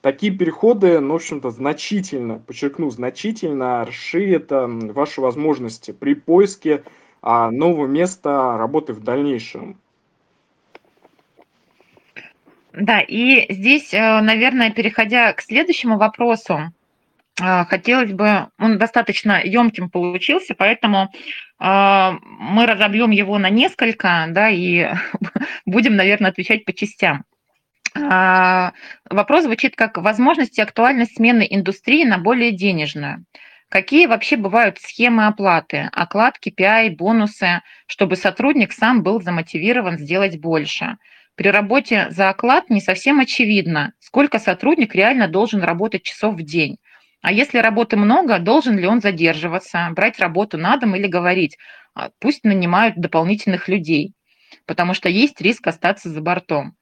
Такие 0.00 0.32
переходы, 0.32 1.00
ну, 1.00 1.14
в 1.14 1.16
общем-то, 1.16 1.50
значительно, 1.50 2.38
подчеркну, 2.38 2.88
значительно 2.90 3.84
расширят 3.84 4.46
ваши 4.50 5.20
возможности 5.20 5.90
при 5.90 6.14
поиске 6.14 6.84
а, 7.20 7.50
нового 7.50 7.86
места 7.86 8.56
работы 8.56 8.92
в 8.92 9.02
дальнейшем. 9.02 9.80
Да, 12.72 13.00
и 13.00 13.52
здесь, 13.52 13.92
э, 13.92 14.20
наверное, 14.20 14.70
переходя 14.70 15.32
к 15.32 15.40
следующему 15.40 15.98
вопросу, 15.98 16.72
э, 17.40 17.64
хотелось 17.64 18.12
бы, 18.12 18.48
он 18.56 18.78
достаточно 18.78 19.42
емким 19.42 19.90
получился, 19.90 20.54
поэтому 20.54 21.10
э, 21.58 22.10
мы 22.22 22.66
разобьем 22.66 23.10
его 23.10 23.36
на 23.38 23.50
несколько, 23.50 24.26
да, 24.28 24.48
и 24.48 24.92
будем, 25.66 25.96
наверное, 25.96 26.30
отвечать 26.30 26.64
по 26.64 26.72
частям. 26.72 27.24
А, 27.94 28.72
вопрос 29.08 29.44
звучит 29.44 29.76
как 29.76 29.98
возможность 29.98 30.58
и 30.58 30.62
актуальность 30.62 31.16
смены 31.16 31.46
индустрии 31.48 32.04
на 32.04 32.18
более 32.18 32.52
денежную. 32.52 33.24
Какие 33.68 34.06
вообще 34.06 34.36
бывают 34.36 34.78
схемы 34.78 35.26
оплаты, 35.26 35.90
оклад, 35.92 36.38
KPI, 36.38 36.96
бонусы, 36.96 37.60
чтобы 37.86 38.16
сотрудник 38.16 38.72
сам 38.72 39.02
был 39.02 39.20
замотивирован 39.20 39.98
сделать 39.98 40.40
больше? 40.40 40.96
При 41.34 41.48
работе 41.50 42.06
за 42.10 42.30
оклад 42.30 42.70
не 42.70 42.80
совсем 42.80 43.20
очевидно, 43.20 43.92
сколько 44.00 44.38
сотрудник 44.38 44.94
реально 44.94 45.28
должен 45.28 45.62
работать 45.62 46.02
часов 46.02 46.34
в 46.34 46.42
день. 46.42 46.78
А 47.20 47.32
если 47.32 47.58
работы 47.58 47.96
много, 47.96 48.38
должен 48.38 48.78
ли 48.78 48.86
он 48.86 49.00
задерживаться, 49.00 49.88
брать 49.92 50.18
работу 50.18 50.56
на 50.56 50.76
дом 50.78 50.94
или 50.96 51.06
говорить, 51.06 51.56
«А, 51.94 52.10
пусть 52.20 52.44
нанимают 52.44 52.96
дополнительных 52.96 53.68
людей, 53.68 54.14
потому 54.66 54.94
что 54.94 55.08
есть 55.08 55.40
риск 55.40 55.66
остаться 55.66 56.08
за 56.08 56.20
бортом. 56.20 56.77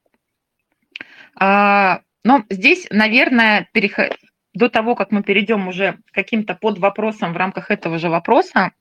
А, 1.39 2.01
но 2.25 2.45
здесь, 2.51 2.87
наверное, 2.91 3.69
переход... 3.73 4.17
до 4.55 4.69
того, 4.69 4.95
как 4.95 5.13
мы 5.13 5.23
перейдем 5.23 5.69
уже 5.69 5.99
к 6.11 6.15
каким-то 6.15 6.55
под 6.55 6.79
вопросам 6.79 7.33
в 7.33 7.37
рамках 7.37 7.71
этого 7.71 7.99
же 7.99 8.09
вопроса, 8.09 8.73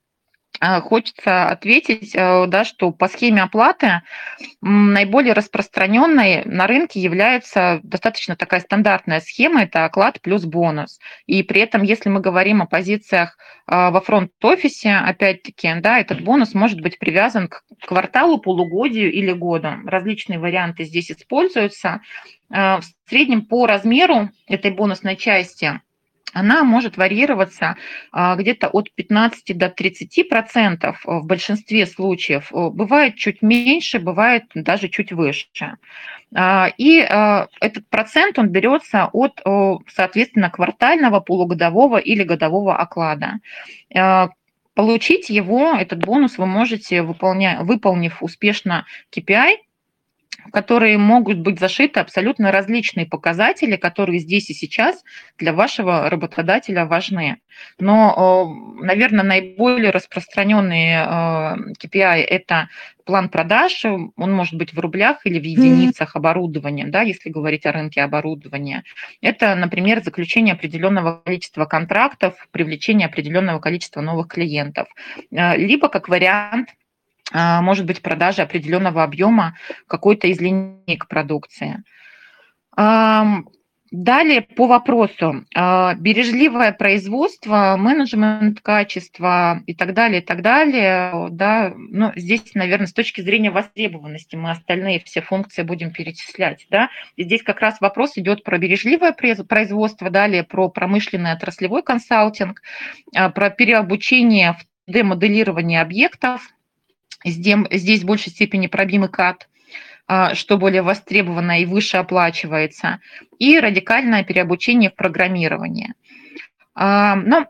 хочется 0.81 1.47
ответить, 1.47 2.15
э, 2.15 2.45
да, 2.47 2.63
что 2.63 2.91
по 2.91 3.07
схеме 3.07 3.43
оплаты 3.43 4.01
наиболее 4.61 5.33
распространенной 5.33 6.43
на 6.45 6.67
рынке 6.67 6.99
является 6.99 7.79
достаточно 7.83 8.35
такая 8.35 8.61
стандартная 8.61 9.19
схема, 9.19 9.63
это 9.63 9.85
оклад 9.85 10.21
плюс 10.21 10.45
бонус. 10.45 10.99
И 11.25 11.43
при 11.43 11.61
этом, 11.61 11.83
если 11.83 12.09
мы 12.09 12.21
говорим 12.21 12.61
о 12.61 12.67
позициях 12.67 13.37
а, 13.67 13.91
во 13.91 14.01
фронт-офисе, 14.01 14.93
опять-таки, 14.93 15.73
да, 15.79 15.99
этот 15.99 16.21
бонус 16.21 16.53
может 16.53 16.81
быть 16.81 16.99
привязан 16.99 17.47
к 17.47 17.63
кварталу, 17.85 18.39
полугодию 18.39 19.11
или 19.11 19.31
году. 19.31 19.69
Различные 19.85 20.39
варианты 20.39 20.83
здесь 20.83 21.11
используются. 21.11 22.01
А, 22.49 22.79
в 22.79 23.09
среднем 23.09 23.45
по 23.45 23.65
размеру 23.65 24.29
этой 24.47 24.71
бонусной 24.71 25.15
части– 25.15 25.79
она 26.35 26.65
может 26.65 26.97
варьироваться 26.97 27.77
а, 28.11 28.35
где-то 28.35 28.67
от 28.67 28.91
15 28.93 29.57
до 29.57 29.69
30 29.69 30.27
процентов 30.27 31.01
в 31.05 31.25
большинстве 31.25 31.85
случаев. 31.85 32.49
Бывает 32.51 33.15
чуть 33.15 33.41
меньше, 33.41 33.99
бывает 33.99 34.43
даже 34.53 34.89
чуть 34.89 35.13
выше. 35.13 35.47
А, 36.35 36.69
и 36.77 36.99
а, 36.99 37.47
этот 37.61 37.87
процент, 37.87 38.37
он 38.37 38.49
берется 38.49 39.09
от, 39.13 39.41
соответственно, 39.87 40.49
квартального, 40.49 41.21
полугодового 41.21 41.97
или 41.97 42.23
годового 42.23 42.77
оклада. 42.77 43.39
Получить 44.73 45.29
его, 45.29 45.71
этот 45.71 46.05
бонус, 46.05 46.37
вы 46.37 46.45
можете, 46.47 47.01
выполня, 47.01 47.59
выполнив 47.61 48.21
успешно 48.21 48.85
KPI, 49.15 49.55
в 50.45 50.51
которые 50.51 50.97
могут 50.97 51.39
быть 51.39 51.59
зашиты 51.59 51.99
абсолютно 51.99 52.51
различные 52.51 53.05
показатели, 53.05 53.75
которые 53.75 54.19
здесь 54.19 54.49
и 54.49 54.53
сейчас 54.53 55.03
для 55.37 55.53
вашего 55.53 56.09
работодателя 56.09 56.85
важны. 56.85 57.37
Но, 57.79 58.53
наверное, 58.81 59.23
наиболее 59.23 59.91
распространенные 59.91 61.05
KPI– 61.81 62.21
это 62.29 62.69
план 63.05 63.29
продаж, 63.29 63.85
он 63.85 64.11
может 64.17 64.55
быть 64.55 64.73
в 64.73 64.79
рублях 64.79 65.25
или 65.25 65.39
в 65.39 65.43
единицах 65.43 66.15
оборудования, 66.15 66.85
да, 66.87 67.01
если 67.01 67.29
говорить 67.29 67.65
о 67.65 67.71
рынке 67.71 68.01
оборудования. 68.01 68.83
Это, 69.21 69.55
например, 69.55 70.03
заключение 70.03 70.53
определенного 70.53 71.21
количества 71.23 71.65
контрактов, 71.65 72.33
привлечение 72.51 73.07
определенного 73.07 73.59
количества 73.59 74.01
новых 74.01 74.27
клиентов. 74.27 74.87
Либо, 75.31 75.87
как 75.87 76.09
вариант, 76.09 76.69
может 77.33 77.85
быть 77.85 78.01
продажа 78.01 78.43
определенного 78.43 79.03
объема 79.03 79.57
какой-то 79.87 80.27
из 80.27 80.39
линейок 80.39 81.07
продукции. 81.07 81.83
Далее 83.91 84.41
по 84.41 84.67
вопросу. 84.67 85.45
А, 85.55 85.93
бережливое 85.95 86.73
производство, 86.73 87.75
менеджмент 87.77 88.59
качества 88.59 89.61
и 89.67 89.75
так 89.75 89.93
далее, 89.93 90.21
и 90.21 90.25
так 90.25 90.41
далее. 90.41 91.29
Да, 91.29 91.71
ну, 91.75 92.11
здесь, 92.15 92.55
наверное, 92.55 92.87
с 92.87 92.93
точки 92.93 93.21
зрения 93.21 93.51
востребованности 93.51 94.35
мы 94.35 94.51
остальные 94.51 95.01
все 95.05 95.21
функции 95.21 95.61
будем 95.61 95.91
перечислять. 95.91 96.65
Да. 96.69 96.89
И 97.15 97.23
здесь 97.23 97.43
как 97.43 97.61
раз 97.61 97.79
вопрос 97.79 98.17
идет 98.17 98.43
про 98.43 98.57
бережливое 98.57 99.13
производство, 99.13 100.09
далее 100.09 100.43
про 100.43 100.67
промышленный 100.67 101.31
отраслевой 101.31 101.81
консалтинг, 101.81 102.61
а, 103.15 103.29
про 103.29 103.49
переобучение 103.49 104.57
в 104.87 104.91
демоделирование 104.91 105.81
объектов, 105.81 106.41
Здесь 107.25 108.03
в 108.03 108.05
большей 108.05 108.31
степени 108.31 108.67
пробимый 108.67 109.09
кат, 109.09 109.49
а, 110.07 110.35
что 110.35 110.57
более 110.57 110.83
востребовано 110.83 111.61
и 111.61 111.65
выше 111.65 111.97
оплачивается, 111.97 112.99
и 113.39 113.59
радикальное 113.59 114.23
переобучение 114.23 114.91
в 114.91 114.95
программировании. 114.95 115.93
А, 116.75 117.15
но 117.15 117.47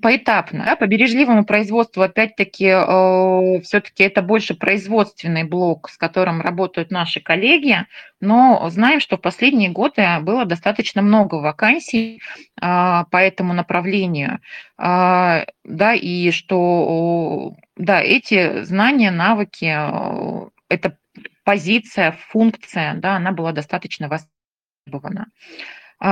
поэтапно, 0.00 0.64
да, 0.64 0.76
по 0.76 0.86
бережливому 0.86 1.44
производству, 1.44 2.02
опять-таки, 2.02 2.66
э, 2.66 3.60
все-таки 3.62 4.02
это 4.04 4.22
больше 4.22 4.54
производственный 4.54 5.44
блок, 5.44 5.90
с 5.90 5.96
которым 5.96 6.40
работают 6.40 6.90
наши 6.90 7.20
коллеги, 7.20 7.86
но 8.20 8.68
знаем, 8.70 9.00
что 9.00 9.16
в 9.16 9.20
последние 9.20 9.70
годы 9.70 10.06
было 10.22 10.44
достаточно 10.44 11.02
много 11.02 11.36
вакансий 11.36 12.20
э, 12.60 13.04
по 13.10 13.16
этому 13.16 13.52
направлению, 13.52 14.40
э, 14.78 15.44
да, 15.64 15.94
и 15.94 16.30
что, 16.30 17.54
да, 17.76 18.00
эти 18.00 18.62
знания, 18.64 19.10
навыки, 19.10 19.66
э, 19.66 20.48
это 20.68 20.96
позиция, 21.44 22.12
функция, 22.28 22.94
да, 22.94 23.16
она 23.16 23.32
была 23.32 23.52
достаточно 23.52 24.08
востребована. 24.08 25.26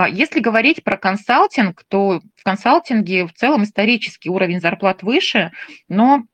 Если 0.08 0.40
говорить 0.40 0.84
про 0.84 0.96
консалтинг, 0.96 1.84
то 1.88 2.20
в 2.36 2.44
консалтинге 2.44 3.26
в 3.26 3.32
целом 3.32 3.64
исторический 3.64 4.30
уровень 4.30 4.60
зарплат 4.60 5.02
выше, 5.02 5.52
но 5.88 6.24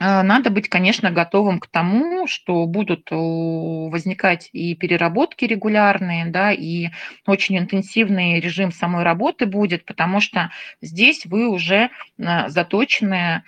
а, 0.00 0.22
надо 0.22 0.50
быть, 0.50 0.68
конечно, 0.68 1.10
готовым 1.10 1.58
к 1.58 1.66
тому, 1.66 2.26
что 2.26 2.66
будут 2.66 3.08
возникать 3.10 4.50
и 4.52 4.74
переработки 4.74 5.44
регулярные, 5.44 6.26
да, 6.26 6.52
и 6.52 6.90
очень 7.26 7.58
интенсивный 7.58 8.40
режим 8.40 8.72
самой 8.72 9.04
работы 9.04 9.46
будет, 9.46 9.84
потому 9.84 10.20
что 10.20 10.50
здесь 10.80 11.26
вы 11.26 11.48
уже 11.48 11.90
а, 12.22 12.48
заточены 12.48 13.42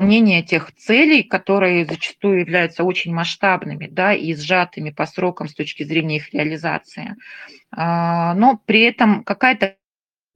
выполнение 0.00 0.42
тех 0.42 0.72
целей, 0.76 1.22
которые 1.22 1.84
зачастую 1.84 2.40
являются 2.40 2.84
очень 2.84 3.12
масштабными 3.12 3.86
да, 3.86 4.14
и 4.14 4.34
сжатыми 4.34 4.90
по 4.90 5.04
срокам 5.04 5.46
с 5.46 5.54
точки 5.54 5.82
зрения 5.82 6.16
их 6.16 6.32
реализации. 6.32 7.16
А, 7.70 8.34
но 8.34 8.58
при 8.64 8.80
этом 8.80 9.22
какая-то 9.24 9.76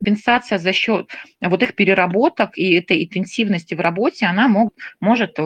компенсация 0.00 0.58
за 0.58 0.74
счет 0.74 1.10
вот 1.40 1.62
их 1.62 1.74
переработок 1.74 2.58
и 2.58 2.74
этой 2.74 3.04
интенсивности 3.04 3.74
в 3.74 3.80
работе, 3.80 4.26
она 4.26 4.48
мог, 4.48 4.74
может 5.00 5.38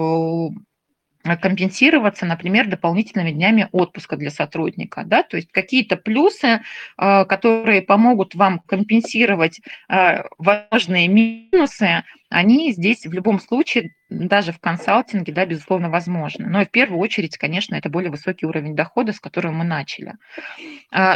компенсироваться, 1.22 2.26
например, 2.26 2.68
дополнительными 2.68 3.30
днями 3.32 3.68
отпуска 3.72 4.16
для 4.16 4.30
сотрудника. 4.30 5.02
Да? 5.04 5.22
То 5.22 5.36
есть 5.36 5.50
какие-то 5.52 5.96
плюсы, 5.96 6.62
а, 6.96 7.24
которые 7.24 7.82
помогут 7.82 8.34
вам 8.34 8.60
компенсировать 8.60 9.60
а, 9.88 10.24
важные 10.38 11.08
минусы, 11.08 12.04
они 12.30 12.72
здесь 12.72 13.06
в 13.06 13.12
любом 13.12 13.40
случае, 13.40 13.94
даже 14.10 14.52
в 14.52 14.60
консалтинге, 14.60 15.32
да, 15.32 15.46
безусловно, 15.46 15.90
возможны. 15.90 16.46
Но 16.46 16.64
в 16.64 16.70
первую 16.70 17.00
очередь, 17.00 17.38
конечно, 17.38 17.74
это 17.74 17.88
более 17.88 18.10
высокий 18.10 18.46
уровень 18.46 18.76
дохода, 18.76 19.12
с 19.12 19.20
которого 19.20 19.52
мы 19.52 19.64
начали. 19.64 20.14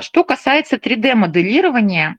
Что 0.00 0.24
касается 0.24 0.76
3D-моделирования, 0.76 2.16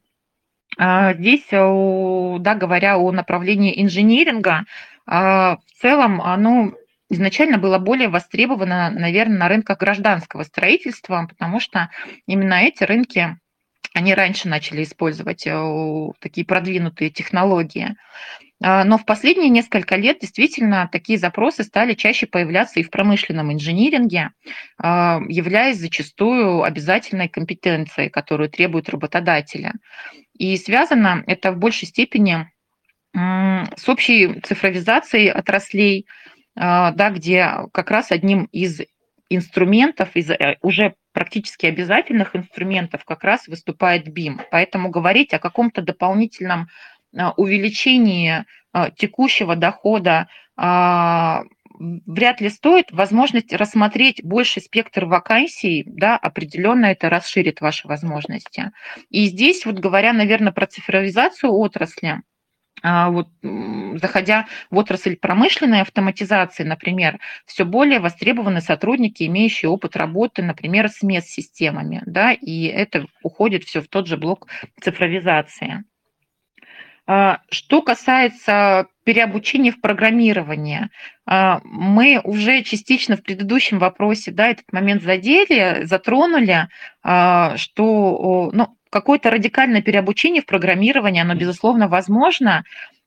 здесь, 0.77 1.47
да, 1.49 2.55
говоря 2.55 2.99
о 2.99 3.11
направлении 3.11 3.81
инжиниринга, 3.81 4.65
в 5.07 5.59
целом 5.81 6.21
оно 6.21 6.73
изначально 7.13 7.57
было 7.57 7.77
более 7.77 8.09
востребовано, 8.09 8.91
наверное, 8.91 9.37
на 9.37 9.47
рынках 9.47 9.79
гражданского 9.79 10.43
строительства, 10.43 11.25
потому 11.29 11.59
что 11.59 11.89
именно 12.27 12.55
эти 12.55 12.83
рынки 12.83 13.37
они 13.93 14.13
раньше 14.15 14.47
начали 14.47 14.83
использовать 14.83 15.45
э, 15.45 16.11
такие 16.19 16.45
продвинутые 16.45 17.11
технологии. 17.11 17.95
А, 18.61 18.83
но 18.85 18.97
в 18.97 19.05
последние 19.05 19.49
несколько 19.49 19.95
лет 19.95 20.19
действительно 20.19 20.89
такие 20.91 21.19
запросы 21.19 21.63
стали 21.63 21.93
чаще 21.93 22.25
появляться 22.25 22.79
и 22.79 22.83
в 22.83 22.89
промышленном 22.89 23.53
инжиниринге, 23.53 24.31
а, 24.79 25.19
являясь 25.27 25.77
зачастую 25.77 26.63
обязательной 26.63 27.29
компетенцией, 27.29 28.09
которую 28.09 28.49
требуют 28.49 28.89
работодатели. 28.89 29.73
И 30.33 30.57
связано 30.57 31.23
это 31.27 31.51
в 31.51 31.57
большей 31.57 31.87
степени 31.87 32.49
с 33.15 33.87
общей 33.87 34.39
цифровизацией 34.41 35.29
отраслей, 35.29 36.07
да, 36.55 37.09
где 37.09 37.49
как 37.71 37.89
раз 37.89 38.11
одним 38.11 38.45
из 38.51 38.81
инструментов, 39.29 40.15
из 40.15 40.29
э, 40.29 40.57
уже 40.61 40.95
практически 41.11 41.65
обязательных 41.65 42.35
инструментов 42.35 43.05
как 43.05 43.23
раз 43.23 43.47
выступает 43.47 44.07
BIM. 44.07 44.41
Поэтому 44.51 44.89
говорить 44.89 45.33
о 45.33 45.39
каком-то 45.39 45.81
дополнительном 45.81 46.67
а, 47.15 47.31
увеличении 47.37 48.45
а, 48.71 48.89
текущего 48.91 49.55
дохода 49.55 50.27
вряд 50.55 52.41
ли 52.41 52.49
стоит. 52.49 52.91
Возможность 52.91 53.51
рассмотреть 53.53 54.23
больший 54.23 54.61
спектр 54.61 55.05
вакансий, 55.05 55.83
да, 55.87 56.15
определенно 56.15 56.85
это 56.85 57.09
расширит 57.09 57.59
ваши 57.59 57.87
возможности. 57.87 58.71
И 59.09 59.25
здесь, 59.25 59.65
вот 59.65 59.79
говоря, 59.79 60.13
наверное, 60.13 60.51
про 60.51 60.67
цифровизацию 60.67 61.51
отрасли, 61.51 62.21
а, 62.83 63.09
вот, 63.09 63.29
заходя 63.97 64.47
в 64.69 64.77
отрасль 64.77 65.15
промышленной 65.15 65.81
автоматизации, 65.81 66.63
например, 66.63 67.19
все 67.45 67.65
более 67.65 67.99
востребованы 67.99 68.61
сотрудники, 68.61 69.23
имеющие 69.23 69.69
опыт 69.69 69.95
работы, 69.95 70.43
например, 70.43 70.89
с 70.89 71.03
MES-системами, 71.03 72.03
да, 72.05 72.31
и 72.33 72.65
это 72.65 73.05
уходит 73.21 73.63
все 73.63 73.81
в 73.81 73.87
тот 73.87 74.07
же 74.07 74.17
блок 74.17 74.47
цифровизации. 74.81 75.83
А, 77.05 77.39
что 77.49 77.81
касается 77.81 78.87
переобучения 79.03 79.73
в 79.73 79.81
программирование, 79.81 80.89
а, 81.25 81.59
мы 81.65 82.21
уже 82.23 82.63
частично 82.63 83.17
в 83.17 83.23
предыдущем 83.23 83.77
вопросе 83.77 84.31
да, 84.31 84.47
этот 84.47 84.71
момент 84.71 85.03
задели, 85.03 85.83
затронули, 85.83 86.69
что 87.57 88.49
ну, 88.53 88.77
какое-то 88.93 89.31
радикальное 89.31 89.81
переобучение 89.81 90.41
в 90.41 90.45
программировании, 90.45 91.21
оно, 91.21 91.35
безусловно, 91.35 91.87
возможно, 91.89 92.59
а, 92.59 92.63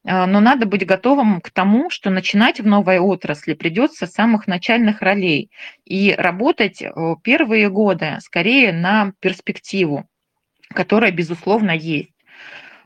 но 0.06 0.40
надо 0.40 0.66
быть 0.66 0.86
готовым 0.86 1.40
к 1.40 1.50
тому, 1.50 1.90
что 1.90 2.10
начинать 2.10 2.60
в 2.60 2.66
новой 2.66 2.98
отрасли 2.98 3.54
придется 3.54 4.06
с 4.06 4.12
самых 4.12 4.46
начальных 4.46 5.02
ролей 5.02 5.50
и 5.84 6.14
работать 6.16 6.82
первые 7.24 7.68
годы 7.68 8.18
скорее 8.20 8.72
на 8.72 9.12
перспективу, 9.20 10.08
которая, 10.68 11.10
безусловно, 11.10 11.72
есть. 11.72 12.15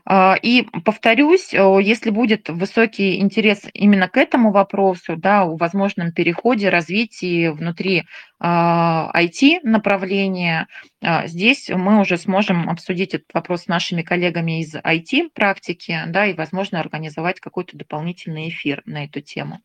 А, 0.05 0.35
и 0.41 0.63
повторюсь, 0.83 1.53
если 1.53 2.09
будет 2.09 2.49
высокий 2.49 3.19
интерес 3.19 3.61
именно 3.73 4.07
к 4.07 4.17
этому 4.17 4.51
вопросу, 4.51 5.15
да, 5.15 5.43
о 5.43 5.57
возможном 5.57 6.11
переходе, 6.11 6.69
развитии 6.69 7.49
внутри 7.49 8.05
IT-направления, 8.41 10.67
а, 11.03 11.27
здесь 11.27 11.69
мы 11.69 12.01
уже 12.01 12.17
сможем 12.17 12.67
обсудить 12.69 13.13
этот 13.13 13.27
вопрос 13.33 13.63
с 13.63 13.67
нашими 13.67 14.01
коллегами 14.01 14.61
из 14.61 14.75
IT-практики, 14.75 15.99
да, 16.07 16.25
и, 16.25 16.33
возможно, 16.33 16.79
организовать 16.79 17.39
какой-то 17.39 17.77
дополнительный 17.77 18.49
эфир 18.49 18.81
на 18.85 19.05
эту 19.05 19.21
тему. 19.21 19.61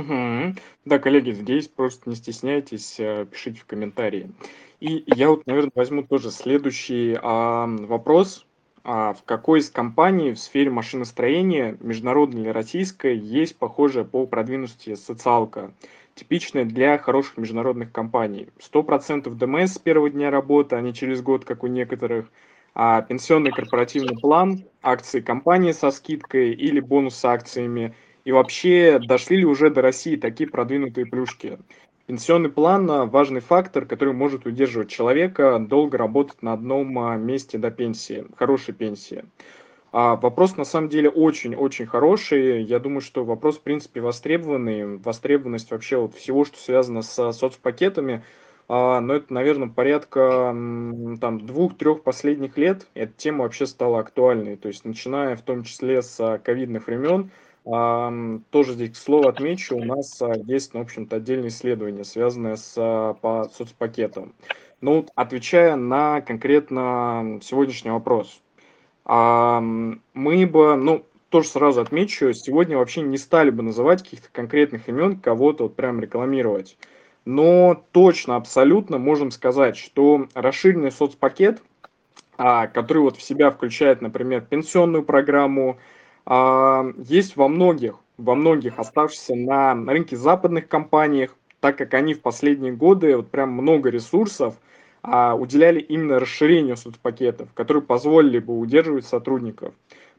Угу. 0.00 0.54
Да, 0.84 0.98
коллеги, 0.98 1.32
здесь 1.32 1.68
просто 1.68 2.10
не 2.10 2.16
стесняйтесь, 2.16 2.96
э, 2.98 3.26
пишите 3.30 3.60
в 3.60 3.64
комментарии. 3.64 4.30
И 4.80 5.04
я 5.06 5.30
вот, 5.30 5.46
наверное, 5.46 5.72
возьму 5.74 6.02
тоже 6.02 6.30
следующий 6.30 7.18
а, 7.22 7.66
вопрос. 7.66 8.46
а 8.84 9.14
в 9.14 9.24
какой 9.24 9.60
из 9.60 9.70
компаний 9.70 10.32
в 10.32 10.38
сфере 10.38 10.70
машиностроения, 10.70 11.76
международной 11.80 12.42
или 12.42 12.48
российской, 12.50 13.16
есть 13.16 13.56
похожая 13.56 14.04
по 14.04 14.26
продвинутости 14.26 14.94
социалка, 14.94 15.72
типичная 16.14 16.64
для 16.64 16.98
хороших 16.98 17.36
международных 17.36 17.90
компаний. 17.90 18.48
100% 18.60 19.34
ДМС 19.34 19.72
с 19.72 19.78
первого 19.78 20.10
дня 20.10 20.30
работы, 20.30 20.76
а 20.76 20.80
не 20.82 20.94
через 20.94 21.20
год, 21.20 21.44
как 21.44 21.64
у 21.64 21.66
некоторых, 21.66 22.30
а 22.74 23.02
пенсионный 23.02 23.50
корпоративный 23.50 24.18
план, 24.18 24.64
акции 24.82 25.20
компании 25.20 25.72
со 25.72 25.90
скидкой 25.90 26.52
или 26.52 26.78
бонус 26.78 27.16
с 27.16 27.24
акциями, 27.24 27.94
и 28.26 28.32
вообще 28.32 28.98
дошли 28.98 29.38
ли 29.38 29.44
уже 29.46 29.70
до 29.70 29.82
России 29.82 30.16
такие 30.16 30.50
продвинутые 30.50 31.06
плюшки. 31.06 31.58
Пенсионный 32.06 32.50
план– 32.50 33.08
важный 33.08 33.40
фактор, 33.40 33.86
который 33.86 34.14
может 34.14 34.46
удерживать 34.46 34.90
человека 34.90 35.58
долго 35.60 35.96
работать 35.96 36.42
на 36.42 36.52
одном 36.52 36.98
а, 36.98 37.16
месте 37.16 37.56
до 37.56 37.70
пенсии, 37.70 38.26
хорошей 38.36 38.74
пенсии. 38.74 39.24
А 39.92 40.16
вопрос 40.16 40.56
на 40.56 40.64
самом 40.64 40.88
деле 40.88 41.08
очень-очень 41.08 41.86
хороший. 41.86 42.64
Я 42.64 42.80
думаю, 42.80 43.00
что 43.00 43.24
вопрос, 43.24 43.58
в 43.58 43.62
принципе, 43.62 44.00
востребованный. 44.00 44.98
Востребованность 44.98 45.70
вообще 45.70 45.96
вот 45.96 46.14
всего, 46.14 46.44
что 46.44 46.58
связано 46.58 47.02
с 47.02 47.32
соцпакетами, 47.32 48.24
а, 48.68 49.00
но 49.00 49.14
это, 49.14 49.32
наверное, 49.32 49.68
порядка 49.68 50.48
там 51.20 51.46
двух-трех 51.46 52.02
последних 52.02 52.58
лет 52.58 52.88
эта 52.94 53.12
тема 53.12 53.44
вообще 53.44 53.66
стала 53.66 54.00
актуальной. 54.00 54.56
То 54.56 54.66
есть, 54.66 54.84
начиная 54.84 55.36
в 55.36 55.42
том 55.42 55.62
числе 55.62 56.02
с 56.02 56.18
а, 56.18 56.38
ковидных 56.38 56.88
времен, 56.88 57.30
тоже 57.66 58.74
здесь, 58.74 58.92
к 58.92 58.96
слову, 58.96 59.28
отмечу, 59.28 59.76
у 59.76 59.84
нас 59.84 60.22
а, 60.22 60.34
есть, 60.44 60.72
ну, 60.72 60.80
в 60.80 60.82
общем-то, 60.84 61.16
отдельное 61.16 61.48
исследование, 61.48 62.04
связанное 62.04 62.54
с 62.54 62.74
а, 62.76 63.14
по 63.14 63.50
соцпакетам. 63.52 64.34
Ну, 64.80 65.06
отвечая 65.16 65.74
на 65.74 66.20
конкретно 66.20 67.40
сегодняшний 67.42 67.90
вопрос, 67.90 68.40
мы 69.04 70.46
бы, 70.46 70.76
ну, 70.76 71.04
тоже 71.28 71.48
сразу 71.48 71.80
отмечу, 71.80 72.32
сегодня 72.34 72.76
вообще 72.76 73.02
не 73.02 73.18
стали 73.18 73.50
бы 73.50 73.62
называть 73.62 74.02
каких-то 74.02 74.28
конкретных 74.32 74.88
имен, 74.88 75.18
кого-то 75.18 75.64
вот 75.64 75.76
прям 75.76 76.00
рекламировать. 76.00 76.76
Но 77.24 77.82
точно, 77.92 78.36
абсолютно 78.36 78.98
можем 78.98 79.30
сказать, 79.30 79.76
что 79.76 80.28
расширенный 80.34 80.92
соцпакет, 80.92 81.60
а, 82.38 82.68
который 82.68 82.98
вот 82.98 83.16
в 83.16 83.22
себя 83.22 83.50
включает, 83.50 84.00
например, 84.00 84.42
пенсионную 84.42 85.02
программу, 85.02 85.78
есть 86.28 87.36
во 87.36 87.48
многих, 87.48 88.00
во 88.18 88.34
многих 88.34 88.78
оставшихся 88.78 89.34
на 89.36 89.74
рынке 89.74 90.16
западных 90.16 90.66
компаниях, 90.68 91.36
так 91.60 91.78
как 91.78 91.94
они 91.94 92.14
в 92.14 92.20
последние 92.20 92.72
годы 92.72 93.16
вот 93.16 93.30
прям 93.30 93.50
много 93.50 93.90
ресурсов 93.90 94.56
а, 95.02 95.34
уделяли 95.36 95.80
именно 95.80 96.18
расширению 96.18 96.76
соцпакетов, 96.76 97.52
которые 97.54 97.82
позволили 97.82 98.40
бы 98.40 98.58
удерживать 98.58 99.06
сотрудников. 99.06 99.72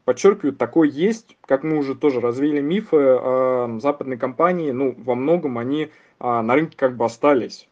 Подчеркиваю, 0.04 0.54
такое 0.54 0.88
есть, 0.88 1.36
как 1.42 1.62
мы 1.62 1.76
уже 1.76 1.94
тоже 1.94 2.20
развили 2.20 2.62
мифы, 2.62 2.96
западные 3.80 4.18
компании, 4.18 4.70
ну, 4.70 4.94
во 4.96 5.14
многом 5.14 5.58
они 5.58 5.82
э, 5.82 6.40
на 6.40 6.54
рынке 6.54 6.78
как 6.78 6.96
бы 6.96 7.04
остались. 7.04 7.68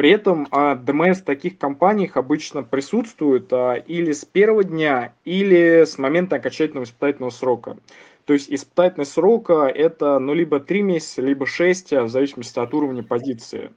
При 0.00 0.08
этом 0.08 0.48
а, 0.50 0.76
ДМС 0.76 1.20
таких 1.20 1.58
компаниях 1.58 2.16
обычно 2.16 2.62
присутствует 2.62 3.52
а, 3.52 3.74
или 3.74 4.12
с 4.12 4.24
первого 4.24 4.64
дня, 4.64 5.12
или 5.26 5.84
с 5.84 5.98
момента 5.98 6.36
окончательного 6.36 6.84
испытательного 6.84 7.28
срока. 7.28 7.76
То 8.24 8.32
есть 8.32 8.50
испытательный 8.50 9.04
срок 9.04 9.50
это 9.50 10.18
ну, 10.18 10.32
либо 10.32 10.58
3 10.58 10.80
месяца, 10.80 11.20
либо 11.20 11.44
6, 11.44 11.92
в 11.92 12.08
зависимости 12.08 12.58
от 12.58 12.72
уровня 12.72 13.02
позиции. 13.02 13.72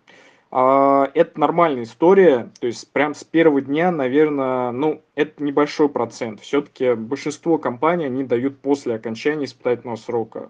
А, 0.49 1.11
это 1.13 1.37
нормальная 1.37 1.83
история, 1.83 2.49
то 2.57 2.67
есть 2.67 2.89
прям 2.93 3.15
с 3.15 3.25
первого 3.25 3.59
дня, 3.59 3.91
наверное, 3.91 4.71
ну, 4.71 5.01
это 5.15 5.43
небольшой 5.43 5.89
процент. 5.89 6.39
Все-таки 6.39 6.93
большинство 6.93 7.57
компаний, 7.57 8.05
они 8.05 8.23
дают 8.23 8.59
после 8.59 8.95
окончания 8.95 9.43
испытательного 9.43 9.97
срока. 9.97 10.49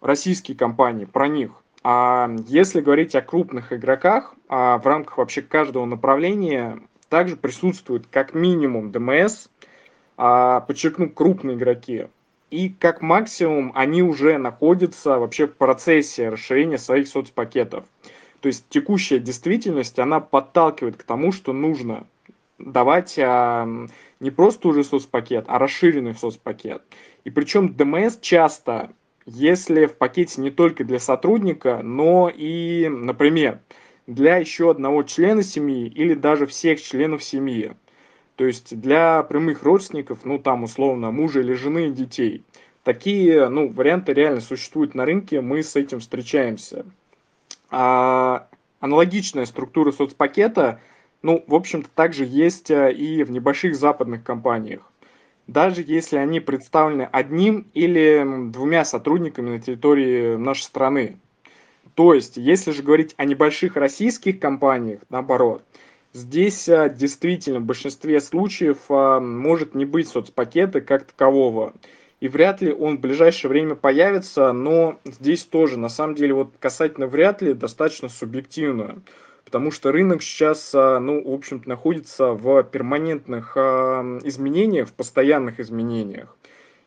Российские 0.00 0.56
компании, 0.56 1.04
про 1.04 1.28
них 1.28 1.50
а 1.86 2.30
если 2.46 2.80
говорить 2.80 3.14
о 3.14 3.20
крупных 3.20 3.72
игроках, 3.74 4.34
а 4.48 4.78
в 4.78 4.86
рамках 4.86 5.18
вообще 5.18 5.42
каждого 5.42 5.84
направления 5.84 6.80
также 7.10 7.36
присутствует 7.36 8.06
как 8.10 8.32
минимум 8.32 8.90
ДМС, 8.90 9.48
а, 10.16 10.60
подчеркну, 10.60 11.10
крупные 11.10 11.56
игроки. 11.56 12.06
И 12.50 12.70
как 12.70 13.02
максимум 13.02 13.70
они 13.74 14.02
уже 14.02 14.38
находятся 14.38 15.18
вообще 15.18 15.46
в 15.46 15.56
процессе 15.56 16.30
расширения 16.30 16.78
своих 16.78 17.06
соцпакетов. 17.06 17.84
То 18.40 18.46
есть 18.46 18.64
текущая 18.70 19.18
действительность, 19.18 19.98
она 19.98 20.20
подталкивает 20.20 20.96
к 20.96 21.02
тому, 21.02 21.32
что 21.32 21.52
нужно 21.52 22.06
давать 22.58 23.18
а, 23.18 23.68
не 24.20 24.30
просто 24.30 24.68
уже 24.68 24.84
соцпакет, 24.84 25.44
а 25.48 25.58
расширенный 25.58 26.14
соцпакет. 26.14 26.82
И 27.24 27.30
причем 27.30 27.74
ДМС 27.74 28.18
часто 28.20 28.90
если 29.26 29.86
в 29.86 29.96
пакете 29.96 30.40
не 30.40 30.50
только 30.50 30.84
для 30.84 30.98
сотрудника, 30.98 31.80
но 31.82 32.30
и, 32.34 32.88
например, 32.88 33.60
для 34.06 34.36
еще 34.36 34.70
одного 34.70 35.02
члена 35.02 35.42
семьи 35.42 35.86
или 35.88 36.14
даже 36.14 36.46
всех 36.46 36.82
членов 36.82 37.22
семьи. 37.24 37.74
То 38.36 38.44
есть 38.44 38.78
для 38.78 39.22
прямых 39.22 39.62
родственников, 39.62 40.24
ну 40.24 40.38
там 40.38 40.64
условно 40.64 41.10
мужа 41.10 41.40
или 41.40 41.54
жены 41.54 41.88
и 41.88 41.92
детей. 41.92 42.44
Такие 42.82 43.48
ну, 43.48 43.72
варианты 43.72 44.12
реально 44.12 44.40
существуют 44.40 44.94
на 44.94 45.06
рынке, 45.06 45.40
мы 45.40 45.62
с 45.62 45.74
этим 45.74 46.00
встречаемся. 46.00 46.84
А, 47.70 48.48
аналогичная 48.80 49.46
структура 49.46 49.90
соцпакета, 49.92 50.80
ну, 51.22 51.42
в 51.46 51.54
общем-то, 51.54 51.88
также 51.94 52.26
есть 52.26 52.70
э, 52.70 52.92
и 52.92 53.24
в 53.24 53.30
небольших 53.30 53.74
западных 53.74 54.22
компаниях 54.22 54.82
даже 55.46 55.84
если 55.86 56.16
они 56.16 56.40
представлены 56.40 57.08
одним 57.10 57.68
или 57.74 58.24
двумя 58.50 58.84
сотрудниками 58.84 59.50
на 59.50 59.60
территории 59.60 60.36
нашей 60.36 60.62
страны. 60.62 61.18
То 61.94 62.14
есть, 62.14 62.36
если 62.36 62.72
же 62.72 62.82
говорить 62.82 63.14
о 63.16 63.24
небольших 63.24 63.76
российских 63.76 64.40
компаниях, 64.40 65.00
наоборот, 65.10 65.62
здесь 66.12 66.68
а, 66.68 66.88
действительно 66.88 67.60
в 67.60 67.64
большинстве 67.64 68.20
случаев 68.20 68.78
а, 68.88 69.20
может 69.20 69.74
не 69.74 69.84
быть 69.84 70.08
соцпакета 70.08 70.80
как 70.80 71.04
такового. 71.04 71.74
И 72.20 72.28
вряд 72.28 72.62
ли 72.62 72.72
он 72.72 72.96
в 72.96 73.00
ближайшее 73.00 73.50
время 73.50 73.74
появится, 73.74 74.52
но 74.52 74.98
здесь 75.04 75.44
тоже, 75.44 75.78
на 75.78 75.88
самом 75.88 76.14
деле, 76.14 76.34
вот 76.34 76.54
касательно 76.58 77.06
вряд 77.06 77.42
ли, 77.42 77.52
достаточно 77.52 78.08
субъективно 78.08 79.02
потому 79.54 79.70
что 79.70 79.92
рынок 79.92 80.20
сейчас, 80.20 80.72
а, 80.74 80.98
ну, 80.98 81.22
в 81.22 81.32
общем-то, 81.32 81.68
находится 81.68 82.32
в 82.32 82.64
перманентных 82.64 83.52
а, 83.56 84.18
изменениях, 84.24 84.88
в 84.88 84.92
постоянных 84.92 85.60
изменениях. 85.60 86.36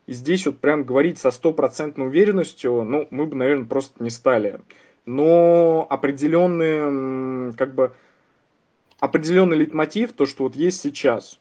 И 0.06 0.12
здесь 0.12 0.44
вот 0.44 0.58
прям 0.58 0.84
говорить 0.84 1.18
со 1.18 1.30
стопроцентной 1.30 2.08
уверенностью, 2.08 2.84
ну, 2.84 3.08
мы 3.10 3.24
бы, 3.24 3.36
наверное, 3.36 3.64
просто 3.64 4.04
не 4.04 4.10
стали. 4.10 4.60
Но 5.06 5.86
определенный, 5.88 7.54
как 7.54 7.74
бы, 7.74 7.94
определенный 9.00 9.56
литмотив, 9.56 10.12
то, 10.12 10.26
что 10.26 10.42
вот 10.42 10.54
есть 10.54 10.82
сейчас, 10.82 11.40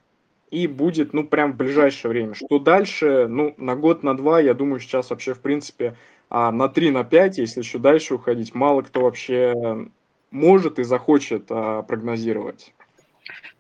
и 0.49 0.65
будет, 0.65 1.11
ну, 1.11 1.28
прям 1.28 1.51
в 1.51 1.57
ближайшее 1.57 2.09
время. 2.09 2.36
Что 2.36 2.57
дальше, 2.57 3.28
ну, 3.28 3.53
на 3.57 3.75
год, 3.75 4.01
на 4.01 4.15
два, 4.15 4.39
я 4.39 4.53
думаю, 4.53 4.80
сейчас 4.80 5.09
вообще, 5.09 5.34
в 5.34 5.41
принципе, 5.41 5.97
а 6.30 6.53
на 6.53 6.69
3, 6.69 6.91
на 6.91 7.03
5, 7.03 7.38
если 7.38 7.59
еще 7.59 7.80
дальше 7.80 8.15
уходить, 8.15 8.55
мало 8.55 8.82
кто 8.82 9.01
вообще 9.01 9.89
может 10.32 10.80
и 10.80 10.84
захочет 10.84 11.45
а, 11.49 11.84
прогнозировать. 11.84 12.73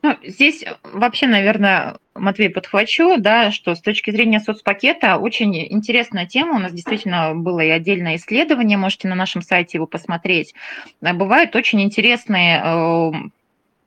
Ну, 0.03 0.15
здесь 0.23 0.63
вообще, 0.83 1.27
наверное, 1.27 1.97
Матвей, 2.13 2.49
подхвачу, 2.49 3.17
да, 3.17 3.51
что 3.51 3.75
с 3.75 3.81
точки 3.81 4.11
зрения 4.11 4.39
соцпакета 4.39 5.17
очень 5.17 5.55
интересная 5.73 6.25
тема. 6.25 6.55
У 6.55 6.59
нас 6.59 6.71
действительно 6.71 7.33
было 7.33 7.61
и 7.61 7.69
отдельное 7.69 8.15
исследование, 8.17 8.77
можете 8.77 9.07
на 9.07 9.15
нашем 9.15 9.41
сайте 9.41 9.77
его 9.77 9.87
посмотреть. 9.87 10.53
Бывают 11.01 11.55
очень 11.55 11.81
интересные 11.81 12.61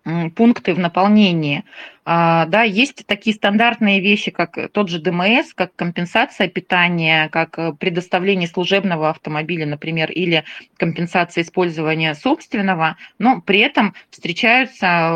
э, 0.05 0.31
пункты 0.31 0.74
в 0.74 0.78
наполнении. 0.78 1.64
А, 2.13 2.47
да, 2.47 2.65
есть 2.65 3.07
такие 3.07 3.37
стандартные 3.37 4.01
вещи, 4.01 4.33
как 4.33 4.73
тот 4.73 4.89
же 4.89 5.01
ДМС, 5.01 5.55
как 5.55 5.77
компенсация 5.77 6.49
питания, 6.49 7.29
как 7.29 7.57
э, 7.57 7.73
предоставление 7.73 8.49
служебного 8.49 9.11
автомобиля, 9.11 9.65
например, 9.65 10.11
или 10.11 10.43
компенсация 10.77 11.43
использования 11.43 12.17
собственного, 12.17 12.97
но 13.21 13.41
при 13.41 13.61
этом 13.61 13.95
встречаются 14.11 15.15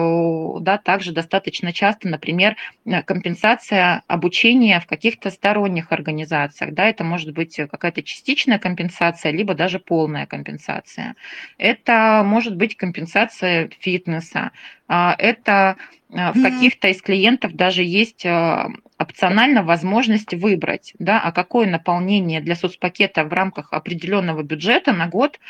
да, 0.61 0.78
также 0.78 1.11
достаточно 1.11 1.72
часто, 1.72 2.07
например, 2.07 2.55
э, 2.84 3.03
компенсация 3.03 4.05
обучения 4.07 4.78
в 4.78 4.86
каких-то 4.86 5.32
сторонних 5.32 5.90
организациях. 5.90 6.74
Да, 6.74 6.88
это 6.88 7.03
может 7.03 7.34
быть 7.34 7.57
какая-то 7.57 8.05
частичная 8.05 8.61
компенсация, 8.61 9.32
либо 9.32 9.55
даже 9.55 9.80
полная 9.80 10.26
компенсация. 10.26 11.16
Это 11.59 12.22
может 12.24 12.55
быть 12.55 12.76
компенсация 12.76 13.68
фитнеса, 13.80 14.53
это 14.89 15.76
а, 16.12 16.32
в 16.32 16.43
каких-то 16.43 16.89
из 16.89 17.01
клиентов 17.03 17.55
даже 17.55 17.82
есть 17.82 18.24
а, 18.26 18.68
опционально 18.99 19.62
возможность 19.62 20.35
выбрать, 20.35 20.95
да, 20.99 21.20
а 21.20 21.32
какое 21.32 21.66
наполнение 21.66 22.41
для 22.41 22.55
соцпакета 22.55 23.24
в 23.24 23.32
рамках 23.32 23.72
определенного 23.72 24.43
бюджета 24.43 24.93
на 24.93 25.09
год 25.09 25.41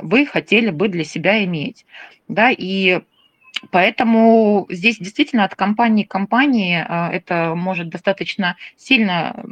вы 0.00 0.26
хотели 0.26 0.70
бы 0.70 0.88
для 0.88 1.04
себя 1.04 1.44
иметь. 1.44 1.84
Да, 2.28 2.50
и 2.50 3.00
Поэтому 3.70 4.66
здесь 4.68 4.98
действительно 4.98 5.44
от 5.44 5.54
компании 5.54 6.04
к 6.04 6.10
компании 6.10 6.84
а, 6.86 7.10
это 7.10 7.54
может 7.54 7.88
достаточно 7.88 8.56
сильно 8.76 9.44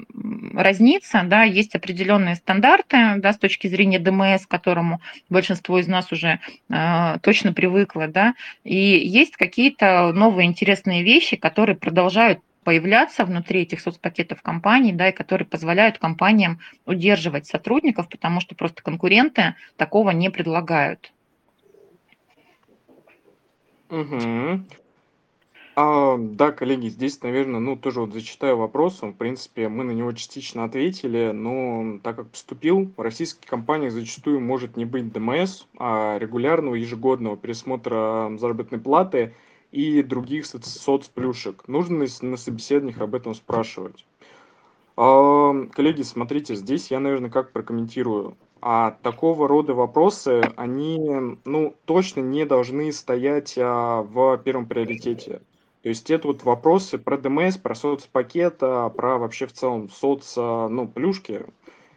разниться. 0.55 1.23
Да, 1.25 1.43
есть 1.43 1.75
определенные 1.75 2.37
стандарты 2.37 3.15
да, 3.17 3.33
с 3.33 3.39
точки 3.39 3.67
зрения 3.67 3.99
ДМС, 3.99 4.47
к 4.47 4.51
которому 4.51 5.01
большинство 5.31 5.79
из 5.79 5.89
нас 5.89 6.13
уже 6.13 6.41
э, 6.69 7.19
точно 7.23 7.53
привыкло. 7.53 8.09
Да, 8.09 8.35
и 8.63 8.77
есть 8.77 9.37
какие-то 9.37 10.13
новые 10.13 10.47
интересные 10.47 11.03
вещи, 11.03 11.37
которые 11.37 11.77
продолжают 11.77 12.41
появляться 12.65 13.25
внутри 13.25 13.63
этих 13.63 13.81
соцпакетов 13.81 14.43
компаний, 14.43 14.93
да, 14.93 15.11
и 15.11 15.13
которые 15.13 15.47
позволяют 15.47 15.99
компаниям 15.99 16.61
удерживать 16.87 17.47
сотрудников, 17.47 18.09
потому 18.09 18.41
что 18.41 18.55
просто 18.55 18.83
конкуренты 18.83 19.55
такого 19.77 20.11
не 20.11 20.31
предлагают. 20.31 21.13
Угу. 23.91 24.65
А, 25.77 26.17
да, 26.17 26.53
коллеги, 26.53 26.87
здесь, 26.87 27.21
наверное, 27.23 27.59
ну, 27.59 27.77
тоже 27.77 28.01
вот 28.01 28.13
зачитаю 28.13 28.57
вопросом. 28.57 29.13
В 29.13 29.17
принципе, 29.17 29.69
мы 29.69 29.83
на 29.83 29.91
него 29.91 30.13
частично 30.13 30.63
ответили, 30.63 31.33
но 31.33 31.99
так 32.01 32.17
как 32.17 32.31
поступил, 32.31 32.93
в 32.97 33.01
российских 33.01 33.49
компаниях 33.49 33.93
зачастую 33.93 34.41
может 34.41 34.77
не 34.77 34.85
быть 34.85 35.13
ДМС, 35.13 35.65
а 35.77 36.17
регулярного 36.19 36.77
ежегодного 36.77 37.37
пересмотра 37.37 38.31
заработной 38.39 38.79
платы 38.79 39.35
и 39.73 40.03
других 40.03 40.45
соц- 40.45 40.63
соцплюшек. 40.63 41.67
Нужно 41.67 42.05
ли 42.05 42.09
на 42.23 42.37
собеседованиях 42.37 43.01
об 43.01 43.17
этом 43.17 43.35
спрашивать? 43.35 44.07
А, 44.97 45.53
коллеги, 45.73 46.03
смотрите, 46.03 46.55
здесь 46.55 46.93
я, 46.93 47.01
наверное, 47.01 47.31
как 47.31 47.51
прокомментирую. 47.51 48.37
А 48.67 48.93
такого 49.03 49.47
рода 49.47 49.75
вопросы, 49.75 50.41
они, 50.57 50.99
ну, 51.45 51.75
точно 51.85 52.21
не 52.21 52.47
должны 52.47 52.93
стоять 52.93 53.59
а, 53.59 54.01
в 54.01 54.39
первом 54.39 54.65
приоритете. 54.65 55.43
То 55.83 55.91
есть 55.91 56.11
это 56.11 56.29
вот 56.29 56.45
вопросы 56.45 56.97
про 56.97 57.19
ДМС, 57.19 57.59
про 57.59 57.75
соцпакет, 57.75 58.57
а, 58.63 58.89
про 58.89 59.19
вообще 59.19 59.47
в 59.47 59.53
целом 59.53 59.91
соц, 59.91 60.33
а, 60.39 60.69
ну, 60.69 60.89
плюшки. 60.89 61.45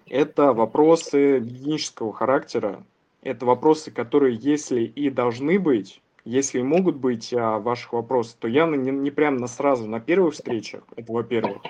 Это 0.09 0.51
вопросы 0.51 1.39
гигиенического 1.39 2.11
характера. 2.11 2.83
Это 3.21 3.45
вопросы, 3.45 3.89
которые, 3.89 4.35
если 4.35 4.81
и 4.83 5.09
должны 5.09 5.59
быть, 5.59 6.01
если 6.25 6.61
могут 6.61 6.97
быть 6.97 7.33
а, 7.33 7.59
ваших 7.59 7.93
вопросов, 7.93 8.35
то 8.41 8.49
явно 8.49 8.75
не, 8.75 8.91
не 8.91 9.09
прям 9.09 9.37
на 9.37 9.47
сразу 9.47 9.87
на 9.87 10.01
первых 10.01 10.33
встречах, 10.33 10.83
это 10.97 11.13
во-первых. 11.13 11.61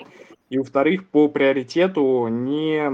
И 0.50 0.58
во-вторых, 0.58 1.08
по 1.10 1.28
приоритету 1.28 2.28
не 2.30 2.90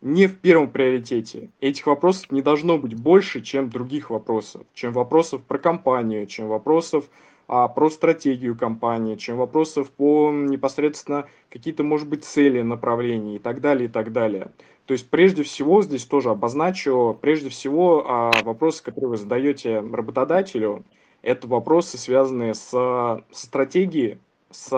не 0.00 0.26
в 0.26 0.38
первом 0.38 0.70
приоритете. 0.70 1.50
Этих 1.60 1.86
вопросов 1.86 2.30
не 2.30 2.42
должно 2.42 2.78
быть 2.78 2.94
больше, 2.94 3.40
чем 3.40 3.70
других 3.70 4.10
вопросов, 4.10 4.62
чем 4.74 4.92
вопросов 4.92 5.42
про 5.42 5.58
компанию, 5.58 6.26
чем 6.26 6.48
вопросов 6.48 7.08
а, 7.48 7.66
про 7.68 7.90
стратегию 7.90 8.56
компании, 8.56 9.16
чем 9.16 9.38
вопросов 9.38 9.90
по 9.90 10.30
непосредственно 10.30 11.26
какие-то, 11.50 11.82
может 11.82 12.08
быть, 12.08 12.24
цели, 12.24 12.62
направления 12.62 13.36
и 13.36 13.38
так 13.38 13.60
далее, 13.60 13.88
и 13.88 13.90
так 13.90 14.12
далее. 14.12 14.52
То 14.86 14.92
есть, 14.92 15.10
прежде 15.10 15.42
всего, 15.42 15.82
здесь 15.82 16.04
тоже 16.04 16.30
обозначу, 16.30 17.18
прежде 17.20 17.48
всего, 17.48 18.04
а, 18.06 18.30
вопросы, 18.42 18.82
которые 18.82 19.10
вы 19.10 19.16
задаете 19.16 19.80
работодателю, 19.80 20.84
это 21.22 21.48
вопросы, 21.48 21.98
связанные 21.98 22.54
с, 22.54 22.70
с 22.70 23.22
стратегией, 23.32 24.18
с 24.50 24.70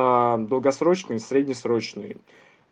долгосрочной, 0.48 1.20
среднесрочной. 1.20 2.16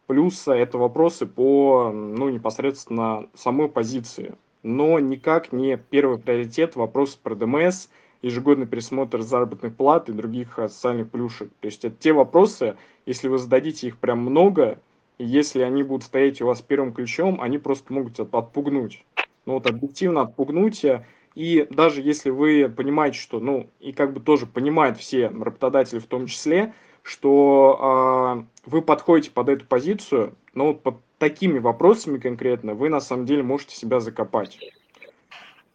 Плюс 0.08 0.48
это 0.48 0.78
вопросы 0.78 1.26
по, 1.26 1.92
ну, 1.92 2.30
непосредственно 2.30 3.28
самой 3.34 3.68
позиции. 3.68 4.36
Но 4.62 4.98
никак 4.98 5.52
не 5.52 5.76
первый 5.76 6.18
приоритет 6.18 6.76
вопрос 6.76 7.14
про 7.14 7.34
ДМС, 7.34 7.88
ежегодный 8.22 8.66
пересмотр 8.66 9.20
заработных 9.20 9.76
плат 9.76 10.08
и 10.08 10.12
других 10.12 10.54
социальных 10.56 11.10
плюшек. 11.10 11.50
То 11.60 11.66
есть 11.66 11.84
это 11.84 11.94
те 11.94 12.14
вопросы, 12.14 12.78
если 13.04 13.28
вы 13.28 13.36
зададите 13.36 13.88
их 13.88 13.98
прям 13.98 14.20
много, 14.20 14.80
и 15.18 15.26
если 15.26 15.60
они 15.60 15.82
будут 15.82 16.04
стоять 16.04 16.40
у 16.40 16.46
вас 16.46 16.62
первым 16.62 16.94
ключом, 16.94 17.38
они 17.42 17.58
просто 17.58 17.92
могут 17.92 18.18
отпугнуть. 18.18 19.04
Ну 19.44 19.54
вот 19.54 19.66
объективно 19.66 20.22
отпугнуть, 20.22 20.86
и 21.34 21.66
даже 21.68 22.00
если 22.00 22.30
вы 22.30 22.72
понимаете, 22.74 23.18
что, 23.18 23.40
ну, 23.40 23.68
и 23.78 23.92
как 23.92 24.14
бы 24.14 24.20
тоже 24.20 24.46
понимают 24.46 24.96
все 24.96 25.28
работодатели 25.28 25.98
в 25.98 26.06
том 26.06 26.26
числе, 26.26 26.72
что 27.08 28.44
э, 28.64 28.68
вы 28.70 28.82
подходите 28.82 29.30
под 29.30 29.48
эту 29.48 29.64
позицию, 29.64 30.36
но 30.52 30.74
под 30.74 30.96
такими 31.18 31.58
вопросами 31.58 32.18
конкретно 32.18 32.74
вы 32.74 32.90
на 32.90 33.00
самом 33.00 33.24
деле 33.24 33.42
можете 33.42 33.74
себя 33.76 34.00
закопать. 34.00 34.58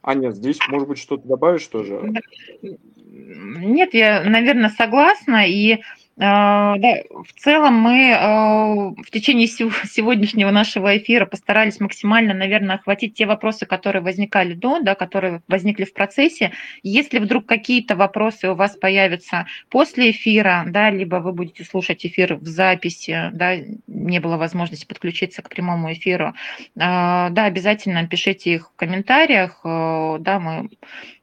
А 0.04 0.14
нет, 0.14 0.36
здесь, 0.36 0.60
может 0.68 0.88
быть, 0.88 1.00
что-то 1.00 1.28
добавишь 1.28 1.66
тоже? 1.68 2.14
Нет, 2.62 3.94
я, 3.94 4.24
наверное, 4.24 4.70
согласна. 4.70 5.48
И 5.48 5.82
да, 6.16 6.76
в 7.10 7.40
целом 7.40 7.74
мы 7.74 8.14
а, 8.14 8.76
в 8.76 9.10
течение 9.12 9.48
сегодняшнего 9.48 10.52
нашего 10.52 10.96
эфира 10.96 11.26
постарались 11.26 11.80
максимально, 11.80 12.36
наверное, 12.36 12.76
охватить 12.76 13.16
те 13.16 13.26
вопросы, 13.26 13.66
которые 13.66 14.04
возникали 14.04 14.54
до, 14.54 14.80
да, 14.80 14.94
которые 14.94 15.42
возникли 15.48 15.86
в 15.86 15.94
процессе. 15.94 16.52
Если 16.84 17.18
вдруг 17.18 17.48
какие-то 17.48 17.96
вопросы 17.96 18.50
у 18.50 18.56
вас 18.56 18.78
появятся 18.78 19.48
после 19.70 20.12
эфира, 20.12 20.66
да, 20.68 20.92
либо 20.92 21.16
вы 21.16 21.34
будете 21.34 21.64
слушать 21.64 22.06
эфир 22.06 22.36
в 22.36 22.46
записи, 22.46 23.32
да, 23.34 23.56
не 23.88 24.20
было 24.20 24.38
возможности 24.38 24.86
подключиться 24.86 25.42
к 25.42 25.50
прямому 25.50 25.94
эфиру, 25.94 26.36
а, 26.80 27.32
да, 27.32 27.46
обязательно 27.46 28.08
пишите 28.08 28.54
их 28.54 28.70
в 28.70 28.76
комментариях, 28.76 29.62
да, 29.64 30.40
мы 30.40 30.70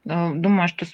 думаю, 0.03 0.67
что 0.67 0.85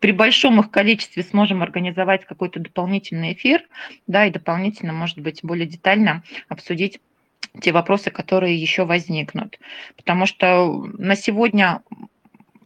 при 0.00 0.12
большом 0.12 0.60
их 0.60 0.70
количестве 0.70 1.22
сможем 1.22 1.62
организовать 1.62 2.24
какой-то 2.24 2.60
дополнительный 2.60 3.32
эфир, 3.32 3.62
да, 4.06 4.26
и 4.26 4.30
дополнительно, 4.30 4.92
может 4.92 5.18
быть, 5.18 5.40
более 5.42 5.66
детально 5.66 6.22
обсудить 6.48 7.00
те 7.60 7.72
вопросы, 7.72 8.10
которые 8.10 8.56
еще 8.56 8.84
возникнут. 8.84 9.58
Потому 9.96 10.26
что 10.26 10.86
на 10.98 11.16
сегодня 11.16 11.82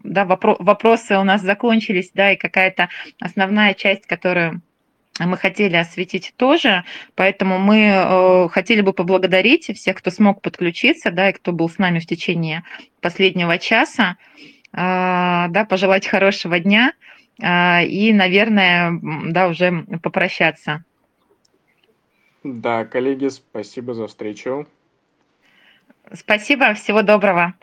да, 0.03 0.25
вопро- 0.25 0.57
вопросы 0.59 1.17
у 1.19 1.25
нас 1.25 1.43
закончились, 1.43 2.11
да, 2.15 2.33
и 2.33 2.37
какая-то 2.37 2.89
основная 3.21 3.75
часть, 3.75 4.07
которую 4.07 4.63
мы 5.19 5.37
хотели 5.37 5.77
осветить 5.77 6.33
тоже, 6.37 6.85
поэтому 7.15 7.59
мы 7.59 7.93
э, 7.93 8.49
хотели 8.49 8.81
бы 8.81 8.93
поблагодарить 8.93 9.67
всех, 9.77 9.99
кто 9.99 10.11
смог 10.11 10.41
подключиться, 10.41 11.11
да, 11.11 11.31
и 11.31 11.33
кто 11.33 11.53
был 11.53 11.69
с 11.69 11.79
нами 11.79 11.99
в 11.99 12.07
течение 12.07 12.65
последнего 13.01 13.59
часа. 13.59 14.17
А, 14.75 15.49
да, 15.49 15.65
пожелать 15.65 16.07
хорошего 16.07 16.59
дня 16.59 16.93
а, 17.43 17.83
и, 17.83 18.13
наверное, 18.13 18.99
да, 19.03 19.49
уже 19.49 19.85
попрощаться. 20.03 20.85
Да, 22.43 22.85
коллеги, 22.85 23.29
спасибо 23.29 23.95
за 23.95 24.07
встречу. 24.07 24.67
Спасибо, 26.13 26.75
всего 26.75 27.03
доброго. 27.03 27.55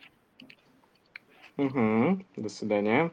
Угу, 1.58 2.26
до 2.38 2.50
свидания. 2.50 3.12